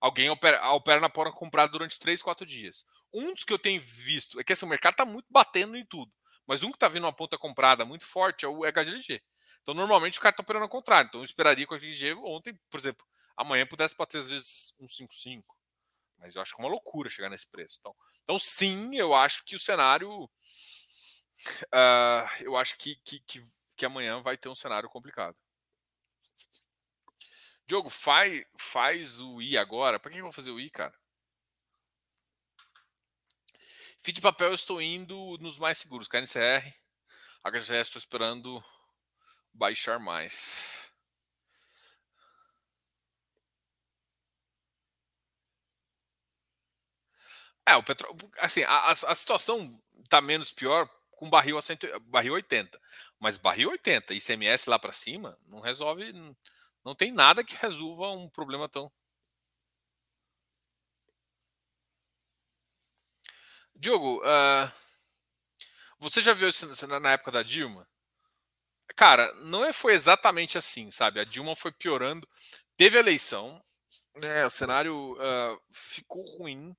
alguém 0.00 0.28
opera, 0.28 0.72
opera 0.72 1.00
na 1.00 1.10
porta 1.10 1.30
comprada 1.30 1.70
durante 1.70 2.00
três, 2.00 2.20
quatro 2.20 2.44
dias. 2.44 2.84
Um 3.12 3.32
dos 3.32 3.44
que 3.44 3.52
eu 3.52 3.58
tenho 3.58 3.80
visto 3.80 4.40
é 4.40 4.44
que 4.44 4.54
assim, 4.54 4.66
o 4.66 4.68
mercado 4.68 4.94
está 4.94 5.04
muito 5.04 5.26
batendo 5.30 5.76
em 5.76 5.84
tudo. 5.86 6.10
Mas 6.46 6.64
um 6.64 6.70
que 6.70 6.76
está 6.76 6.88
vindo 6.88 7.04
uma 7.04 7.12
ponta 7.12 7.38
comprada 7.38 7.84
muito 7.84 8.04
forte 8.04 8.44
é 8.44 8.48
o 8.48 8.62
HGLG. 8.64 9.22
Então, 9.62 9.74
normalmente, 9.74 10.18
o 10.18 10.20
cara 10.20 10.32
está 10.32 10.42
operando 10.42 10.64
ao 10.64 10.68
contrário. 10.68 11.08
Então, 11.08 11.20
eu 11.20 11.24
esperaria 11.24 11.66
que 11.66 11.72
o 11.72 11.76
RG 11.76 12.14
ontem, 12.14 12.58
por 12.68 12.78
exemplo, 12.78 13.06
amanhã 13.36 13.66
pudesse 13.66 13.96
bater 13.96 14.18
às 14.18 14.28
vezes 14.28 14.74
um 14.78 14.86
5,5. 14.86 15.42
Mas 16.18 16.34
eu 16.34 16.42
acho 16.42 16.54
que 16.54 16.60
é 16.60 16.64
uma 16.64 16.70
loucura 16.70 17.08
chegar 17.08 17.30
nesse 17.30 17.46
preço. 17.46 17.78
Então, 17.80 17.94
então 18.22 18.38
sim, 18.38 18.96
eu 18.96 19.14
acho 19.14 19.44
que 19.44 19.56
o 19.56 19.58
cenário. 19.58 20.24
Uh, 20.24 20.30
eu 22.42 22.56
acho 22.56 22.76
que, 22.78 22.96
que, 23.04 23.20
que, 23.20 23.44
que 23.76 23.86
amanhã 23.86 24.20
vai 24.20 24.36
ter 24.36 24.48
um 24.48 24.54
cenário 24.54 24.88
complicado. 24.88 25.36
Diogo, 27.66 27.88
faz, 27.88 28.44
faz 28.58 29.20
o 29.20 29.40
I 29.40 29.56
agora. 29.56 29.98
Para 29.98 30.10
que 30.10 30.18
eu 30.18 30.24
vou 30.24 30.32
fazer 30.32 30.50
o 30.50 30.60
I, 30.60 30.70
cara? 30.70 30.94
Feed 34.00 34.16
de 34.16 34.20
papel 34.20 34.48
eu 34.48 34.54
estou 34.54 34.82
indo 34.82 35.38
nos 35.38 35.58
mais 35.58 35.78
seguros. 35.78 36.08
KNCR, 36.08 36.74
HGS 37.44 37.82
estou 37.82 38.00
esperando 38.00 38.62
baixar 39.54 39.98
mais. 39.98 40.92
É, 47.66 47.76
o 47.76 47.82
petróleo. 47.82 48.16
Assim, 48.38 48.62
a, 48.64 48.90
a 48.90 49.14
situação 49.14 49.80
está 50.04 50.20
menos 50.20 50.50
pior 50.50 50.88
com 51.12 51.30
barril 51.30 51.56
a 51.58 51.62
cento, 51.62 51.86
barril 52.06 52.34
80. 52.34 52.80
Mas 53.20 53.38
barril 53.38 53.70
80, 53.70 54.14
ICMS 54.14 54.68
lá 54.68 54.78
para 54.78 54.92
cima, 54.92 55.38
não 55.46 55.60
resolve. 55.60 56.12
Não 56.84 56.94
tem 56.94 57.12
nada 57.12 57.44
que 57.44 57.54
resolva 57.56 58.10
um 58.10 58.28
problema 58.28 58.68
tão. 58.68 58.90
Diogo, 63.74 64.20
uh, 64.22 64.70
você 65.98 66.20
já 66.20 66.34
viu 66.34 66.48
isso 66.50 66.66
na 67.00 67.12
época 67.12 67.30
da 67.30 67.42
Dilma? 67.42 67.88
Cara, 68.96 69.32
não 69.42 69.64
é, 69.64 69.72
foi 69.72 69.94
exatamente 69.94 70.58
assim, 70.58 70.90
sabe? 70.90 71.20
A 71.20 71.24
Dilma 71.24 71.56
foi 71.56 71.72
piorando. 71.72 72.28
Teve 72.76 72.98
eleição, 72.98 73.60
né, 74.16 74.44
o 74.46 74.50
cenário 74.50 75.12
uh, 75.12 75.60
ficou 75.72 76.22
ruim, 76.36 76.74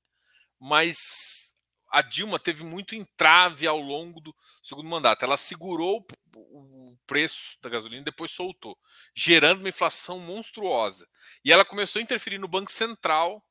mas 0.59 1.55
a 1.91 2.01
Dilma 2.01 2.39
teve 2.39 2.64
muito 2.64 2.95
entrave 2.95 3.68
ao 3.68 3.80
longo 3.80 4.20
do 4.20 4.36
segundo 4.64 4.89
mandato. 4.89 5.24
Ela 5.24 5.38
segurou 5.38 6.05
o 6.36 6.97
preço 7.05 7.57
da 7.61 7.70
gasolina, 7.70 8.03
depois 8.03 8.32
soltou, 8.32 8.78
gerando 9.16 9.59
uma 9.59 9.70
inflação 9.70 10.20
monstruosa. 10.20 11.07
E 11.45 11.51
ela 11.51 11.64
começou 11.64 11.99
a 11.99 12.03
interferir 12.03 12.39
no 12.39 12.47
Banco 12.47 12.72
Central 12.72 13.43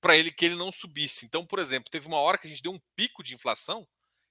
para 0.00 0.16
ele 0.16 0.30
que 0.30 0.46
ele 0.46 0.56
não 0.56 0.72
subisse. 0.72 1.26
Então, 1.26 1.44
por 1.44 1.58
exemplo, 1.58 1.90
teve 1.90 2.06
uma 2.06 2.18
hora 2.18 2.38
que 2.38 2.46
a 2.46 2.50
gente 2.50 2.62
deu 2.62 2.72
um 2.72 2.80
pico 2.96 3.22
de 3.22 3.34
inflação 3.34 3.86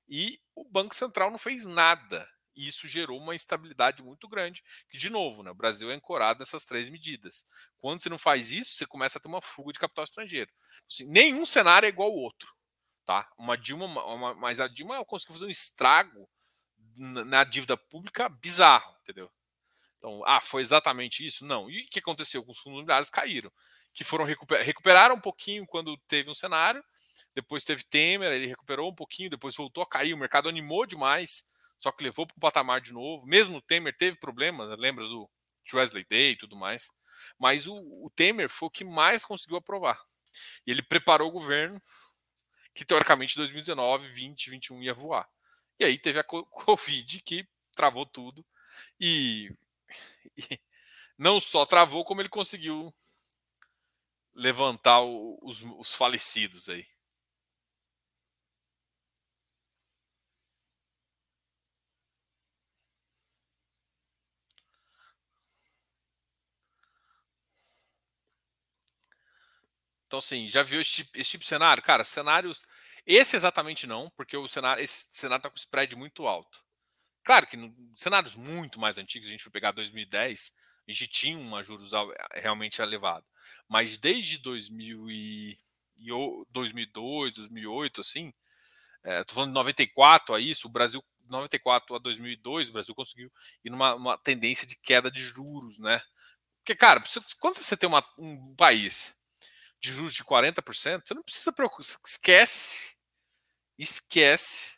e 0.08 0.40
o 0.56 0.66
Banco 0.66 0.96
Central 0.96 1.30
não 1.30 1.38
fez 1.38 1.66
nada. 1.66 2.28
E 2.60 2.68
isso 2.68 2.90
gerou 2.90 3.18
uma 3.18 3.34
instabilidade 3.34 4.04
muito 4.04 4.28
grande, 4.28 4.62
que, 4.90 4.98
de 4.98 5.10
novo, 5.10 5.42
né, 5.42 5.50
o 5.50 5.56
Brasil 5.56 5.90
é 5.90 5.96
ancorado 5.96 6.40
nessas 6.40 6.66
três 6.66 6.90
medidas. 6.90 7.46
Quando 7.78 8.02
você 8.02 8.10
não 8.10 8.18
faz 8.18 8.52
isso, 8.52 8.76
você 8.76 8.86
começa 8.86 9.18
a 9.18 9.22
ter 9.22 9.30
uma 9.30 9.42
fuga 9.42 9.72
de 9.72 9.80
capital 9.80 10.04
estrangeiro. 10.04 10.52
Assim, 10.86 11.06
nenhum 11.06 11.46
cenário 11.46 11.86
é 11.86 11.90
igual 11.90 12.10
ao 12.10 12.18
outro. 12.18 12.54
Tá? 13.06 13.32
Uma 13.38 13.58
Dilma, 13.58 13.86
uma, 14.04 14.34
mas 14.34 14.60
a 14.60 14.68
Dilma 14.68 15.06
conseguiu 15.06 15.36
fazer 15.36 15.46
um 15.46 15.50
estrago 15.50 16.30
na, 16.98 17.46
dívida 17.46 17.78
pública 17.78 18.28
bizarro, 18.28 18.94
entendeu? 19.04 19.32
Então, 19.98 20.22
ah, 20.26 20.42
foi 20.42 20.62
exatamente 20.62 21.26
isso? 21.26 21.46
Não. 21.46 21.72
E 21.72 21.84
o 21.84 21.88
que 21.88 22.00
aconteceu 22.00 22.44
os 22.46 22.58
fundos 22.58 22.80
imobiliários? 22.80 23.10
Caíram. 23.10 23.52
Que 23.94 24.04
foram 24.04 24.26
recuperar, 24.26 24.66
recuperaram 24.66 25.16
um 25.16 25.22
pouquinho 25.22 25.66
quando 25.66 25.96
teve 26.10 26.30
um 26.30 26.36
cenário, 26.36 26.84
depois 27.34 27.64
teve 27.64 27.86
Temer, 27.86 28.34
ele 28.34 28.48
recuperou 28.48 28.90
um 28.90 28.96
pouquinho, 28.96 29.30
depois 29.30 29.56
voltou 29.56 29.82
a 29.82 29.88
cair, 29.88 30.14
o 30.14 30.18
mercado 30.18 30.50
animou 30.50 30.86
demais, 30.86 31.46
só 31.80 31.92
que 31.92 32.04
levou 32.04 32.28
para 32.28 32.36
o 32.36 32.40
patamar 32.40 32.82
de 32.82 32.94
novo. 32.94 33.26
Mesmo 33.26 33.58
o 33.58 33.62
Temer 33.62 33.96
teve 33.96 34.18
problemas, 34.18 34.78
lembra 34.78 35.06
do 35.08 35.30
Wesley 35.74 36.06
Day 36.10 36.32
e 36.32 36.38
tudo 36.38 36.56
mais. 36.56 36.90
Mas 37.38 37.68
o, 37.68 37.76
o 37.76 38.10
Temer 38.16 38.50
foi 38.50 38.68
o 38.68 38.72
que 38.72 38.84
mais 38.84 39.26
conseguiu 39.26 39.58
aprovar. 39.58 40.02
E 40.66 40.72
ele 40.72 40.82
preparou 40.82 41.30
o 41.30 41.32
governo 41.32 41.82
que 42.74 42.86
teoricamente 42.86 43.36
2019, 43.36 44.08
20, 44.08 44.50
21 44.50 44.84
ia 44.84 44.94
voar. 44.94 45.28
E 45.80 45.86
aí 45.86 45.98
teve 45.98 46.20
a 46.20 46.24
Covid 46.24 47.22
que 47.22 47.48
travou 47.76 48.06
tudo 48.06 48.46
e, 49.00 49.50
e 50.38 50.60
não 51.18 51.40
só 51.40 51.66
travou, 51.66 52.06
como 52.06 52.22
ele 52.22 52.30
conseguiu 52.30 52.94
levantar 54.34 55.02
os, 55.02 55.62
os 55.62 55.94
falecidos 55.94 56.70
aí. 56.70 56.86
Então, 70.10 70.18
assim, 70.18 70.48
já 70.50 70.64
viu 70.64 70.82
esse 70.82 70.92
tipo, 70.92 71.20
esse 71.20 71.30
tipo 71.30 71.44
de 71.44 71.48
cenário? 71.48 71.84
Cara, 71.84 72.04
cenários. 72.04 72.66
Esse 73.06 73.36
exatamente 73.36 73.86
não, 73.86 74.10
porque 74.18 74.36
o 74.36 74.48
cenário, 74.48 74.84
esse 74.84 75.06
cenário 75.12 75.40
está 75.40 75.52
com 75.52 75.56
spread 75.56 75.96
muito 75.96 76.26
alto. 76.28 76.64
Claro 77.24 77.46
que 77.46 77.56
no, 77.56 77.72
cenários 77.96 78.36
muito 78.36 78.80
mais 78.80 78.98
antigos, 78.98 79.28
a 79.28 79.32
gente 79.32 79.44
foi 79.44 79.52
pegar 79.52 79.72
2010, 79.72 80.52
a 80.88 80.92
gente 80.92 81.08
tinha 81.08 81.38
uma 81.38 81.62
juros 81.62 81.92
realmente 82.34 82.82
elevado. 82.82 83.24
Mas 83.68 84.00
desde 84.00 84.40
2000 84.40 85.12
e, 85.12 85.60
2002, 86.50 87.36
2008, 87.36 88.02
assim, 88.02 88.34
é, 89.04 89.24
tô 89.24 89.36
falando 89.36 89.52
de 89.52 89.56
94 89.56 90.34
a 90.34 90.40
isso, 90.40 90.68
o 90.68 90.72
Brasil, 90.72 91.04
94 91.28 91.96
a 91.96 92.00
2002, 92.00 92.70
o 92.70 92.74
Brasil 92.74 92.96
conseguiu 92.96 93.32
ir 93.64 93.70
numa 93.70 94.18
tendência 94.18 94.66
de 94.66 94.76
queda 94.76 95.12
de 95.12 95.22
juros, 95.22 95.78
né? 95.78 96.02
Porque, 96.58 96.76
cara, 96.76 97.04
quando 97.40 97.58
você 97.58 97.78
tem 97.78 97.88
uma, 97.88 98.04
um 98.18 98.56
país 98.56 99.19
de 99.80 99.92
juros 99.92 100.14
de 100.14 100.24
40%, 100.24 101.04
você 101.06 101.14
não 101.14 101.24
precisa 101.24 101.52
preocupar. 101.52 101.86
Esquece. 102.06 102.98
Esquece. 103.78 104.78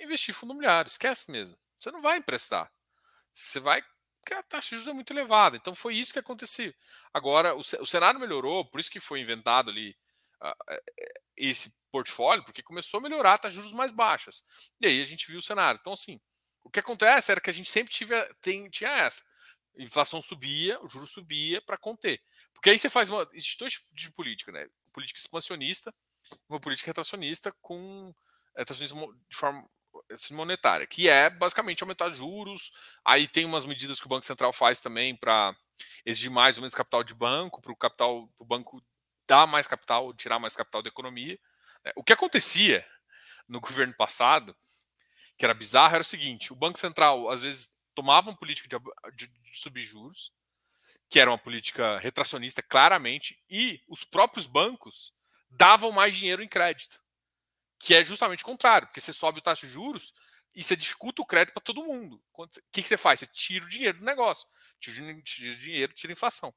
Investir 0.00 0.30
em 0.30 0.38
fundo 0.38 0.52
imobiliário. 0.52 0.88
Esquece 0.88 1.30
mesmo. 1.30 1.58
Você 1.78 1.90
não 1.90 2.00
vai 2.00 2.18
emprestar. 2.18 2.72
Você 3.34 3.58
vai. 3.58 3.82
Porque 4.20 4.34
a 4.34 4.42
taxa 4.42 4.70
de 4.70 4.76
juros 4.76 4.88
é 4.88 4.92
muito 4.92 5.12
elevada. 5.12 5.56
Então 5.56 5.74
foi 5.74 5.96
isso 5.96 6.12
que 6.12 6.18
aconteceu. 6.18 6.72
Agora, 7.12 7.54
o, 7.56 7.62
cenário 7.62 8.20
melhorou, 8.20 8.64
por 8.64 8.78
isso 8.78 8.90
que 8.90 9.00
foi 9.00 9.20
inventado 9.20 9.70
ali 9.70 9.96
esse 11.36 11.72
portfólio, 11.90 12.44
porque 12.44 12.62
começou 12.62 12.98
a 12.98 13.02
melhorar 13.02 13.38
de 13.38 13.50
juros 13.50 13.72
mais 13.72 13.90
baixas. 13.90 14.44
E 14.80 14.86
aí 14.86 15.02
a 15.02 15.04
gente 15.04 15.26
viu 15.26 15.38
o 15.38 15.42
cenário. 15.42 15.78
Então, 15.80 15.92
assim, 15.92 16.20
o 16.64 16.70
que 16.70 16.80
acontece 16.80 17.30
era 17.30 17.40
que 17.40 17.50
a 17.50 17.52
gente 17.52 17.70
sempre 17.70 17.92
tive, 17.92 18.14
tem, 18.40 18.68
tinha 18.70 18.90
essa 18.90 19.22
inflação 19.78 20.20
subia, 20.20 20.80
o 20.82 20.88
juro 20.88 21.06
subia 21.06 21.60
para 21.62 21.78
conter. 21.78 22.20
Porque 22.52 22.70
aí 22.70 22.78
você 22.78 22.90
faz 22.90 23.08
uma. 23.08 23.28
Existe 23.32 23.58
dois 23.58 23.72
tipos 23.72 23.88
de 23.92 24.12
política, 24.12 24.52
né? 24.52 24.68
Política 24.92 25.18
expansionista 25.18 25.92
uma 26.48 26.60
política 26.60 26.88
retracionista 26.88 27.52
com 27.60 28.14
retracionismo 28.56 29.14
de 29.28 29.36
forma 29.36 29.68
monetária, 30.30 30.86
que 30.86 31.08
é 31.08 31.28
basicamente 31.28 31.82
aumentar 31.82 32.10
juros. 32.10 32.72
Aí 33.04 33.26
tem 33.28 33.44
umas 33.44 33.64
medidas 33.64 34.00
que 34.00 34.06
o 34.06 34.08
Banco 34.08 34.24
Central 34.24 34.52
faz 34.52 34.80
também 34.80 35.14
para 35.14 35.54
exigir 36.04 36.30
mais 36.30 36.56
ou 36.56 36.62
menos 36.62 36.74
capital 36.74 37.02
de 37.02 37.14
banco, 37.14 37.60
para 37.60 37.72
o 37.72 37.76
capital, 37.76 38.28
o 38.38 38.44
banco 38.44 38.82
dar 39.26 39.46
mais 39.46 39.66
capital, 39.66 40.12
tirar 40.14 40.38
mais 40.38 40.56
capital 40.56 40.82
da 40.82 40.88
economia. 40.88 41.38
Né? 41.84 41.92
O 41.96 42.02
que 42.02 42.12
acontecia 42.12 42.86
no 43.48 43.60
governo 43.60 43.94
passado, 43.94 44.56
que 45.36 45.44
era 45.44 45.54
bizarro, 45.54 45.94
era 45.94 46.02
o 46.02 46.04
seguinte: 46.04 46.52
o 46.52 46.56
Banco 46.56 46.78
Central 46.78 47.30
às 47.30 47.42
vezes 47.42 47.70
tomavam 47.94 48.34
política 48.34 48.68
de, 48.68 49.16
de, 49.16 49.26
de 49.26 49.58
subir 49.58 49.82
juros, 49.82 50.32
que 51.08 51.20
era 51.20 51.30
uma 51.30 51.38
política 51.38 51.98
retracionista 51.98 52.62
claramente, 52.62 53.42
e 53.50 53.82
os 53.88 54.04
próprios 54.04 54.46
bancos 54.46 55.14
davam 55.50 55.92
mais 55.92 56.14
dinheiro 56.14 56.42
em 56.42 56.48
crédito, 56.48 57.00
que 57.78 57.94
é 57.94 58.02
justamente 58.02 58.42
o 58.42 58.46
contrário, 58.46 58.88
porque 58.88 59.00
você 59.00 59.12
sobe 59.12 59.38
o 59.38 59.42
taxa 59.42 59.66
de 59.66 59.72
juros 59.72 60.14
e 60.54 60.62
você 60.62 60.76
dificulta 60.76 61.22
o 61.22 61.26
crédito 61.26 61.54
para 61.54 61.62
todo 61.62 61.84
mundo. 61.84 62.22
O 62.32 62.46
que, 62.70 62.82
que 62.82 62.88
você 62.88 62.96
faz? 62.96 63.20
Você 63.20 63.26
tira 63.26 63.64
o 63.64 63.68
dinheiro 63.68 63.98
do 63.98 64.04
negócio, 64.04 64.46
tira 64.80 65.02
o 65.02 65.22
dinheiro, 65.22 65.92
tira 65.92 66.12
a 66.12 66.14
inflação. 66.14 66.54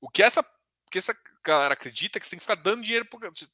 O 0.00 0.08
que 0.08 0.22
essa, 0.22 0.44
que 0.90 0.98
essa 0.98 1.16
galera 1.42 1.74
acredita 1.74 2.18
é 2.18 2.20
que 2.20 2.26
você 2.26 2.30
tem 2.30 2.38
que 2.38 2.44
ficar 2.44 2.54
dando 2.54 2.82
dinheiro, 2.82 3.08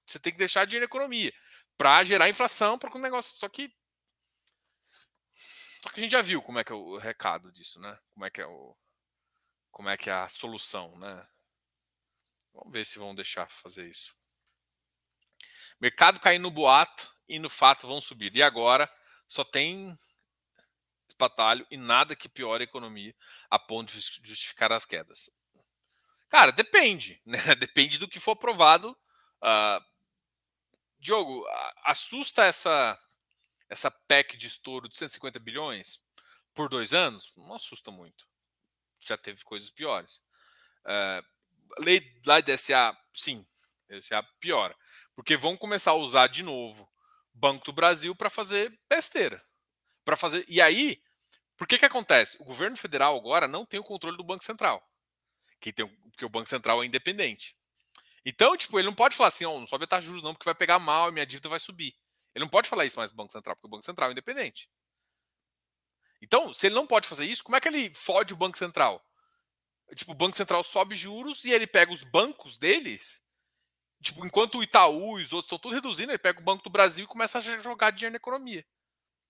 você 0.07 0.18
tem 0.18 0.32
que 0.32 0.39
deixar 0.39 0.64
dinheiro 0.64 0.85
na 0.85 0.91
economia 0.91 1.32
para 1.76 2.05
gerar 2.05 2.28
inflação 2.28 2.78
para 2.78 2.95
o 2.95 3.01
negócio. 3.01 3.39
Só 3.39 3.49
que 3.49 3.72
só 5.85 5.91
que 5.91 6.01
a 6.01 6.03
gente 6.03 6.12
já 6.12 6.22
viu 6.22 6.41
como 6.41 6.59
é 6.59 6.64
que 6.64 6.72
é 6.72 6.74
o 6.74 6.97
recado 6.97 7.53
disso, 7.53 7.78
né? 7.78 7.99
Como 8.14 8.24
é 8.24 8.30
que 8.30 8.41
é 8.41 8.47
o 8.47 8.74
como 9.70 9.91
é 9.91 9.99
que 9.99 10.09
é 10.09 10.14
a 10.14 10.26
solução, 10.30 10.97
né? 10.97 11.28
Vamos 12.55 12.72
ver 12.72 12.87
se 12.87 12.99
vão 12.99 13.14
deixar 13.14 13.47
fazer 13.51 13.87
isso. 13.87 14.16
Mercado 15.78 16.20
caindo 16.20 16.45
no 16.45 16.51
boato 16.51 17.14
e 17.28 17.39
no 17.39 17.51
fato 17.51 17.87
vão 17.87 18.01
subir. 18.01 18.35
E 18.35 18.43
agora 18.43 18.91
só 19.28 19.45
tem 19.45 19.99
espatalho 21.07 21.66
e 21.70 21.76
nada 21.76 22.16
que 22.16 22.30
piore 22.30 22.64
a 22.64 22.64
economia 22.64 23.14
a 23.51 23.59
ponto 23.59 23.93
de 23.93 24.01
justificar 24.01 24.72
as 24.72 24.87
quedas. 24.87 25.28
Cara, 26.30 26.51
depende, 26.51 27.20
né? 27.26 27.55
Depende 27.57 27.99
do 27.99 28.09
que 28.09 28.18
for 28.18 28.30
aprovado. 28.30 28.97
Uh, 29.43 29.85
Diogo, 30.99 31.47
assusta 31.85 32.43
essa 32.45 32.99
essa 33.69 33.91
PEC 33.91 34.37
de 34.37 34.47
estouro 34.47 34.89
de 34.89 34.97
150 34.97 35.39
bilhões 35.39 36.01
por 36.55 36.69
dois 36.69 36.93
anos, 36.93 37.33
não 37.37 37.55
assusta 37.55 37.91
muito. 37.91 38.27
Já 39.01 39.17
teve 39.17 39.43
coisas 39.43 39.71
piores. 39.71 40.23
Uh, 40.85 41.83
lei 41.83 42.21
lá 42.25 42.41
de 42.41 42.57
SA, 42.57 42.97
sim, 43.12 43.47
SA 44.01 44.23
piora. 44.39 44.77
Porque 45.15 45.37
vão 45.37 45.57
começar 45.57 45.93
a 45.93 45.95
usar 45.95 46.29
de 46.29 46.43
novo 46.43 46.91
Banco 47.33 47.65
do 47.65 47.73
Brasil 47.73 48.15
para 48.15 48.31
fazer 48.31 48.79
besteira. 48.89 49.45
para 50.05 50.17
fazer 50.17 50.45
E 50.49 50.61
aí, 50.61 51.03
por 51.57 51.67
que, 51.67 51.79
que 51.79 51.85
acontece? 51.85 52.37
O 52.41 52.45
governo 52.45 52.77
federal 52.77 53.17
agora 53.17 53.49
não 53.49 53.67
tem 53.67 53.81
o 53.81 53.85
controle 53.85 54.17
do 54.17 54.25
Banco 54.25 54.45
Central. 54.45 54.87
Quem 55.61 55.73
tem, 55.73 55.87
porque 56.11 56.25
o 56.25 56.29
Banco 56.29 56.49
Central 56.49 56.83
é 56.83 56.87
independente. 56.87 57.57
Então, 58.25 58.57
tipo, 58.57 58.79
ele 58.79 58.87
não 58.87 58.95
pode 58.95 59.17
falar 59.17 59.29
assim, 59.29 59.45
oh, 59.45 59.59
não 59.59 59.67
sobe 59.67 59.85
a 59.85 59.87
taxa 59.87 60.03
de 60.03 60.07
juros 60.09 60.23
não, 60.23 60.33
porque 60.33 60.45
vai 60.45 60.55
pegar 60.55 60.79
mal 60.79 61.09
e 61.09 61.12
minha 61.12 61.27
dívida 61.27 61.49
vai 61.49 61.61
subir. 61.61 61.95
Ele 62.35 62.45
não 62.45 62.51
pode 62.51 62.68
falar 62.68 62.85
isso 62.85 62.99
mais 62.99 63.11
do 63.11 63.16
Banco 63.16 63.32
Central, 63.32 63.55
porque 63.57 63.66
o 63.66 63.70
Banco 63.70 63.85
Central 63.85 64.09
é 64.09 64.12
independente. 64.12 64.68
Então, 66.20 66.55
se 66.55 66.66
ele 66.66 66.74
não 66.74 66.87
pode 66.87 67.07
fazer 67.07 67.26
isso, 67.26 67.45
como 67.45 67.57
é 67.57 67.61
que 67.61 67.68
ele 67.68 67.93
fode 67.93 68.32
o 68.32 68.37
Banco 68.37 68.57
Central? 68.57 69.05
Tipo, 69.95 70.12
o 70.12 70.16
Banco 70.16 70.37
Central 70.37 70.64
sobe 70.64 70.97
juros 70.97 71.45
e 71.45 71.51
ele 71.51 71.66
pega 71.66 71.93
os 71.93 72.03
bancos 72.03 72.59
deles. 72.59 73.22
Tipo, 74.03 74.26
enquanto 74.26 74.59
o 74.59 74.62
Itaú 74.62 75.18
e 75.18 75.22
os 75.22 75.32
outros 75.32 75.47
estão 75.47 75.59
tudo 75.59 75.74
reduzindo, 75.74 76.11
ele 76.11 76.18
pega 76.18 76.41
o 76.41 76.43
Banco 76.43 76.64
do 76.64 76.70
Brasil 76.70 77.05
e 77.05 77.09
começa 77.09 77.39
a 77.39 77.41
jogar 77.41 77.91
dinheiro 77.91 78.12
na 78.12 78.16
economia. 78.16 78.66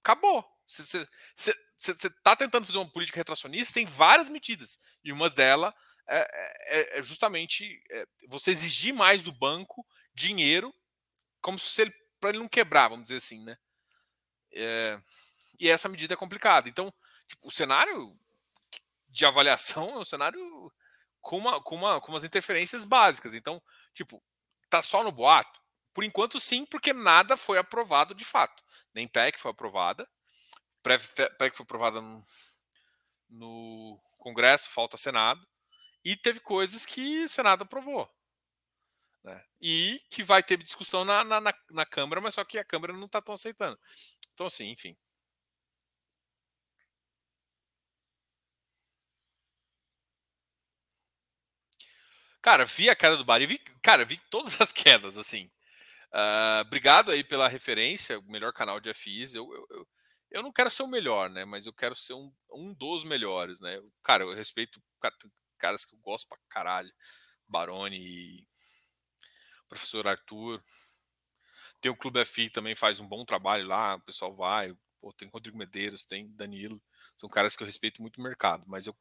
Acabou. 0.02 0.44
Você 0.66 1.06
está 1.78 2.34
tentando 2.34 2.64
fazer 2.66 2.78
uma 2.78 2.90
política 2.90 3.18
retracionista, 3.18 3.74
tem 3.74 3.86
várias 3.86 4.28
medidas. 4.28 4.78
E 5.02 5.12
uma 5.12 5.28
delas 5.28 5.74
é, 6.08 6.26
é, 6.68 6.98
é 6.98 7.02
justamente 7.02 7.82
é, 7.90 8.06
você 8.28 8.50
exigir 8.50 8.94
mais 8.94 9.22
do 9.22 9.32
banco 9.32 9.86
dinheiro, 10.14 10.74
como 11.40 11.58
se 11.58 11.82
ele 11.82 11.94
para 12.24 12.30
ele 12.30 12.38
não 12.38 12.48
quebrar, 12.48 12.88
vamos 12.88 13.04
dizer 13.04 13.16
assim, 13.16 13.44
né? 13.44 13.58
É, 14.54 14.98
e 15.60 15.68
essa 15.68 15.90
medida 15.90 16.14
é 16.14 16.16
complicada. 16.16 16.70
Então, 16.70 16.90
tipo, 17.28 17.46
o 17.46 17.50
cenário 17.50 18.18
de 19.10 19.26
avaliação 19.26 19.90
é 19.90 19.98
um 19.98 20.04
cenário 20.06 20.40
com, 21.20 21.36
uma, 21.36 21.62
com, 21.62 21.76
uma, 21.76 22.00
com 22.00 22.12
umas 22.12 22.24
interferências 22.24 22.86
básicas. 22.86 23.34
Então, 23.34 23.62
tipo, 23.92 24.24
tá 24.70 24.80
só 24.80 25.02
no 25.02 25.12
boato? 25.12 25.60
Por 25.92 26.02
enquanto, 26.02 26.40
sim, 26.40 26.64
porque 26.64 26.94
nada 26.94 27.36
foi 27.36 27.58
aprovado 27.58 28.14
de 28.14 28.24
fato. 28.24 28.64
Nem 28.94 29.06
PEC 29.06 29.38
foi 29.38 29.50
aprovada. 29.50 30.08
PEC 30.82 31.54
foi 31.54 31.64
aprovada 31.64 32.00
no, 32.00 32.24
no 33.28 34.00
Congresso, 34.16 34.70
falta 34.70 34.96
Senado. 34.96 35.46
E 36.02 36.16
teve 36.16 36.40
coisas 36.40 36.86
que 36.86 37.24
o 37.24 37.28
Senado 37.28 37.64
aprovou. 37.64 38.10
Né? 39.24 39.42
E 39.60 40.02
que 40.10 40.22
vai 40.22 40.42
ter 40.42 40.58
discussão 40.62 41.04
na, 41.04 41.24
na, 41.24 41.40
na, 41.40 41.86
Câmara, 41.86 42.20
mas 42.20 42.34
só 42.34 42.44
que 42.44 42.58
a 42.58 42.64
Câmara 42.64 42.92
não 42.92 43.06
está 43.06 43.22
tão 43.22 43.34
aceitando. 43.34 43.78
Então, 44.34 44.46
assim, 44.46 44.70
enfim. 44.70 44.96
Cara, 52.42 52.66
vi 52.66 52.90
a 52.90 52.94
queda 52.94 53.16
do 53.16 53.24
Bari, 53.24 53.46
vi, 53.46 53.58
cara, 53.82 54.04
vi 54.04 54.18
todas 54.30 54.60
as 54.60 54.70
quedas, 54.72 55.16
assim. 55.16 55.50
Uh, 56.12 56.60
obrigado 56.60 57.10
aí 57.10 57.24
pela 57.24 57.48
referência, 57.48 58.18
o 58.18 58.30
melhor 58.30 58.52
canal 58.52 58.78
de 58.78 58.92
FIs. 58.92 59.34
Eu, 59.34 59.50
eu, 59.54 59.66
eu, 59.70 59.88
eu, 60.30 60.42
não 60.42 60.52
quero 60.52 60.70
ser 60.70 60.82
o 60.82 60.86
melhor, 60.86 61.30
né? 61.30 61.46
Mas 61.46 61.64
eu 61.66 61.72
quero 61.72 61.94
ser 61.96 62.12
um, 62.12 62.30
um 62.52 62.74
dos 62.74 63.02
melhores, 63.04 63.60
né? 63.60 63.80
Cara, 64.02 64.24
eu 64.24 64.34
respeito 64.34 64.80
caras 65.58 65.86
que 65.86 65.94
eu 65.94 65.98
gosto 66.00 66.28
pra 66.28 66.38
caralho. 66.50 66.92
Baroni 67.48 67.96
e 67.98 68.46
professor 69.74 70.06
Arthur. 70.06 70.62
Tem 71.80 71.90
o 71.90 71.96
Clube 71.96 72.24
FI 72.24 72.48
também 72.48 72.74
faz 72.74 73.00
um 73.00 73.06
bom 73.06 73.24
trabalho 73.24 73.66
lá, 73.66 73.96
o 73.96 74.00
pessoal 74.00 74.34
vai. 74.34 74.74
Pô, 75.00 75.12
tem 75.12 75.28
Rodrigo 75.28 75.58
Medeiros, 75.58 76.04
tem 76.04 76.30
Danilo. 76.30 76.80
São 77.16 77.28
caras 77.28 77.56
que 77.56 77.62
eu 77.62 77.66
respeito 77.66 78.00
muito 78.00 78.20
o 78.20 78.22
mercado, 78.22 78.64
mas 78.66 78.86
eu 78.86 78.96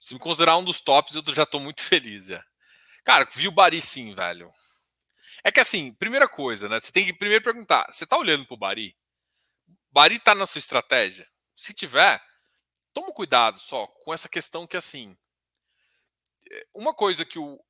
se 0.00 0.14
me 0.14 0.20
considerar 0.20 0.56
um 0.56 0.64
dos 0.64 0.80
tops, 0.80 1.14
eu 1.14 1.22
já 1.32 1.46
tô 1.46 1.60
muito 1.60 1.80
feliz 1.86 2.26
já. 2.26 2.44
Cara, 3.04 3.26
vi 3.32 3.46
o 3.46 3.52
Bari 3.52 3.80
sim, 3.80 4.14
velho. 4.14 4.52
É 5.44 5.52
que 5.52 5.60
assim, 5.60 5.92
primeira 5.94 6.28
coisa, 6.28 6.68
né? 6.68 6.80
Você 6.80 6.92
tem 6.92 7.06
que 7.06 7.12
primeiro 7.12 7.44
perguntar: 7.44 7.86
você 7.90 8.04
tá 8.04 8.16
olhando 8.18 8.44
pro 8.44 8.56
Bari? 8.56 8.96
Bari 9.90 10.18
tá 10.18 10.34
na 10.34 10.46
sua 10.46 10.58
estratégia? 10.58 11.28
Se 11.56 11.72
tiver, 11.72 12.20
toma 12.92 13.12
cuidado 13.12 13.60
só 13.60 13.86
com 13.86 14.12
essa 14.12 14.28
questão 14.28 14.66
que 14.66 14.76
assim. 14.76 15.16
Eh, 16.50 16.66
uma 16.74 16.92
coisa 16.92 17.24
que 17.24 17.38
o, 17.38 17.62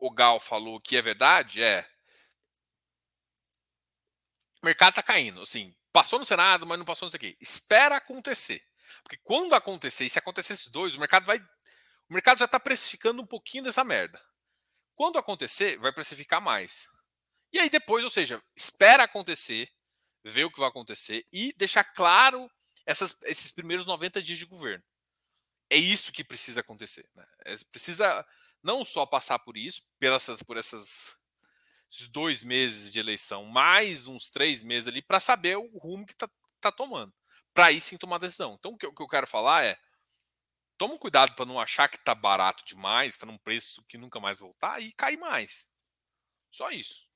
o 0.00 0.10
Gal 0.10 0.40
falou 0.40 0.80
que 0.80 0.96
é 0.96 1.02
verdade 1.02 1.62
é. 1.62 1.88
O 4.62 4.66
mercado 4.66 4.94
tá 4.94 5.02
caindo, 5.02 5.42
assim, 5.42 5.74
passou 5.92 6.18
no 6.18 6.24
Senado, 6.24 6.66
mas 6.66 6.78
não 6.78 6.84
passou 6.84 7.06
não 7.06 7.10
sei 7.10 7.18
o 7.18 7.20
quê. 7.20 7.36
Espera 7.40 7.96
acontecer. 7.96 8.62
Porque 9.02 9.16
quando 9.18 9.54
acontecer, 9.54 10.04
e 10.04 10.10
se 10.10 10.18
acontecer 10.18 10.54
esses 10.54 10.68
dois, 10.68 10.94
o 10.94 11.00
mercado 11.00 11.24
vai. 11.24 11.38
O 12.08 12.12
mercado 12.12 12.38
já 12.38 12.44
está 12.44 12.58
precificando 12.58 13.22
um 13.22 13.26
pouquinho 13.26 13.64
dessa 13.64 13.84
merda. 13.84 14.20
Quando 14.94 15.18
acontecer, 15.18 15.78
vai 15.78 15.92
precificar 15.92 16.40
mais. 16.40 16.88
E 17.52 17.58
aí 17.58 17.70
depois, 17.70 18.04
ou 18.04 18.10
seja, 18.10 18.42
espera 18.54 19.04
acontecer, 19.04 19.70
ver 20.24 20.44
o 20.44 20.50
que 20.50 20.60
vai 20.60 20.68
acontecer 20.68 21.26
e 21.32 21.54
deixar 21.56 21.84
claro 21.84 22.50
essas, 22.84 23.16
esses 23.22 23.50
primeiros 23.50 23.86
90 23.86 24.20
dias 24.22 24.38
de 24.38 24.44
governo. 24.44 24.84
É 25.70 25.76
isso 25.76 26.12
que 26.12 26.24
precisa 26.24 26.60
acontecer. 26.60 27.08
Né? 27.14 27.26
É, 27.44 27.56
precisa 27.70 28.26
não 28.62 28.84
só 28.84 29.06
passar 29.06 29.38
por 29.38 29.56
isso, 29.56 29.82
pelas, 29.98 30.42
por 30.42 30.56
essas, 30.56 31.16
esses 31.90 32.08
dois 32.08 32.42
meses 32.42 32.92
de 32.92 32.98
eleição, 32.98 33.44
mais 33.44 34.06
uns 34.06 34.30
três 34.30 34.62
meses 34.62 34.88
ali, 34.88 35.02
para 35.02 35.20
saber 35.20 35.56
o 35.56 35.78
rumo 35.78 36.06
que 36.06 36.12
está 36.12 36.28
tá 36.60 36.70
tomando. 36.70 37.12
Para 37.54 37.66
aí 37.66 37.80
sim 37.80 37.96
tomar 37.96 38.18
decisão. 38.18 38.54
Então, 38.58 38.72
o 38.72 38.78
que, 38.78 38.86
o 38.86 38.94
que 38.94 39.02
eu 39.02 39.08
quero 39.08 39.26
falar 39.26 39.64
é 39.64 39.78
toma 40.78 40.98
cuidado 40.98 41.34
para 41.34 41.44
não 41.44 41.60
achar 41.60 41.88
que 41.88 41.96
está 41.96 42.14
barato 42.14 42.64
demais, 42.64 43.12
está 43.12 43.26
num 43.26 43.36
preço 43.36 43.84
que 43.86 43.98
nunca 43.98 44.18
mais 44.18 44.38
voltar 44.38 44.80
e 44.80 44.92
cair 44.92 45.18
mais. 45.18 45.68
Só 46.50 46.70
isso. 46.70 47.06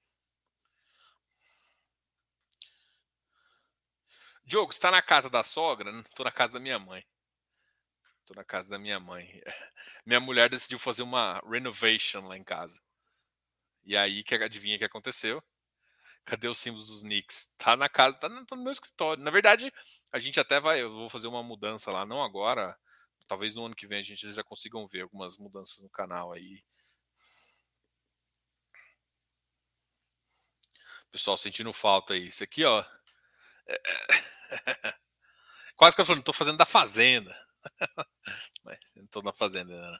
Diogo, 4.44 4.70
está 4.70 4.90
na 4.90 5.00
casa 5.00 5.30
da 5.30 5.42
sogra? 5.42 5.90
Estou 6.00 6.24
na 6.24 6.32
casa 6.32 6.52
da 6.52 6.60
minha 6.60 6.78
mãe. 6.78 7.02
Estou 8.24 8.36
na 8.36 8.44
casa 8.44 8.70
da 8.70 8.78
minha 8.78 8.98
mãe. 8.98 9.42
Minha 10.06 10.18
mulher 10.18 10.48
decidiu 10.48 10.78
fazer 10.78 11.02
uma 11.02 11.42
renovation 11.46 12.26
lá 12.26 12.38
em 12.38 12.44
casa. 12.44 12.80
E 13.84 13.96
aí, 13.96 14.24
que 14.24 14.34
adivinha 14.34 14.76
o 14.76 14.78
que 14.78 14.84
aconteceu? 14.84 15.42
Cadê 16.24 16.48
os 16.48 16.58
símbolos 16.58 16.88
dos 16.88 17.02
Knicks? 17.02 17.52
Tá 17.58 17.76
na 17.76 17.88
casa, 17.88 18.16
tá 18.18 18.28
no, 18.30 18.46
tá 18.46 18.56
meu 18.56 18.72
escritório. 18.72 19.22
Na 19.22 19.30
verdade, 19.30 19.72
a 20.10 20.18
gente 20.18 20.40
até 20.40 20.58
vai, 20.58 20.80
eu 20.82 20.90
vou 20.90 21.10
fazer 21.10 21.28
uma 21.28 21.42
mudança 21.42 21.92
lá, 21.92 22.06
não 22.06 22.22
agora, 22.22 22.78
talvez 23.28 23.54
no 23.54 23.66
ano 23.66 23.76
que 23.76 23.86
vem 23.86 24.00
a 24.00 24.02
gente 24.02 24.32
já 24.32 24.42
consigam 24.42 24.88
ver 24.88 25.02
algumas 25.02 25.38
mudanças 25.38 25.82
no 25.82 25.90
canal 25.90 26.32
aí. 26.32 26.64
Pessoal 31.12 31.36
sentindo 31.36 31.72
falta 31.72 32.14
aí. 32.14 32.28
Isso 32.28 32.42
aqui, 32.42 32.64
ó. 32.64 32.84
É... 33.68 33.80
quase 35.76 35.94
que 35.94 36.02
eu 36.02 36.16
não 36.16 36.22
tô 36.22 36.32
fazendo 36.32 36.56
da 36.58 36.66
fazenda. 36.66 37.43
Mas 38.64 38.78
tô 39.10 39.22
na 39.22 39.32
fazenda, 39.32 39.90
né? 39.90 39.98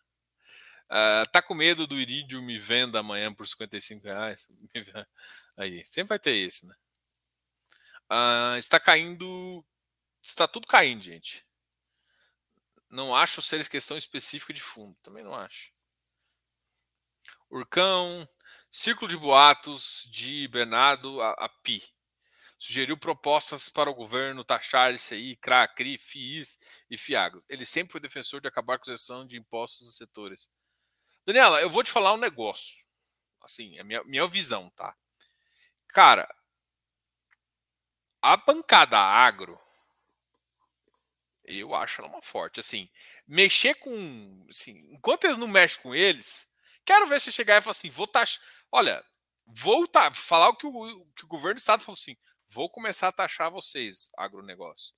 Uh, 0.91 1.31
tá 1.31 1.41
com 1.41 1.55
medo 1.55 1.87
do 1.87 1.99
Iridium 1.99 2.43
me 2.43 2.59
venda 2.59 3.01
amanhã 3.01 3.33
por 3.33 3.47
55 3.47 4.05
reais? 4.05 4.47
Aí, 5.57 5.85
sempre 5.87 6.11
vai 6.11 6.19
ter 6.19 6.37
esse, 6.37 6.67
né? 6.67 6.75
Uh, 8.11 8.59
está 8.59 8.79
caindo. 8.79 9.65
Está 10.23 10.47
tudo 10.47 10.67
caindo, 10.67 11.03
gente. 11.03 11.47
Não 12.91 13.15
acho 13.15 13.43
ser 13.43 13.69
questão 13.69 13.97
específica 13.97 14.53
de 14.53 14.61
fundo. 14.61 14.97
Também 15.03 15.25
não 15.25 15.35
acho. 15.35 15.73
Urcão, 17.51 18.29
Círculo 18.71 19.09
de 19.09 19.17
Boatos 19.17 20.09
de 20.11 20.49
Bernardo 20.49 21.23
Api. 21.23 21.94
Sugeriu 22.59 22.97
propostas 22.97 23.69
para 23.69 23.91
o 23.91 23.95
governo 23.95 24.45
taxar 24.45 24.95
ICI, 24.95 25.37
CRA, 25.37 25.69
CRI, 25.69 25.99
FIIs 25.99 26.59
e 26.91 26.97
FIAGRO. 26.97 27.45
Ele 27.49 27.67
sempre 27.67 27.93
foi 27.93 28.01
defensor 28.01 28.41
de 28.41 28.49
acabar 28.49 28.79
com 28.79 28.91
a 28.91 28.95
gestão 28.95 29.27
de 29.27 29.37
impostos 29.37 29.87
dos 29.87 29.97
setores. 29.97 30.51
Daniela, 31.27 31.61
eu 31.61 31.69
vou 31.69 31.83
te 31.83 31.91
falar 31.91 32.13
um 32.13 32.19
negócio. 32.19 32.85
Assim, 33.43 33.79
é 33.79 33.83
minha, 33.83 34.03
minha 34.05 34.27
visão, 34.27 34.71
tá? 34.71 34.97
Cara, 35.89 36.33
a 38.23 38.37
bancada 38.37 38.99
agro 38.99 39.61
eu 41.45 41.75
acho 41.75 42.01
ela 42.01 42.11
uma 42.11 42.23
forte. 42.23 42.61
Assim, 42.61 42.89
mexer 43.27 43.75
com. 43.75 44.47
Assim, 44.49 44.73
enquanto 44.93 45.25
eles 45.25 45.39
não 45.39 45.47
mexem 45.47 45.83
com 45.83 45.95
eles, 45.95 46.49
quero 46.85 47.07
ver 47.07 47.21
se 47.21 47.33
chegar 47.33 47.59
e 47.59 47.61
falar 47.61 47.73
assim: 47.73 47.91
vou 47.91 48.07
taxar. 48.07 48.43
Olha, 48.73 49.05
vou 49.47 49.87
falar 50.15 50.49
o 50.49 50.57
que 50.57 50.67
o, 50.67 51.07
que 51.17 51.25
o 51.25 51.29
governo 51.29 51.55
do 51.55 51.59
estado 51.59 51.83
falou 51.83 51.99
assim: 51.99 52.17
vou 52.55 52.71
começar 52.71 53.09
a 53.09 53.13
taxar 53.13 53.51
vocês, 53.51 54.11
agronegócio. 54.17 54.95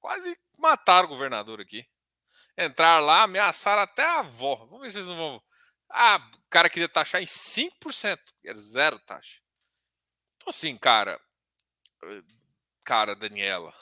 Quase 0.00 0.36
mataram 0.58 1.06
o 1.06 1.10
governador 1.10 1.60
aqui. 1.60 1.86
Entrar 2.58 2.98
lá, 3.00 3.22
ameaçaram 3.22 3.82
até 3.82 4.02
a 4.02 4.18
avó. 4.18 4.56
Vamos 4.56 4.80
ver 4.80 4.90
se 4.90 4.98
eles 4.98 5.08
não 5.08 5.16
vão. 5.16 5.42
Ah, 5.88 6.16
o 6.34 6.50
cara 6.50 6.68
queria 6.68 6.88
taxar 6.88 7.22
em 7.22 7.26
5%, 7.26 8.18
era 8.44 8.58
zero 8.58 8.98
taxa. 9.00 9.40
Então, 10.36 10.48
assim, 10.48 10.76
cara. 10.76 11.20
Eh, 12.02 12.22
cara, 12.84 13.14
Daniela 13.14 13.72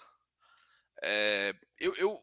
é, 1.03 1.55
eu, 1.79 1.95
eu, 1.97 2.19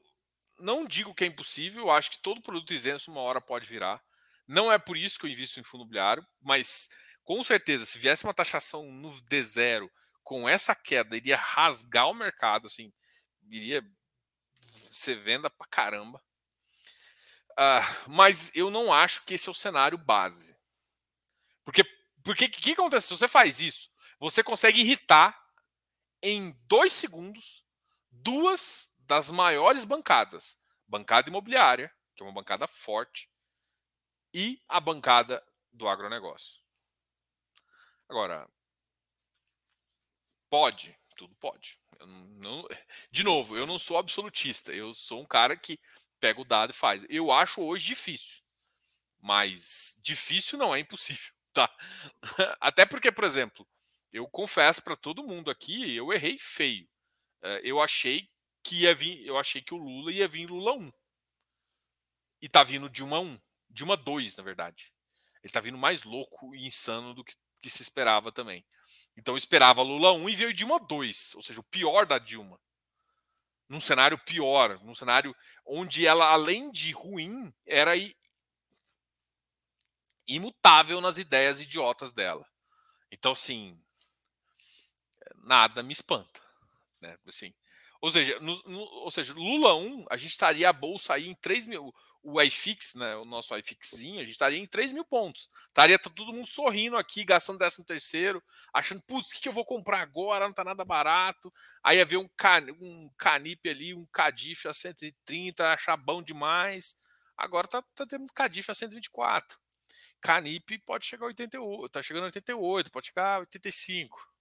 não 0.60 0.86
digo 0.86 1.14
que 1.14 1.24
é 1.24 1.28
impossível, 1.28 1.84
eu 1.84 1.92
acho 1.92 2.12
que 2.12 2.20
todo 2.20 2.42
produto 2.42 2.74
isento 2.74 3.12
uma 3.12 3.22
hora 3.22 3.40
pode 3.40 3.68
virar. 3.68 4.02
Não 4.48 4.72
é 4.72 4.80
por 4.80 4.98
isso 4.98 5.20
que 5.20 5.26
eu 5.26 5.30
invisto 5.30 5.60
em 5.60 5.64
fundo 5.64 5.82
imobiliário, 5.82 6.26
mas 6.42 6.90
com 7.24 7.44
certeza, 7.44 7.86
se 7.86 8.00
viesse 8.00 8.24
uma 8.24 8.34
taxação 8.34 8.92
no 8.92 9.12
D0 9.24 9.88
com 10.32 10.48
essa 10.48 10.74
queda, 10.74 11.18
iria 11.18 11.36
rasgar 11.36 12.10
o 12.10 12.14
mercado, 12.14 12.68
assim, 12.68 12.94
iria 13.50 13.86
ser 14.62 15.16
venda 15.16 15.50
pra 15.50 15.68
caramba. 15.68 16.24
Uh, 17.52 18.10
mas 18.10 18.50
eu 18.56 18.72
não 18.72 18.94
acho 18.94 19.26
que 19.26 19.34
esse 19.34 19.50
é 19.50 19.52
o 19.52 19.54
cenário 19.54 19.98
base. 19.98 20.58
Porque 21.66 21.82
o 21.82 22.34
que, 22.34 22.48
que 22.48 22.72
acontece? 22.72 23.08
Se 23.08 23.18
você 23.18 23.28
faz 23.28 23.60
isso, 23.60 23.92
você 24.22 24.42
consegue 24.42 24.80
irritar 24.80 25.38
em 26.24 26.58
dois 26.66 26.94
segundos 26.94 27.66
duas 28.10 28.90
das 29.00 29.30
maiores 29.30 29.84
bancadas: 29.84 30.58
bancada 30.88 31.30
imobiliária, 31.30 31.94
que 32.16 32.24
é 32.24 32.26
uma 32.26 32.32
bancada 32.32 32.68
forte, 32.68 33.30
e 34.34 34.64
a 34.70 34.80
bancada 34.80 35.46
do 35.74 35.90
agronegócio. 35.90 36.62
Agora, 38.08 38.50
pode, 40.52 40.96
tudo 41.18 41.34
pode. 41.40 41.80
Não, 42.38 42.68
de 43.10 43.24
novo, 43.24 43.56
eu 43.58 43.66
não 43.66 43.80
sou 43.80 43.98
absolutista, 43.98 44.74
eu 44.74 44.94
sou 44.94 45.22
um 45.22 45.26
cara 45.26 45.58
que 45.58 45.80
pega 46.20 46.42
o 46.42 46.46
dado 46.46 46.72
e 46.72 46.76
faz. 46.76 47.06
Eu 47.10 47.32
acho 47.32 47.62
hoje 47.62 47.88
difícil, 47.88 48.44
mas 49.20 50.00
difícil 50.04 50.60
não 50.60 50.76
é 50.76 50.80
impossível, 50.80 51.34
tá? 51.54 51.74
Até 52.60 52.86
porque, 52.86 53.12
por 53.12 53.24
exemplo, 53.24 53.68
eu 54.12 54.28
confesso 54.28 54.84
para 54.84 54.96
todo 54.96 55.24
mundo 55.24 55.50
aqui, 55.50 55.96
eu 55.96 56.12
errei 56.12 56.38
feio. 56.38 56.88
Eh, 57.44 57.62
eu 57.64 57.82
achei 57.82 58.30
que 58.64 58.82
ia 58.82 58.94
vir, 58.94 59.26
eu 59.26 59.38
achei 59.38 59.62
que 59.62 59.74
o 59.74 59.78
Lula 59.78 60.12
ia 60.12 60.28
vir 60.28 60.48
Lula 60.50 60.74
1. 60.74 60.92
E 62.42 62.50
tá 62.50 62.64
vindo 62.64 62.90
de 62.90 63.04
uma 63.04 63.20
1, 63.20 63.40
de 63.70 63.84
uma 63.84 63.96
2, 63.96 64.36
na 64.36 64.44
verdade. 64.44 64.92
Ele 65.44 65.54
tá 65.54 65.60
vindo 65.62 65.78
mais 65.78 66.04
louco 66.04 66.54
e 66.56 66.66
insano 66.68 67.14
do 67.14 67.24
que, 67.24 67.36
que 67.62 67.70
se 67.70 67.82
esperava 67.82 68.32
também. 68.32 68.66
Então 69.22 69.38
esperava 69.38 69.84
Lula 69.84 70.12
1 70.14 70.30
e 70.30 70.36
veio 70.36 70.54
Dilma 70.54 70.80
2, 70.80 71.36
ou 71.36 71.44
seja, 71.44 71.60
o 71.60 71.64
pior 71.64 72.08
da 72.08 72.18
Dilma. 72.18 72.60
Num 73.70 73.80
cenário 73.80 74.18
pior, 74.18 74.84
num 74.84 74.96
cenário 74.96 75.36
onde 75.64 76.08
ela, 76.08 76.26
além 76.32 76.72
de 76.72 76.92
ruim, 76.92 77.54
era 77.64 77.92
imutável 80.28 81.00
nas 81.00 81.20
ideias 81.20 81.62
idiotas 81.62 82.12
dela. 82.12 82.44
Então, 83.12 83.34
assim, 83.34 83.80
nada 85.36 85.84
me 85.84 85.94
espanta. 85.94 86.42
Né? 87.00 87.16
Assim, 87.28 87.54
ou 88.02 88.10
seja, 88.10 88.40
no, 88.40 88.60
no, 88.64 88.80
ou 88.80 89.12
seja, 89.12 89.36
Lula 89.36 89.76
1, 89.76 90.08
a 90.10 90.18
gente 90.18 90.32
estaria 90.32 90.68
a 90.68 90.74
bolsa 90.74 91.14
aí 91.14 91.28
em 91.28 91.36
3 91.36 91.68
mil. 91.68 91.94
O 92.24 92.40
iFix, 92.42 92.94
né? 92.94 93.16
O 93.16 93.26
nosso 93.26 93.56
iFixzinho, 93.58 94.20
a 94.20 94.24
gente 94.24 94.34
estaria 94.34 94.60
em 94.60 94.68
3 94.68 94.92
mil 94.92 95.04
pontos. 95.04 95.50
Estaria 95.68 95.98
todo 95.98 96.32
mundo 96.32 96.46
sorrindo 96.46 96.96
aqui, 96.96 97.24
gastando 97.24 97.58
13 97.58 97.84
terceiro, 97.84 98.44
achando, 98.74 99.02
putz, 99.02 99.32
o 99.32 99.34
que, 99.34 99.42
que, 99.42 99.50
eu 99.50 99.54
vou 99.54 99.66
comprar 99.66 100.02
agora? 100.02 100.46
Não 100.46 100.54
tá 100.54 100.64
nada 100.64 100.86
barato. 100.86 101.52
Aí 101.84 101.98
ia 101.98 102.06
ver 102.06 102.18
um, 102.18 102.30
can, 102.38 102.66
um 102.80 103.10
Canip 103.18 103.68
ali, 103.68 103.94
um 103.94 104.06
Cadif 104.06 104.68
a 104.68 104.74
130, 104.74 105.72
achar 105.72 105.98
bom 105.98 106.22
demais. 106.22 106.96
Agora 107.36 107.68
tá, 107.68 107.82
tá 107.96 108.06
tendo 108.06 108.32
Cadif 108.34 108.70
a 108.70 108.74
124. 108.74 109.58
Canip 110.22 110.78
pode 110.86 111.06
chegar 111.06 111.26
a 111.26 111.28
88, 111.28 111.90
tá 111.90 112.02
chegando 112.02 112.24
a 112.24 112.26
88, 112.28 112.92
pode 112.92 113.08
chegar 113.08 113.38
a 113.38 113.40
85. 113.40 114.32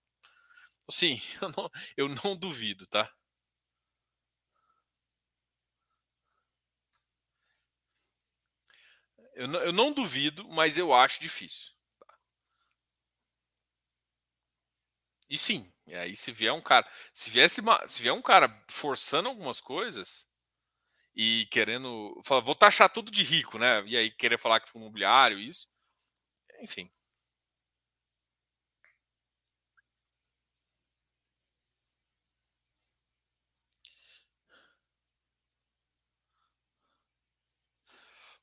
Sim, 0.90 1.20
eu 1.40 1.48
não, 1.56 1.70
eu 1.96 2.08
não 2.08 2.36
duvido, 2.36 2.86
tá? 2.86 3.10
Eu 9.40 9.48
não, 9.48 9.60
eu 9.60 9.72
não 9.72 9.90
duvido, 9.92 10.46
mas 10.50 10.76
eu 10.76 10.92
acho 10.92 11.18
difícil. 11.20 11.72
E 15.28 15.38
sim, 15.38 15.72
e 15.86 15.94
aí 15.94 16.16
se 16.16 16.32
vier 16.32 16.52
um 16.52 16.60
cara, 16.60 16.86
se 17.14 17.30
viesse 17.30 17.62
se 17.86 18.02
vier 18.02 18.12
um 18.14 18.22
cara 18.22 18.52
forçando 18.68 19.28
algumas 19.28 19.60
coisas 19.60 20.26
e 21.14 21.46
querendo, 21.50 22.20
falar, 22.24 22.40
vou 22.42 22.54
taxar 22.54 22.90
tudo 22.90 23.10
de 23.10 23.22
rico, 23.24 23.58
né? 23.58 23.82
E 23.86 23.96
aí 23.96 24.10
querer 24.10 24.38
falar 24.38 24.60
que 24.60 24.70
foi 24.70 24.80
imobiliário, 24.80 25.38
isso, 25.40 25.68
enfim. 26.62 26.90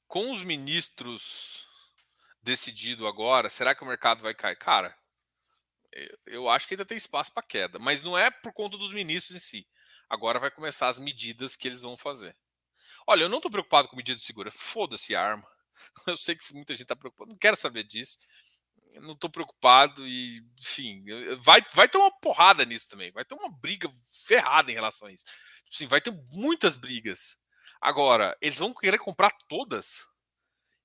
Com 0.08 0.32
os 0.32 0.44
ministros 0.44 1.68
decidido 2.42 3.08
agora, 3.08 3.50
será 3.50 3.76
que 3.76 3.84
o 3.84 3.88
mercado 3.88 4.22
vai 4.22 4.34
cair? 4.34 4.56
Cara, 4.56 4.98
eu 6.26 6.50
acho 6.50 6.68
que 6.68 6.74
ainda 6.74 6.86
tem 6.86 6.98
espaço 6.98 7.32
para 7.34 7.44
queda, 7.44 7.80
mas 7.80 8.02
não 8.04 8.18
é 8.18 8.30
por 8.30 8.54
conta 8.54 8.78
dos 8.78 8.94
ministros 8.94 9.36
em 9.36 9.40
si. 9.40 9.68
Agora 10.10 10.40
vai 10.40 10.52
começar 10.52 10.88
as 10.88 11.00
medidas 11.00 11.56
que 11.56 11.68
eles 11.68 11.82
vão 11.82 11.98
fazer. 11.98 12.36
Olha, 13.06 13.24
eu 13.24 13.30
não 13.30 13.38
estou 13.38 13.52
preocupado 13.52 13.88
com 13.88 13.96
medida 13.96 14.18
de 14.18 14.26
segura. 14.26 14.52
Foda-se 14.52 15.16
a 15.16 15.22
arma. 15.22 15.48
Eu 16.08 16.18
sei 16.18 16.36
que 16.36 16.54
muita 16.54 16.74
gente 16.74 16.84
está 16.84 16.96
preocupada. 16.96 17.32
Não 17.32 17.38
quero 17.38 17.56
saber 17.56 17.84
disso. 17.84 18.18
Eu 18.94 19.02
não 19.02 19.14
estou 19.14 19.30
preocupado 19.30 20.08
e, 20.08 20.42
enfim, 20.60 21.04
vai, 21.38 21.62
vai 21.74 21.88
ter 21.88 21.98
uma 21.98 22.12
porrada 22.20 22.66
nisso 22.66 22.88
também. 22.88 23.12
Vai 23.12 23.24
ter 23.24 23.36
uma 23.36 23.50
briga 23.50 23.90
ferrada 24.26 24.72
em 24.72 24.76
relação 24.76 25.08
a 25.08 25.12
isso. 25.12 25.26
Sim, 25.70 25.88
vai 25.88 26.02
ter 26.02 26.12
muitas 26.32 26.76
brigas. 26.76 27.38
Agora, 27.82 28.38
eles 28.42 28.58
vão 28.60 28.74
querer 28.74 28.98
comprar 29.00 29.32
todas? 29.48 30.08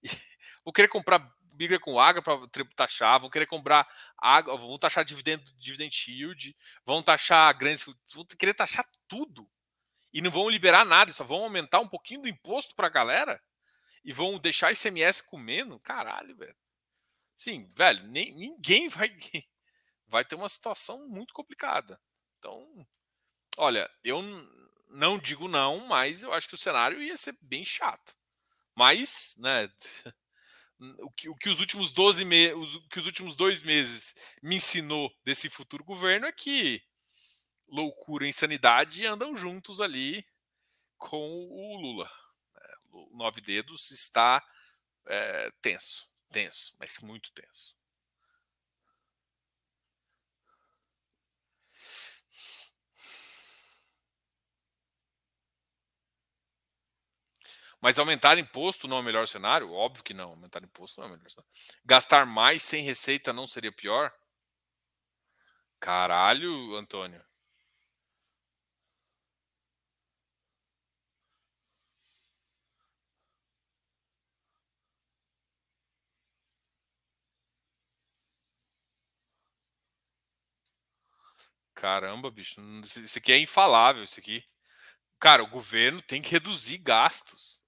vão 0.64 0.72
querer 0.72 0.88
comprar 0.88 1.18
briga 1.55 1.78
com 1.78 2.01
água 2.01 2.22
para 2.22 2.38
taxar, 2.74 3.20
vão 3.20 3.30
querer 3.30 3.47
comprar 3.47 3.86
água, 4.18 4.57
vão 4.57 4.78
taxar 4.78 5.05
dividend, 5.05 5.43
dividend 5.59 6.11
yield, 6.11 6.57
vão 6.84 7.03
taxar 7.03 7.57
grandes, 7.57 7.84
vão 8.14 8.24
querer 8.38 8.55
taxar 8.55 8.86
tudo. 9.07 9.49
E 10.12 10.20
não 10.20 10.30
vão 10.30 10.49
liberar 10.51 10.84
nada, 10.84 11.12
só 11.12 11.24
vão 11.24 11.45
aumentar 11.45 11.80
um 11.80 11.88
pouquinho 11.88 12.22
do 12.22 12.28
imposto 12.28 12.74
para 12.74 12.86
a 12.86 12.90
galera 12.90 13.43
e 14.05 14.12
vão 14.12 14.38
deixar 14.38 14.72
ICMS 14.72 15.22
comendo. 15.22 15.78
Caralho, 15.80 16.36
velho. 16.36 16.57
Sim, 17.36 17.68
velho, 17.76 18.05
nem, 18.09 18.32
ninguém 18.34 18.88
vai 18.88 19.09
vai 20.07 20.24
ter 20.24 20.34
uma 20.34 20.49
situação 20.49 21.09
muito 21.09 21.32
complicada. 21.32 21.99
Então, 22.38 22.86
olha, 23.57 23.88
eu 24.05 24.20
não 24.93 25.18
digo 25.18 25.49
não, 25.49 25.86
mas 25.86 26.22
eu 26.22 26.32
acho 26.32 26.49
que 26.49 26.55
o 26.55 26.59
cenário 26.59 27.03
ia 27.03 27.16
ser 27.16 27.36
bem 27.40 27.64
chato. 27.64 28.14
Mas, 28.74 29.34
né, 29.38 29.70
o 31.01 31.11
que, 31.11 31.28
o 31.28 31.36
que 31.36 31.49
os 31.49 31.61
últimos 31.61 31.90
12 31.90 32.24
meses, 32.24 32.78
que 32.90 32.99
os 32.99 33.07
últimos 33.07 33.34
dois 33.34 33.62
meses 33.62 34.14
me 34.43 34.57
ensinou 34.57 35.12
desse 35.24 35.49
futuro 35.49 35.84
governo 35.84 36.26
é 36.26 36.32
que 36.32 36.82
loucura 37.68 38.26
e 38.26 38.28
insanidade 38.28 39.07
andam 39.07 39.34
juntos 39.34 39.80
ali 39.80 40.26
com 40.99 41.49
o 41.51 41.80
Lula. 41.80 42.11
É, 42.57 42.74
o 42.90 43.16
Nove 43.16 43.40
Dedos 43.40 43.90
está 43.90 44.45
é, 45.07 45.51
tenso, 45.61 46.09
tenso, 46.30 46.74
mas 46.78 46.99
muito 46.99 47.32
tenso. 47.32 47.76
Mas 57.83 57.99
aumentar 57.99 58.39
imposto 58.39 58.89
não 58.89 58.97
é 58.99 59.01
o 59.01 59.03
melhor 59.03 59.28
cenário? 59.28 59.72
Óbvio 59.72 60.05
que 60.05 60.14
não. 60.14 60.30
Aumentar 60.30 60.62
imposto 60.62 61.01
não 61.01 61.09
é 61.09 61.11
o 61.11 61.12
melhor 61.14 61.30
cenário. 61.30 61.51
Gastar 61.85 62.24
mais 62.26 62.62
sem 62.62 62.83
receita 62.85 63.33
não 63.33 63.47
seria 63.47 63.72
pior? 63.72 64.12
Caralho, 65.78 66.74
Antônio. 66.78 67.22
Caramba, 81.74 82.30
bicho. 82.30 82.61
Isso 82.83 83.18
aqui 83.18 83.33
é 83.33 83.39
infalável, 83.39 84.03
isso 84.03 84.18
aqui. 84.20 84.45
Cara, 85.20 85.45
o 85.45 85.49
governo 85.49 86.03
tem 86.03 86.22
que 86.22 86.33
reduzir 86.33 86.78
gastos. 86.78 87.61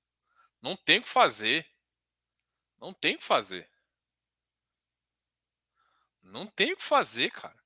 Não 0.64 0.74
tem 0.74 0.98
o 0.98 1.02
que 1.02 1.10
fazer. 1.10 1.70
Não 2.78 2.94
tem 2.94 3.16
o 3.16 3.18
que 3.18 3.24
fazer. 3.24 3.70
Não 6.22 6.46
tem 6.46 6.72
o 6.72 6.76
que 6.78 6.82
fazer, 6.82 7.30
cara. 7.30 7.62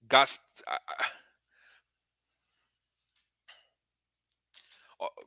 Gasta. 0.00 0.42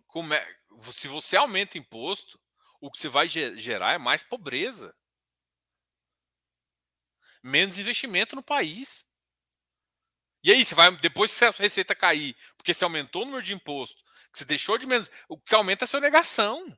Como 0.07 0.33
é... 0.33 0.59
Se 0.91 1.07
você 1.07 1.37
aumenta 1.37 1.77
imposto, 1.77 2.41
o 2.81 2.89
que 2.89 2.97
você 2.97 3.07
vai 3.07 3.29
gerar 3.29 3.93
é 3.93 3.99
mais 3.99 4.23
pobreza. 4.23 4.97
Menos 7.43 7.77
investimento 7.77 8.35
no 8.35 8.41
país. 8.41 9.07
E 10.43 10.51
aí, 10.51 10.65
você 10.65 10.73
vai, 10.73 10.89
depois 10.97 11.37
que 11.37 11.45
a 11.45 11.51
receita 11.51 11.93
cair, 11.93 12.35
porque 12.55 12.73
você 12.73 12.83
aumentou 12.83 13.21
o 13.21 13.25
número 13.25 13.43
de 13.43 13.53
imposto, 13.53 14.06
você 14.37 14.45
deixou 14.45 14.77
de 14.77 14.87
menos. 14.87 15.09
O 15.27 15.37
que 15.37 15.55
aumenta 15.55 15.83
é 15.83 15.85
a 15.85 15.87
sua 15.87 15.99
negação. 15.99 16.77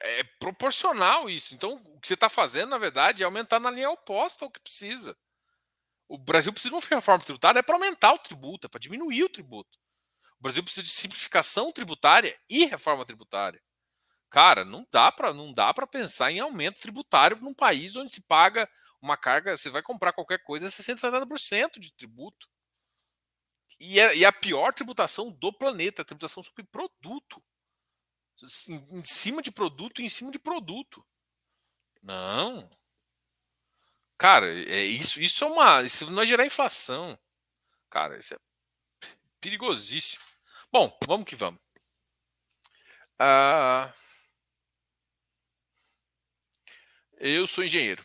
É 0.00 0.24
proporcional 0.38 1.28
isso. 1.28 1.54
Então, 1.54 1.74
o 1.74 2.00
que 2.00 2.08
você 2.08 2.14
está 2.14 2.28
fazendo, 2.28 2.70
na 2.70 2.78
verdade, 2.78 3.22
é 3.22 3.26
aumentar 3.26 3.58
na 3.58 3.70
linha 3.70 3.90
oposta 3.90 4.44
ao 4.44 4.50
que 4.50 4.60
precisa. 4.60 5.16
O 6.08 6.16
Brasil 6.16 6.52
precisa 6.52 6.70
de 6.70 6.76
uma 6.76 6.96
reforma 6.96 7.22
tributária 7.24 7.58
é 7.58 7.62
para 7.62 7.74
aumentar 7.74 8.12
o 8.12 8.18
tributo, 8.18 8.66
é 8.66 8.70
para 8.70 8.80
diminuir 8.80 9.24
o 9.24 9.28
tributo. 9.28 9.78
O 10.38 10.42
Brasil 10.42 10.62
precisa 10.62 10.84
de 10.84 10.90
simplificação 10.90 11.70
tributária 11.72 12.38
e 12.48 12.64
reforma 12.64 13.04
tributária. 13.04 13.60
Cara, 14.30 14.64
não 14.64 14.86
dá 14.90 15.10
para 15.10 15.34
não 15.34 15.52
dá 15.52 15.72
para 15.74 15.86
pensar 15.86 16.30
em 16.30 16.40
aumento 16.40 16.80
tributário 16.80 17.38
num 17.40 17.54
país 17.54 17.96
onde 17.96 18.12
se 18.12 18.20
paga 18.22 18.68
uma 19.00 19.16
carga, 19.16 19.56
você 19.56 19.70
vai 19.70 19.82
comprar 19.82 20.12
qualquer 20.12 20.38
coisa, 20.42 20.70
60, 20.70 21.00
70% 21.00 21.78
de 21.78 21.92
tributo. 21.92 22.48
E 23.80 24.00
é, 24.00 24.16
e 24.16 24.24
a 24.24 24.32
pior 24.32 24.72
tributação 24.74 25.30
do 25.30 25.52
planeta, 25.52 26.04
tributação 26.04 26.42
sobre 26.42 26.64
produto. 26.64 27.42
Em, 28.68 28.98
em 28.98 29.04
cima 29.04 29.42
de 29.42 29.50
produto, 29.50 30.00
em 30.00 30.08
cima 30.08 30.30
de 30.30 30.38
produto. 30.38 31.04
Não. 32.02 32.68
Cara, 34.16 34.46
é 34.48 34.82
isso, 34.82 35.20
isso 35.20 35.44
é 35.44 35.46
uma, 35.46 35.82
isso 35.82 36.06
vai 36.12 36.26
gerar 36.26 36.44
inflação. 36.44 37.18
Cara, 37.88 38.18
isso 38.18 38.34
é 38.34 38.38
perigosíssimo. 39.40 40.24
Bom, 40.72 40.96
vamos 41.06 41.26
que 41.26 41.36
vamos. 41.36 41.60
Ah, 43.18 43.92
eu 47.18 47.46
sou 47.46 47.64
engenheiro. 47.64 48.04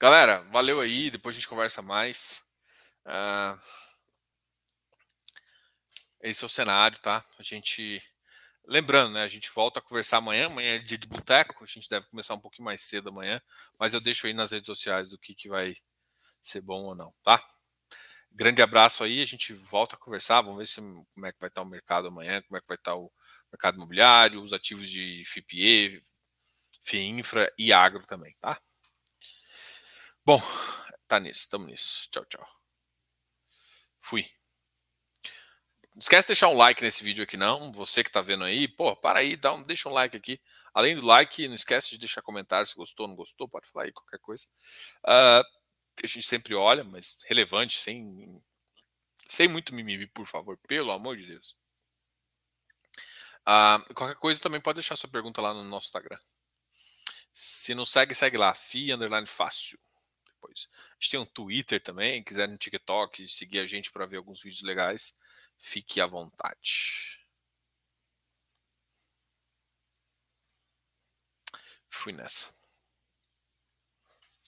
Galera, 0.00 0.42
valeu 0.52 0.80
aí. 0.80 1.10
Depois 1.10 1.34
a 1.34 1.38
gente 1.38 1.48
conversa 1.48 1.82
mais. 1.82 2.42
Ah, 3.04 3.58
esse 6.22 6.44
é 6.44 6.46
o 6.46 6.48
cenário, 6.48 6.98
tá? 7.00 7.24
A 7.38 7.42
gente. 7.42 8.02
Lembrando, 8.66 9.14
né? 9.14 9.22
A 9.22 9.28
gente 9.28 9.50
volta 9.50 9.80
a 9.80 9.82
conversar 9.82 10.18
amanhã. 10.18 10.46
Amanhã 10.46 10.76
é 10.76 10.78
dia 10.78 10.98
de 10.98 11.08
boteco. 11.08 11.64
A 11.64 11.66
gente 11.66 11.88
deve 11.88 12.06
começar 12.08 12.34
um 12.34 12.40
pouquinho 12.40 12.66
mais 12.66 12.82
cedo 12.82 13.08
amanhã. 13.08 13.40
Mas 13.78 13.94
eu 13.94 14.00
deixo 14.00 14.26
aí 14.26 14.34
nas 14.34 14.52
redes 14.52 14.66
sociais 14.66 15.08
do 15.10 15.18
que, 15.18 15.34
que 15.34 15.48
vai 15.48 15.74
ser 16.42 16.60
bom 16.62 16.84
ou 16.84 16.94
não, 16.94 17.14
tá? 17.24 17.42
Grande 18.32 18.62
abraço 18.62 19.04
aí. 19.04 19.22
A 19.22 19.26
gente 19.26 19.52
volta 19.54 19.96
a 19.96 19.98
conversar. 19.98 20.42
Vamos 20.42 20.58
ver 20.58 20.66
se, 20.66 20.80
como 20.80 21.26
é 21.26 21.32
que 21.32 21.40
vai 21.40 21.48
estar 21.48 21.62
o 21.62 21.66
mercado 21.66 22.08
amanhã, 22.08 22.42
como 22.42 22.58
é 22.58 22.60
que 22.60 22.68
vai 22.68 22.76
estar 22.76 22.94
o 22.96 23.12
mercado 23.52 23.76
imobiliário, 23.76 24.42
os 24.42 24.52
ativos 24.52 24.88
de 24.88 25.24
FIPE, 25.26 26.04
FIINFRA 26.82 27.52
e 27.58 27.72
agro 27.72 28.06
também, 28.06 28.36
tá? 28.40 28.60
Bom, 30.28 30.42
tá 31.08 31.18
nisso, 31.18 31.40
estamos 31.40 31.66
nisso. 31.68 32.06
Tchau, 32.10 32.22
tchau. 32.26 32.46
Fui. 33.98 34.30
Não 35.94 36.00
esquece 36.00 36.26
de 36.26 36.32
deixar 36.34 36.48
um 36.48 36.54
like 36.58 36.82
nesse 36.82 37.02
vídeo 37.02 37.24
aqui, 37.24 37.38
não. 37.38 37.72
Você 37.72 38.04
que 38.04 38.10
tá 38.10 38.20
vendo 38.20 38.44
aí, 38.44 38.68
pô, 38.68 38.94
para 38.94 39.20
aí, 39.20 39.38
dá 39.38 39.54
um, 39.54 39.62
deixa 39.62 39.88
um 39.88 39.92
like 39.92 40.14
aqui. 40.14 40.38
Além 40.74 40.96
do 40.96 41.06
like, 41.06 41.48
não 41.48 41.54
esquece 41.54 41.88
de 41.88 41.96
deixar 41.96 42.20
comentário 42.20 42.66
se 42.66 42.74
gostou, 42.74 43.08
não 43.08 43.16
gostou, 43.16 43.48
pode 43.48 43.70
falar 43.70 43.86
aí 43.86 43.92
qualquer 43.92 44.18
coisa. 44.18 44.46
Uh, 45.02 45.42
a 46.04 46.06
gente 46.06 46.24
sempre 46.24 46.54
olha, 46.54 46.84
mas 46.84 47.16
relevante, 47.24 47.80
sem, 47.80 48.38
sem 49.26 49.48
muito 49.48 49.74
mimimi, 49.74 50.06
por 50.08 50.26
favor, 50.26 50.58
pelo 50.68 50.92
amor 50.92 51.16
de 51.16 51.24
Deus. 51.24 51.56
Uh, 53.48 53.94
qualquer 53.94 54.16
coisa 54.16 54.38
também 54.38 54.60
pode 54.60 54.76
deixar 54.76 54.94
sua 54.94 55.08
pergunta 55.08 55.40
lá 55.40 55.54
no 55.54 55.64
nosso 55.64 55.86
Instagram. 55.86 56.18
Se 57.32 57.74
não 57.74 57.86
segue, 57.86 58.14
segue 58.14 58.36
lá, 58.36 58.52
FI 58.52 58.92
underline 58.92 59.26
fácil 59.26 59.78
depois. 60.38 60.68
A 60.72 60.94
gente 61.00 61.10
tem 61.10 61.20
um 61.20 61.26
Twitter 61.26 61.82
também, 61.82 62.22
quiser 62.22 62.48
no 62.48 62.56
TikTok 62.56 63.28
seguir 63.28 63.60
a 63.60 63.66
gente 63.66 63.90
para 63.90 64.06
ver 64.06 64.18
alguns 64.18 64.40
vídeos 64.42 64.62
legais, 64.62 65.16
fique 65.58 66.00
à 66.00 66.06
vontade. 66.06 67.18
Fui 71.90 72.12
nessa. 72.12 72.57